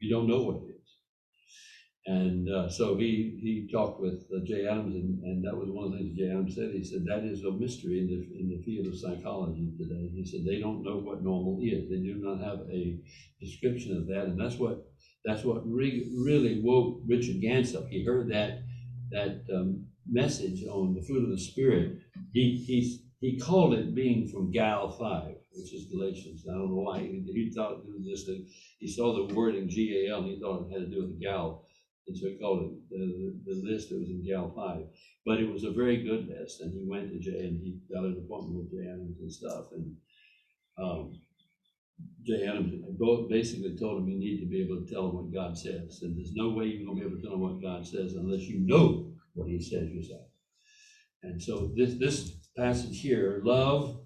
You 0.00 0.14
don't 0.14 0.28
know 0.28 0.42
what 0.42 0.56
it 0.56 0.74
is. 0.74 0.74
And 2.06 2.48
uh, 2.48 2.70
so 2.70 2.96
he, 2.96 3.38
he 3.42 3.68
talked 3.70 4.00
with 4.00 4.24
uh, 4.34 4.40
Jay 4.46 4.66
Adams, 4.66 4.94
and, 4.94 5.22
and 5.24 5.44
that 5.44 5.54
was 5.54 5.68
one 5.68 5.86
of 5.86 5.92
the 5.92 5.98
things 5.98 6.16
Jay 6.16 6.30
Adams 6.30 6.54
said. 6.54 6.70
He 6.72 6.82
said, 6.82 7.04
that 7.04 7.22
is 7.22 7.44
a 7.44 7.52
mystery 7.52 7.98
in 7.98 8.06
the, 8.06 8.40
in 8.40 8.48
the 8.48 8.62
field 8.64 8.86
of 8.86 8.98
psychology 8.98 9.72
today. 9.76 10.08
He 10.14 10.24
said, 10.24 10.40
they 10.46 10.58
don't 10.58 10.82
know 10.82 10.96
what 10.96 11.22
normal 11.22 11.58
is. 11.60 11.90
They 11.90 12.00
do 12.00 12.16
not 12.16 12.40
have 12.40 12.60
a 12.72 12.96
description 13.42 13.94
of 13.98 14.06
that. 14.06 14.24
And 14.24 14.40
that's 14.40 14.56
what, 14.56 14.86
that's 15.26 15.44
what 15.44 15.68
re- 15.68 16.10
really 16.24 16.62
woke 16.64 17.02
Richard 17.06 17.42
Ganz 17.42 17.74
up. 17.74 17.88
He 17.90 18.04
heard 18.04 18.30
that, 18.32 18.62
that 19.10 19.44
um, 19.54 19.86
message 20.08 20.64
on 20.70 20.94
the 20.94 21.02
fruit 21.02 21.24
of 21.24 21.30
the 21.30 21.38
Spirit. 21.38 21.98
He, 22.32 22.64
he, 22.66 23.00
he 23.20 23.38
called 23.38 23.74
it 23.74 23.94
being 23.94 24.28
from 24.28 24.52
Gal 24.52 24.90
5, 24.90 25.34
which 25.52 25.74
is 25.74 25.90
Galatians. 25.92 26.44
I 26.48 26.54
don't 26.54 26.68
know 26.68 26.82
why. 26.82 27.00
He, 27.00 27.24
he 27.32 27.52
thought 27.54 27.72
it 27.72 27.84
was 27.86 28.06
just 28.06 28.28
a, 28.28 28.44
he 28.78 28.88
saw 28.88 29.14
the 29.14 29.34
word 29.34 29.54
in 29.54 29.68
G 29.68 30.06
A 30.06 30.12
L, 30.12 30.20
and 30.20 30.28
he 30.28 30.40
thought 30.40 30.66
it 30.66 30.72
had 30.72 30.90
to 30.90 30.94
do 30.94 31.02
with 31.02 31.20
Gal. 31.20 31.64
And 32.06 32.16
so 32.16 32.26
he 32.26 32.38
called 32.38 32.62
it 32.62 32.88
the, 32.90 33.34
the 33.44 33.60
list 33.70 33.90
that 33.90 33.98
was 33.98 34.08
in 34.08 34.24
Gal 34.26 34.52
5. 34.56 34.80
But 35.26 35.40
it 35.40 35.52
was 35.52 35.64
a 35.64 35.72
very 35.72 36.02
good 36.02 36.26
list. 36.26 36.62
And 36.62 36.72
he 36.72 36.86
went 36.88 37.10
to 37.10 37.18
Jay 37.18 37.46
and 37.46 37.60
he 37.60 37.78
got 37.92 38.04
an 38.04 38.22
appointment 38.24 38.56
with 38.56 38.70
Jay 38.72 38.88
and 38.88 39.30
stuff. 39.30 39.66
And 39.72 39.94
um, 40.78 41.20
Jay 42.24 42.46
Adams 42.46 42.74
basically 43.30 43.76
told 43.78 44.02
him 44.02 44.08
you 44.08 44.18
need 44.18 44.40
to 44.40 44.46
be 44.46 44.60
able 44.60 44.84
to 44.84 44.92
tell 44.92 45.08
him 45.08 45.16
what 45.16 45.32
God 45.32 45.56
says. 45.56 46.00
And 46.02 46.16
there's 46.16 46.34
no 46.34 46.50
way 46.50 46.66
you're 46.66 46.86
to 46.94 47.00
be 47.00 47.06
able 47.06 47.16
to 47.16 47.22
tell 47.22 47.34
him 47.34 47.40
what 47.40 47.62
God 47.62 47.86
says 47.86 48.14
unless 48.14 48.42
you 48.42 48.60
know 48.60 49.12
what 49.34 49.48
he 49.48 49.60
says 49.60 49.88
yourself. 49.90 50.26
And 51.22 51.42
so 51.42 51.70
this, 51.74 51.94
this 51.94 52.36
passage 52.56 53.00
here, 53.00 53.40
love, 53.44 54.00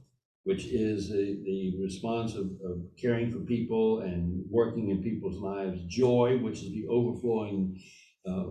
which 0.45 0.67
is 0.67 1.09
the, 1.09 1.41
the 1.45 1.83
response 1.83 2.35
of, 2.35 2.47
of 2.65 2.83
caring 3.01 3.31
for 3.31 3.41
people 3.41 4.01
and 4.01 4.45
working 4.49 4.91
in 4.91 5.03
people's 5.03 5.39
lives, 5.39 5.81
joy, 5.87 6.39
which 6.39 6.59
is 6.63 6.71
the 6.71 6.87
overflowing 6.89 7.81
uh, 8.29 8.45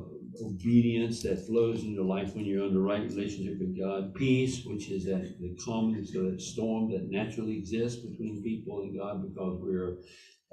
obedience 0.44 1.24
that 1.24 1.46
flows 1.46 1.84
in 1.84 1.92
your 1.92 2.06
life 2.06 2.36
when 2.36 2.46
you're 2.46 2.68
in 2.68 2.74
the 2.74 2.80
right 2.80 3.04
relationship 3.04 3.60
with 3.60 3.78
God, 3.80 4.14
peace, 4.16 4.66
which 4.66 4.90
is 4.90 5.06
that 5.06 5.36
the 5.40 5.58
calmness 5.64 6.16
of 6.16 6.32
that 6.32 6.42
storm 6.42 6.92
that 6.92 7.10
naturally 7.10 7.58
exists 7.58 8.02
between 8.02 8.44
people 8.44 8.82
and 8.82 8.98
God 8.98 9.22
because 9.22 9.60
we're 9.62 9.98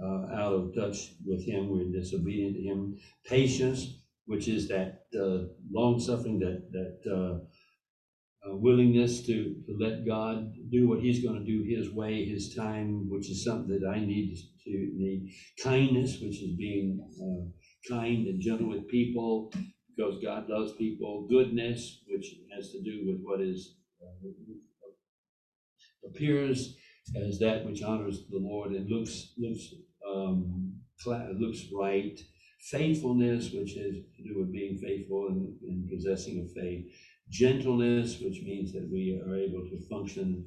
uh, 0.01 0.35
out 0.35 0.53
of 0.53 0.75
touch 0.75 1.15
with 1.27 1.45
Him, 1.45 1.69
we're 1.69 1.91
disobedient 1.91 2.57
to 2.57 2.63
Him, 2.63 2.97
patience, 3.27 3.99
which 4.27 4.47
is 4.47 4.69
that 4.69 5.07
uh, 5.19 5.49
long 5.73 5.99
suffering, 5.99 6.39
that 6.39 6.71
that 6.71 7.11
uh, 7.11 7.39
uh, 8.47 8.57
willingness 8.57 9.27
to, 9.27 9.57
to 9.67 9.77
let 9.81 10.07
God 10.07 10.53
do 10.71 10.89
what 10.89 11.01
He's 11.01 11.25
going 11.25 11.45
to 11.45 11.45
do 11.45 11.65
His 11.65 11.93
way, 11.93 12.25
His 12.25 12.55
time, 12.55 13.09
which 13.11 13.29
is 13.31 13.45
something 13.45 13.69
that 13.69 13.89
I 13.89 13.99
need 13.99 14.37
to 14.65 14.71
need. 14.71 15.33
Kindness, 15.63 16.21
which 16.21 16.41
is 16.41 16.57
being 16.57 17.01
uh, 17.21 17.51
kind 17.89 18.27
and 18.27 18.41
gentle 18.41 18.69
with 18.69 18.89
people, 18.89 19.53
because 19.97 20.23
God 20.23 20.49
loves 20.49 20.73
people. 20.73 21.27
Goodness, 21.29 22.03
which 22.09 22.27
has 22.55 22.71
to 22.73 22.83
do 22.83 23.05
with 23.07 23.21
what 23.23 23.41
is 23.41 23.77
uh, 24.03 24.29
appears 26.09 26.77
as 27.17 27.39
that 27.39 27.65
which 27.65 27.83
honors 27.83 28.27
the 28.31 28.39
Lord 28.39 28.73
and 28.73 28.89
looks 28.89 29.35
looks 29.39 29.75
um, 30.07 30.75
looks 31.07 31.65
right. 31.75 32.19
Faithfulness, 32.61 33.53
which 33.53 33.75
has 33.75 33.95
to 34.17 34.23
do 34.25 34.41
with 34.41 34.53
being 34.53 34.79
faithful 34.79 35.29
and, 35.29 35.57
and 35.63 35.89
possessing 35.89 36.41
of 36.41 36.51
faith 36.53 36.87
gentleness, 37.31 38.21
which 38.21 38.43
means 38.43 38.73
that 38.73 38.89
we 38.91 39.21
are 39.25 39.37
able 39.37 39.69
to 39.69 39.79
function 39.89 40.47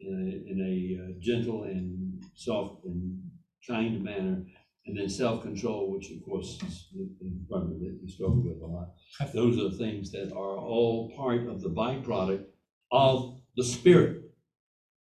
in 0.00 0.08
a, 0.08 0.50
in 0.50 0.60
a 0.60 1.04
uh, 1.04 1.12
gentle 1.20 1.64
and 1.64 2.22
soft 2.34 2.84
and 2.84 3.22
kind 3.66 4.02
manner. 4.02 4.42
And 4.86 4.98
then 4.98 5.08
self-control, 5.08 5.90
which 5.92 6.10
of 6.10 6.22
course 6.24 6.58
is 6.62 6.88
the 6.92 7.08
part 7.50 7.68
that 7.68 7.98
we 8.02 8.10
struggle 8.10 8.42
with 8.42 8.60
a 8.60 8.66
lot. 8.66 8.92
Those 9.32 9.58
are 9.58 9.76
things 9.76 10.10
that 10.12 10.30
are 10.32 10.58
all 10.58 11.10
part 11.16 11.46
of 11.48 11.62
the 11.62 11.70
byproduct 11.70 12.44
of 12.92 13.40
the 13.56 13.64
Spirit. 13.64 14.22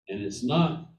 And 0.09 0.23
it's 0.23 0.45
not 0.45 0.91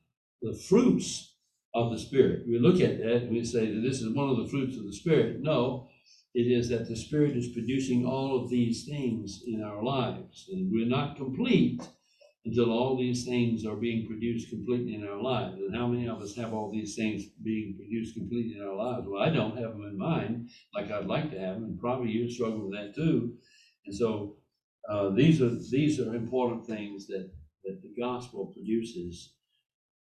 the 0.42 0.60
fruits 0.68 1.36
of 1.76 1.92
the 1.92 2.00
Spirit. 2.00 2.48
We 2.48 2.58
look 2.58 2.82
at 2.82 2.98
that 2.98 3.24
and 3.24 3.32
we 3.32 3.46
say 3.46 3.68
that 3.68 3.82
this 3.82 4.02
is 4.02 4.16
one 4.16 4.30
of 4.30 4.38
the 4.38 4.50
fruits 4.50 4.78
of 4.78 4.86
the 4.86 4.94
Spirit. 4.94 5.42
No, 5.42 5.90
it 6.34 6.48
is 6.48 6.70
that 6.70 6.88
the 6.88 6.96
Spirit 6.96 7.38
is 7.38 7.54
producing 7.54 8.06
all 8.06 8.42
of 8.42 8.50
these 8.50 8.86
things 8.86 9.44
in 9.46 9.62
our 9.64 9.84
lives. 9.84 10.50
And 10.52 10.72
we're 10.72 10.88
not 10.88 11.18
complete 11.18 11.82
until 12.46 12.72
all 12.72 12.98
these 12.98 13.26
things 13.26 13.66
are 13.66 13.76
being 13.76 14.08
produced 14.08 14.50
completely 14.50 14.96
in 14.96 15.08
our 15.08 15.22
lives. 15.22 15.58
And 15.58 15.76
how 15.76 15.88
many 15.88 16.08
of 16.08 16.22
us 16.22 16.36
have 16.36 16.54
all 16.54 16.72
these 16.72 16.96
things 16.96 17.26
being 17.44 17.76
produced 17.78 18.16
completely 18.16 18.58
in 18.58 18.64
our 18.66 18.76
lives? 18.76 19.06
Well, 19.08 19.22
I 19.22 19.30
don't 19.30 19.58
have 19.58 19.74
them 19.74 19.84
in 19.84 19.98
mind 19.98 20.50
like 20.74 20.92
I'd 20.92 21.06
like 21.06 21.32
to 21.32 21.40
have 21.40 21.56
them, 21.56 21.66
and 21.66 21.80
probably 21.80 22.12
you 22.12 22.30
struggle 22.30 22.70
with 22.70 22.80
that 22.80 22.96
too. 22.96 23.36
And 23.86 23.96
so 23.96 24.38
uh, 24.90 25.10
these 25.10 25.42
are 25.42 25.56
these 25.70 26.00
are 26.00 26.16
important 26.16 26.66
things 26.66 27.08
that 27.08 27.30
that 27.64 27.82
the 27.82 27.94
gospel 28.02 28.48
produces 28.48 29.34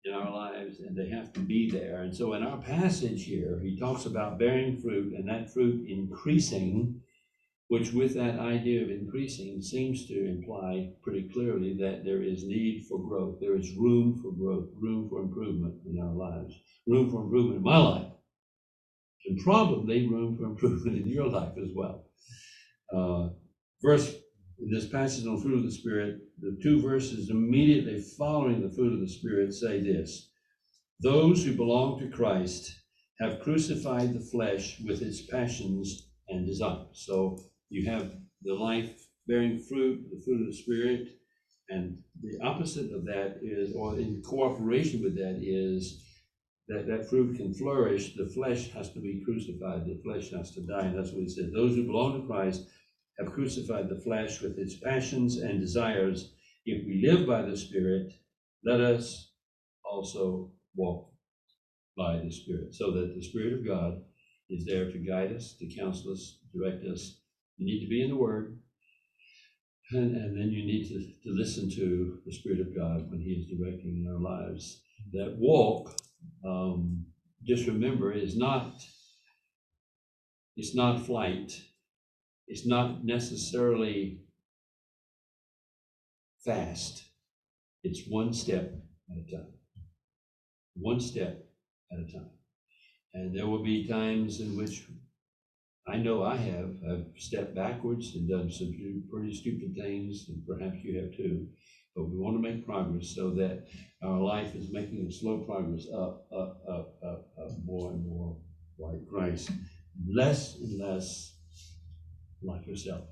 in 0.05 0.13
our 0.13 0.33
lives 0.33 0.81
and 0.81 0.97
they 0.97 1.09
have 1.09 1.33
to 1.33 1.41
be 1.41 1.71
there. 1.71 2.03
And 2.03 2.15
so 2.15 2.35
in 2.35 2.43
our 2.43 2.59
passage 2.59 3.25
here, 3.25 3.61
he 3.63 3.79
talks 3.79 4.07
about 4.07 4.39
bearing 4.39 4.81
fruit 4.81 5.13
and 5.15 5.29
that 5.29 5.53
fruit 5.53 5.87
increasing, 5.89 7.01
which 7.73 7.95
with 7.95 8.13
that 8.13 8.39
idea 8.39 8.83
of 8.83 8.91
increasing 8.91 9.63
seems 9.63 10.07
to 10.07 10.29
imply 10.29 10.91
pretty 11.03 11.27
clearly 11.33 11.73
that 11.73 12.05
there 12.05 12.23
is 12.23 12.45
need 12.45 12.85
for 12.87 12.99
growth. 12.99 13.39
There 13.41 13.57
is 13.57 13.75
room 13.79 14.21
for 14.23 14.31
growth, 14.31 14.69
room 14.79 15.09
for 15.09 15.23
improvement 15.23 15.77
in 15.87 15.99
our 15.99 16.13
lives, 16.13 16.53
room 16.87 17.11
for 17.11 17.23
improvement 17.23 17.57
in 17.57 17.63
my 17.63 17.79
life, 17.79 18.13
and 19.27 19.43
probably 19.43 20.07
room 20.07 20.37
for 20.37 20.45
improvement 20.45 20.99
in 20.99 21.09
your 21.09 21.29
life 21.29 21.55
as 21.57 21.71
well. 21.75 22.05
Uh, 22.95 23.31
verse 23.83 24.17
in 24.59 24.71
this 24.71 24.91
passage 24.91 25.27
on 25.27 25.41
fruit 25.41 25.57
of 25.57 25.65
the 25.65 25.73
Spirit, 25.73 26.19
the 26.43 26.61
two 26.63 26.83
verses 26.83 27.31
immediately 27.31 28.05
following 28.19 28.61
the 28.61 28.75
fruit 28.77 28.93
of 28.93 29.01
the 29.01 29.09
Spirit 29.09 29.51
say 29.55 29.81
this 29.81 30.29
Those 31.01 31.43
who 31.43 31.57
belong 31.57 32.01
to 32.01 32.15
Christ 32.15 32.71
have 33.19 33.41
crucified 33.41 34.13
the 34.13 34.29
flesh 34.31 34.79
with 34.85 35.01
its 35.01 35.23
passions 35.23 36.11
and 36.29 36.47
desires. 36.47 36.89
So 37.07 37.39
you 37.73 37.91
have 37.91 38.13
the 38.43 38.55
life 38.55 39.09
bearing 39.27 39.59
fruit, 39.59 40.05
the 40.11 40.21
fruit 40.25 40.43
of 40.43 40.47
the 40.47 40.57
Spirit, 40.57 41.09
and 41.71 41.97
the 42.21 42.39
opposite 42.45 42.93
of 42.93 43.07
that 43.07 43.39
is, 43.41 43.75
or 43.75 43.99
in 43.99 44.23
cooperation 44.23 45.03
with 45.03 45.17
that, 45.17 45.41
is 45.43 46.05
that 46.69 46.87
that 46.87 47.09
fruit 47.09 47.37
can 47.37 47.55
flourish. 47.55 48.15
The 48.15 48.27
flesh 48.27 48.71
has 48.73 48.93
to 48.93 49.01
be 49.01 49.23
crucified, 49.25 49.87
the 49.87 50.01
flesh 50.05 50.31
has 50.33 50.53
to 50.53 50.61
die. 50.67 50.87
And 50.87 50.99
that's 50.99 51.13
what 51.13 51.23
he 51.23 51.29
said. 51.29 51.51
Those 51.55 51.75
who 51.75 51.87
belong 51.87 52.21
to 52.21 52.27
Christ 52.27 52.69
have 53.19 53.33
crucified 53.33 53.89
the 53.89 54.01
flesh 54.01 54.43
with 54.43 54.59
its 54.59 54.79
passions 54.79 55.39
and 55.39 55.59
desires. 55.59 56.35
If 56.67 56.87
we 56.87 57.07
live 57.07 57.27
by 57.27 57.43
the 57.43 57.57
Spirit, 57.57 58.13
let 58.65 58.81
us 58.81 59.33
also 59.83 60.53
walk 60.77 61.11
by 61.97 62.19
the 62.19 62.31
Spirit, 62.31 62.75
so 62.75 62.91
that 62.93 63.15
the 63.15 63.23
Spirit 63.23 63.55
of 63.55 63.67
God 63.67 64.03
is 64.51 64.67
there 64.67 64.91
to 64.91 64.99
guide 64.99 65.33
us, 65.33 65.57
to 65.59 65.75
counsel 65.75 66.13
us, 66.13 66.39
direct 66.55 66.85
us. 66.85 67.22
You 67.57 67.67
need 67.67 67.85
to 67.85 67.91
be 67.91 68.03
in 68.03 68.11
the 68.11 68.17
Word, 68.17 68.59
and, 69.93 70.17
and 70.17 70.37
then 70.37 70.51
you 70.51 70.65
need 70.65 70.89
to, 70.89 71.29
to 71.29 71.37
listen 71.37 71.71
to 71.71 72.19
the 72.25 72.33
Spirit 72.33 72.61
of 72.61 72.75
God 72.75 73.11
when 73.11 73.21
He 73.21 73.33
is 73.33 73.47
directing 73.47 74.05
in 74.05 74.13
our 74.13 74.21
lives. 74.21 74.83
That 75.13 75.37
walk, 75.39 75.97
um, 76.45 77.07
just 77.45 77.67
remember, 77.67 78.13
is 78.13 78.37
not 78.37 78.75
it's 80.57 80.75
not 80.75 81.07
flight 81.07 81.53
it's 82.53 82.67
not 82.67 83.03
necessarily 83.03 84.21
fast. 86.45 87.03
It's 87.83 88.03
one 88.07 88.35
step 88.35 88.75
at 89.11 89.17
a 89.17 89.37
time. 89.37 89.53
One 90.75 91.01
step 91.01 91.47
at 91.91 91.99
a 91.99 92.13
time. 92.13 92.31
And 93.15 93.35
there 93.35 93.47
will 93.47 93.63
be 93.63 93.89
times 93.89 94.41
in 94.41 94.55
which 94.55 94.87
I 95.87 95.97
know 95.97 96.23
I 96.23 96.37
have. 96.37 96.71
I've 96.89 97.07
stepped 97.17 97.55
backwards 97.55 98.15
and 98.15 98.29
done 98.29 98.51
some 98.51 98.73
pretty 99.11 99.35
stupid 99.35 99.75
things, 99.75 100.27
and 100.29 100.47
perhaps 100.47 100.77
you 100.83 101.01
have 101.01 101.17
too. 101.17 101.49
But 101.97 102.05
we 102.05 102.19
want 102.19 102.37
to 102.37 102.43
make 102.43 102.65
progress 102.65 103.15
so 103.15 103.31
that 103.31 103.67
our 104.03 104.21
life 104.21 104.55
is 104.55 104.73
making 104.73 105.07
a 105.07 105.13
slow 105.13 105.39
progress 105.41 105.87
up, 105.95 106.27
up, 106.33 106.63
up, 106.69 106.95
up, 107.05 107.27
up, 107.39 107.51
more 107.65 107.91
and 107.91 108.07
more 108.07 108.37
like 108.79 109.07
Christ. 109.09 109.51
Less 110.09 110.57
and 110.59 110.81
less 110.81 111.37
like 112.43 112.67
yourself. 112.67 113.05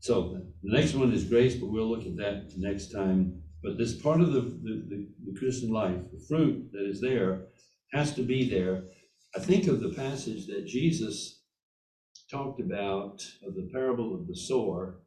So 0.00 0.40
the 0.62 0.72
next 0.76 0.94
one 0.94 1.12
is 1.12 1.24
grace, 1.24 1.56
but 1.56 1.68
we'll 1.68 1.88
look 1.88 2.06
at 2.06 2.16
that 2.16 2.52
next 2.56 2.90
time. 2.90 3.42
But 3.62 3.76
this 3.76 4.00
part 4.00 4.22
of 4.22 4.32
the, 4.32 4.40
the, 4.40 4.84
the, 4.88 5.08
the 5.26 5.38
Christian 5.38 5.70
life, 5.70 5.98
the 6.10 6.24
fruit 6.26 6.70
that 6.72 6.88
is 6.88 7.02
there, 7.02 7.48
has 7.92 8.14
to 8.14 8.22
be 8.22 8.48
there. 8.48 8.84
I 9.36 9.40
think 9.40 9.66
of 9.68 9.80
the 9.80 9.94
passage 9.94 10.46
that 10.46 10.66
Jesus 10.66 11.42
talked 12.30 12.60
about 12.60 13.22
of 13.46 13.54
the 13.54 13.68
parable 13.72 14.14
of 14.14 14.26
the 14.26 14.36
sower, 14.36 15.00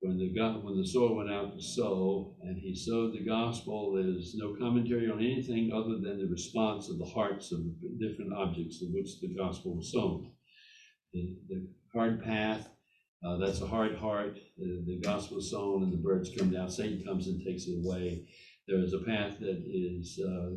when 0.00 0.18
the 0.18 0.28
when 0.62 0.76
the 0.76 0.86
sower 0.86 1.14
went 1.14 1.30
out 1.30 1.54
to 1.54 1.62
sow, 1.62 2.36
and 2.42 2.56
he 2.58 2.74
sowed 2.74 3.12
the 3.12 3.24
gospel. 3.24 3.94
There's 3.94 4.34
no 4.36 4.54
commentary 4.54 5.10
on 5.10 5.18
anything 5.18 5.72
other 5.72 5.98
than 5.98 6.18
the 6.18 6.30
response 6.30 6.88
of 6.88 6.98
the 6.98 7.04
hearts 7.04 7.52
of 7.52 7.58
the 7.58 7.98
different 7.98 8.32
objects 8.32 8.82
of 8.82 8.88
which 8.92 9.20
the 9.20 9.34
gospel 9.34 9.76
was 9.76 9.92
sown 9.92 10.30
the, 11.12 11.36
the 11.48 11.68
hard 11.92 12.22
path. 12.22 12.68
Uh, 13.24 13.36
that's 13.36 13.60
a 13.60 13.66
hard 13.66 13.96
heart. 13.96 14.38
The, 14.56 14.84
the 14.86 15.00
gospel 15.00 15.38
is 15.38 15.50
sown 15.50 15.82
and 15.82 15.92
the 15.92 15.96
birds 15.96 16.30
come 16.36 16.50
down. 16.50 16.70
Satan 16.70 17.02
comes 17.04 17.26
and 17.26 17.44
takes 17.44 17.66
it 17.66 17.78
away. 17.84 18.26
There 18.66 18.78
is 18.78 18.92
a 18.92 18.98
path 18.98 19.38
that 19.40 19.62
is 19.66 20.20
uh, 20.24 20.50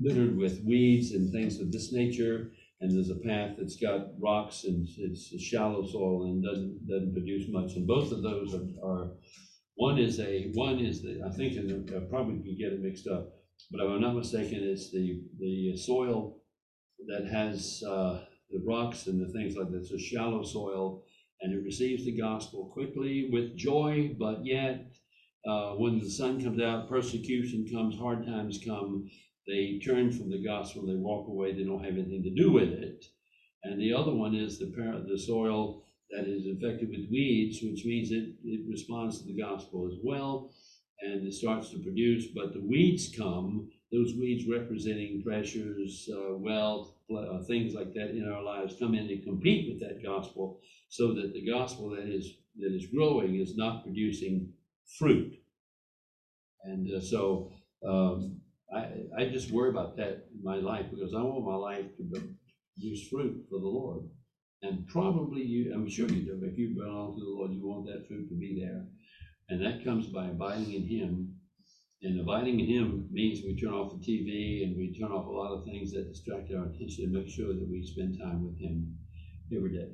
littered 0.00 0.36
with 0.36 0.62
weeds 0.64 1.12
and 1.12 1.32
things 1.32 1.60
of 1.60 1.72
this 1.72 1.92
nature. 1.92 2.52
And 2.80 2.90
there's 2.90 3.10
a 3.10 3.16
path 3.16 3.56
that's 3.58 3.76
got 3.76 4.08
rocks 4.18 4.64
and 4.64 4.88
it's 4.96 5.32
a 5.34 5.38
shallow 5.38 5.86
soil 5.86 6.24
and 6.24 6.42
doesn't 6.42 6.88
doesn't 6.88 7.12
produce 7.12 7.48
much. 7.48 7.76
And 7.76 7.86
both 7.86 8.10
of 8.10 8.22
those 8.22 8.54
are, 8.54 8.66
are 8.82 9.10
one 9.74 9.98
is 9.98 10.18
a 10.18 10.50
one 10.54 10.78
is 10.78 11.02
the 11.02 11.22
I 11.26 11.30
think 11.36 11.56
and 11.56 11.90
I 11.94 12.00
probably 12.08 12.42
can 12.42 12.56
get 12.58 12.72
it 12.72 12.82
mixed 12.82 13.06
up, 13.06 13.32
but 13.70 13.80
if 13.82 13.90
I'm 13.90 14.00
not 14.00 14.16
mistaken, 14.16 14.60
it's 14.62 14.90
the 14.90 15.22
the 15.38 15.76
soil 15.76 16.40
that 17.06 17.26
has 17.26 17.82
uh, 17.86 18.24
the 18.50 18.62
rocks 18.64 19.06
and 19.06 19.20
the 19.20 19.32
things 19.32 19.56
like 19.56 19.70
that. 19.70 19.78
It's 19.78 19.92
a 19.92 19.98
shallow 19.98 20.42
soil, 20.42 21.04
and 21.40 21.52
it 21.52 21.64
receives 21.64 22.04
the 22.04 22.16
gospel 22.16 22.70
quickly 22.72 23.28
with 23.32 23.56
joy, 23.56 24.14
but 24.18 24.44
yet 24.44 24.92
uh, 25.46 25.72
when 25.72 25.98
the 25.98 26.10
sun 26.10 26.42
comes 26.42 26.60
out, 26.60 26.88
persecution 26.88 27.66
comes, 27.72 27.96
hard 27.96 28.26
times 28.26 28.60
come, 28.64 29.08
they 29.50 29.80
turn 29.84 30.12
from 30.12 30.30
the 30.30 30.42
gospel, 30.42 30.86
they 30.86 30.94
walk 30.94 31.28
away, 31.28 31.52
they 31.52 31.64
don't 31.64 31.84
have 31.84 31.94
anything 31.94 32.22
to 32.22 32.30
do 32.30 32.52
with 32.52 32.68
it. 32.70 33.04
And 33.64 33.80
the 33.80 33.92
other 33.92 34.14
one 34.14 34.34
is 34.34 34.58
the, 34.58 34.66
the 35.08 35.18
soil 35.18 35.84
that 36.10 36.26
is 36.26 36.46
infected 36.46 36.88
with 36.90 37.10
weeds, 37.10 37.58
which 37.62 37.84
means 37.84 38.10
it, 38.10 38.34
it 38.44 38.70
responds 38.70 39.20
to 39.20 39.26
the 39.26 39.40
gospel 39.40 39.88
as 39.92 39.98
well, 40.02 40.52
and 41.02 41.26
it 41.26 41.34
starts 41.34 41.70
to 41.70 41.78
produce, 41.78 42.26
but 42.34 42.52
the 42.52 42.60
weeds 42.60 43.12
come, 43.16 43.68
those 43.92 44.14
weeds 44.18 44.48
representing 44.48 45.22
pressures, 45.22 46.08
uh, 46.14 46.36
wealth, 46.36 46.94
uh, 47.10 47.42
things 47.42 47.74
like 47.74 47.92
that 47.94 48.10
in 48.10 48.30
our 48.30 48.42
lives 48.42 48.76
come 48.78 48.94
in 48.94 49.08
and 49.08 49.24
compete 49.24 49.68
with 49.68 49.80
that 49.80 50.02
gospel 50.02 50.60
so 50.88 51.12
that 51.14 51.32
the 51.32 51.44
gospel 51.44 51.90
that 51.90 52.08
is 52.08 52.34
that 52.58 52.72
is 52.74 52.86
growing 52.86 53.36
is 53.36 53.56
not 53.56 53.82
producing 53.82 54.52
fruit 54.98 55.34
and 56.64 56.88
uh, 56.94 57.00
so 57.00 57.50
um, 57.86 58.39
I, 58.74 59.22
I 59.22 59.24
just 59.26 59.50
worry 59.50 59.70
about 59.70 59.96
that 59.96 60.26
in 60.32 60.42
my 60.42 60.56
life 60.56 60.86
because 60.90 61.14
I 61.14 61.22
want 61.22 61.44
my 61.44 61.56
life 61.56 61.86
to 61.96 62.04
produce 62.04 63.08
fruit 63.08 63.44
for 63.50 63.58
the 63.58 63.66
Lord. 63.66 64.02
And 64.62 64.86
probably 64.88 65.42
you, 65.42 65.72
I'm 65.74 65.88
sure 65.88 66.08
you 66.08 66.22
do, 66.22 66.40
if 66.44 66.58
you 66.58 66.74
belong 66.74 67.16
to 67.16 67.20
the 67.20 67.30
Lord, 67.30 67.52
you 67.52 67.66
want 67.66 67.86
that 67.86 68.06
fruit 68.06 68.28
to 68.28 68.34
be 68.34 68.60
there. 68.60 68.84
And 69.48 69.64
that 69.64 69.84
comes 69.84 70.06
by 70.06 70.26
abiding 70.26 70.72
in 70.72 70.86
Him. 70.86 71.34
And 72.02 72.20
abiding 72.20 72.60
in 72.60 72.66
Him 72.66 73.08
means 73.10 73.40
we 73.44 73.58
turn 73.58 73.72
off 73.72 73.92
the 73.92 74.06
TV 74.06 74.62
and 74.64 74.76
we 74.76 74.96
turn 74.98 75.10
off 75.10 75.26
a 75.26 75.30
lot 75.30 75.52
of 75.52 75.64
things 75.64 75.92
that 75.92 76.08
distract 76.08 76.52
our 76.52 76.66
attention 76.66 77.04
and 77.04 77.12
make 77.12 77.28
sure 77.28 77.48
that 77.48 77.68
we 77.68 77.84
spend 77.84 78.18
time 78.18 78.44
with 78.44 78.58
Him 78.60 78.96
every 79.54 79.72
day. 79.72 79.90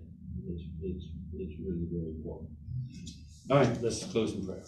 It's, 0.49 0.62
it's, 0.83 1.05
it's 1.33 1.55
really 1.64 1.87
very 1.91 2.11
important. 2.16 2.51
All 3.51 3.59
right, 3.59 3.83
let's 3.83 4.05
close 4.05 4.35
in 4.35 4.45
prayer. 4.45 4.64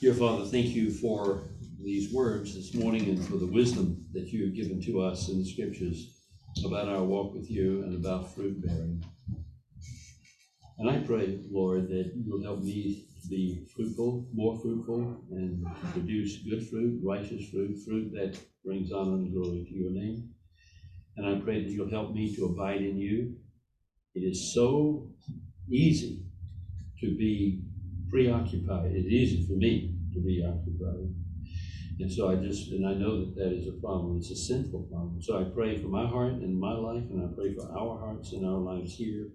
Dear 0.00 0.14
Father, 0.14 0.46
thank 0.46 0.68
you 0.68 0.90
for 0.90 1.44
these 1.82 2.12
words 2.12 2.54
this 2.54 2.74
morning 2.74 3.08
and 3.08 3.24
for 3.24 3.36
the 3.36 3.46
wisdom 3.46 4.04
that 4.12 4.28
you 4.28 4.44
have 4.44 4.54
given 4.54 4.80
to 4.82 5.00
us 5.00 5.28
in 5.28 5.38
the 5.38 5.44
scriptures 5.44 6.22
about 6.64 6.88
our 6.88 7.04
walk 7.04 7.32
with 7.32 7.48
you 7.48 7.82
and 7.82 7.94
about 7.94 8.34
fruit 8.34 8.60
bearing. 8.64 9.04
And 10.78 10.90
I 10.90 10.98
pray, 10.98 11.40
Lord, 11.50 11.88
that 11.88 12.12
you'll 12.16 12.42
help 12.42 12.62
me 12.62 13.04
to 13.22 13.28
be 13.28 13.66
fruitful, 13.74 14.26
more 14.32 14.58
fruitful, 14.60 15.22
and 15.30 15.64
produce 15.92 16.38
good 16.38 16.68
fruit, 16.68 17.00
righteous 17.04 17.48
fruit, 17.48 17.76
fruit 17.84 18.12
that 18.14 18.38
brings 18.64 18.92
honor 18.92 19.14
and 19.14 19.32
glory 19.32 19.64
to 19.68 19.74
your 19.74 19.92
name. 19.92 20.30
And 21.16 21.26
I 21.26 21.40
pray 21.40 21.62
that 21.62 21.70
you'll 21.70 21.90
help 21.90 22.12
me 22.12 22.34
to 22.36 22.46
abide 22.46 22.80
in 22.80 22.96
you. 22.96 23.36
It 24.14 24.20
is 24.20 24.52
so 24.52 25.10
easy 25.68 26.24
to 27.00 27.06
be 27.16 27.62
preoccupied. 28.10 28.92
It's 28.92 29.08
easy 29.08 29.46
for 29.46 29.54
me 29.54 29.94
to 30.12 30.20
be 30.20 30.44
occupied. 30.44 31.14
And 32.00 32.12
so 32.12 32.30
I 32.30 32.36
just, 32.36 32.70
and 32.70 32.86
I 32.86 32.94
know 32.94 33.24
that 33.24 33.34
that 33.36 33.52
is 33.52 33.66
a 33.66 33.80
problem. 33.80 34.18
It's 34.18 34.30
a 34.30 34.36
sinful 34.36 34.82
problem. 34.84 35.20
So 35.20 35.40
I 35.40 35.44
pray 35.44 35.82
for 35.82 35.88
my 35.88 36.06
heart 36.06 36.34
and 36.34 36.58
my 36.58 36.72
life, 36.72 37.02
and 37.10 37.22
I 37.22 37.34
pray 37.34 37.54
for 37.54 37.66
our 37.72 37.98
hearts 37.98 38.32
and 38.32 38.46
our 38.46 38.58
lives 38.58 38.94
here, 38.94 39.28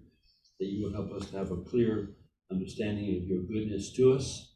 that 0.58 0.66
you 0.66 0.84
will 0.84 0.92
help 0.92 1.12
us 1.12 1.30
to 1.30 1.36
have 1.36 1.50
a 1.50 1.62
clear 1.62 2.16
understanding 2.50 3.16
of 3.16 3.28
your 3.28 3.42
goodness 3.42 3.92
to 3.96 4.14
us. 4.14 4.54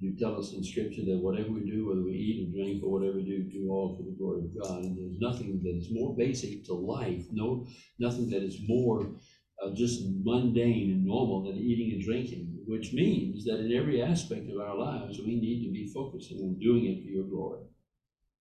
You 0.00 0.16
tell 0.18 0.38
us 0.38 0.52
in 0.52 0.64
Scripture 0.64 1.02
that 1.04 1.20
whatever 1.22 1.50
we 1.50 1.70
do, 1.70 1.88
whether 1.88 2.02
we 2.02 2.12
eat 2.12 2.48
or 2.48 2.56
drink 2.56 2.82
or 2.82 2.90
whatever 2.90 3.18
we 3.18 3.24
do, 3.24 3.42
do 3.44 3.70
all 3.70 3.96
for 3.96 4.02
the 4.02 4.16
glory 4.18 4.44
of 4.44 4.60
God. 4.60 4.84
And 4.84 4.96
there's 4.96 5.20
nothing 5.20 5.60
that 5.62 5.76
is 5.76 5.92
more 5.92 6.16
basic 6.16 6.64
to 6.66 6.74
life, 6.74 7.24
no, 7.30 7.66
nothing 7.98 8.30
that 8.30 8.42
is 8.42 8.58
more 8.66 9.14
uh, 9.62 9.70
just 9.74 10.02
mundane 10.24 10.90
and 10.90 11.04
normal 11.04 11.44
than 11.44 11.56
eating 11.56 11.92
and 11.92 12.02
drinking, 12.02 12.51
which 12.66 12.92
means 12.92 13.44
that 13.44 13.60
in 13.60 13.72
every 13.72 14.02
aspect 14.02 14.50
of 14.50 14.60
our 14.60 14.76
lives, 14.76 15.18
we 15.18 15.40
need 15.40 15.64
to 15.64 15.72
be 15.72 15.92
focusing 15.92 16.38
on 16.38 16.58
doing 16.58 16.86
it 16.86 17.02
for 17.02 17.10
your 17.10 17.24
glory, 17.24 17.64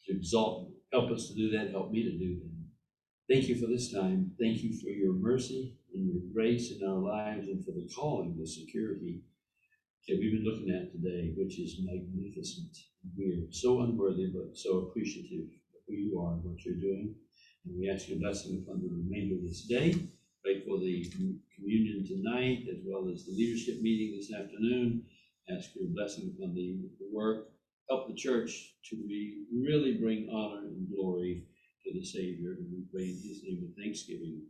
to 0.05 0.15
exalt 0.15 0.69
you. 0.69 0.75
Help 0.91 1.11
us 1.11 1.27
to 1.29 1.35
do 1.35 1.49
that. 1.51 1.71
Help 1.71 1.91
me 1.91 2.03
to 2.03 2.17
do 2.17 2.39
that. 2.39 3.33
Thank 3.33 3.47
you 3.47 3.55
for 3.55 3.67
this 3.67 3.91
time. 3.93 4.31
Thank 4.39 4.61
you 4.63 4.77
for 4.81 4.89
your 4.89 5.13
mercy 5.13 5.77
and 5.93 6.05
your 6.05 6.21
grace 6.33 6.71
in 6.71 6.87
our 6.87 6.97
lives 6.97 7.47
and 7.47 7.63
for 7.63 7.71
the 7.71 7.89
calling, 7.95 8.35
the 8.37 8.45
security 8.45 9.21
that 10.07 10.17
we've 10.19 10.33
been 10.33 10.43
looking 10.43 10.69
at 10.69 10.91
today, 10.91 11.33
which 11.37 11.59
is 11.59 11.79
magnificent. 11.81 12.75
We 13.17 13.25
are 13.31 13.51
so 13.51 13.81
unworthy, 13.81 14.31
but 14.33 14.57
so 14.57 14.79
appreciative 14.79 15.45
of 15.45 15.81
who 15.87 15.93
you 15.93 16.19
are 16.19 16.33
and 16.33 16.43
what 16.43 16.65
you're 16.65 16.75
doing. 16.75 17.15
And 17.65 17.79
we 17.79 17.89
ask 17.89 18.09
your 18.09 18.19
blessing 18.19 18.65
upon 18.65 18.81
the 18.81 18.89
remainder 18.89 19.35
of 19.35 19.43
this 19.43 19.61
day. 19.63 19.95
Pray 20.43 20.61
for 20.65 20.79
the 20.79 21.05
communion 21.55 22.03
tonight, 22.07 22.65
as 22.71 22.79
well 22.83 23.07
as 23.13 23.25
the 23.25 23.31
leadership 23.31 23.79
meeting 23.81 24.17
this 24.17 24.33
afternoon. 24.33 25.03
Ask 25.55 25.75
your 25.75 25.87
blessing 25.89 26.33
upon 26.35 26.55
the 26.55 26.79
work. 27.13 27.49
Help 27.89 28.07
the 28.07 28.15
church 28.15 28.73
to 28.89 28.95
be, 28.95 29.45
really 29.53 29.97
bring 29.97 30.29
honor 30.33 30.65
and 30.65 30.87
glory 30.89 31.45
to 31.83 31.93
the 31.93 32.03
Savior. 32.03 32.53
And 32.57 32.71
we 32.71 32.83
pray 32.91 33.09
in 33.09 33.21
his 33.21 33.43
name 33.43 33.59
with 33.61 33.77
thanksgiving. 33.77 34.41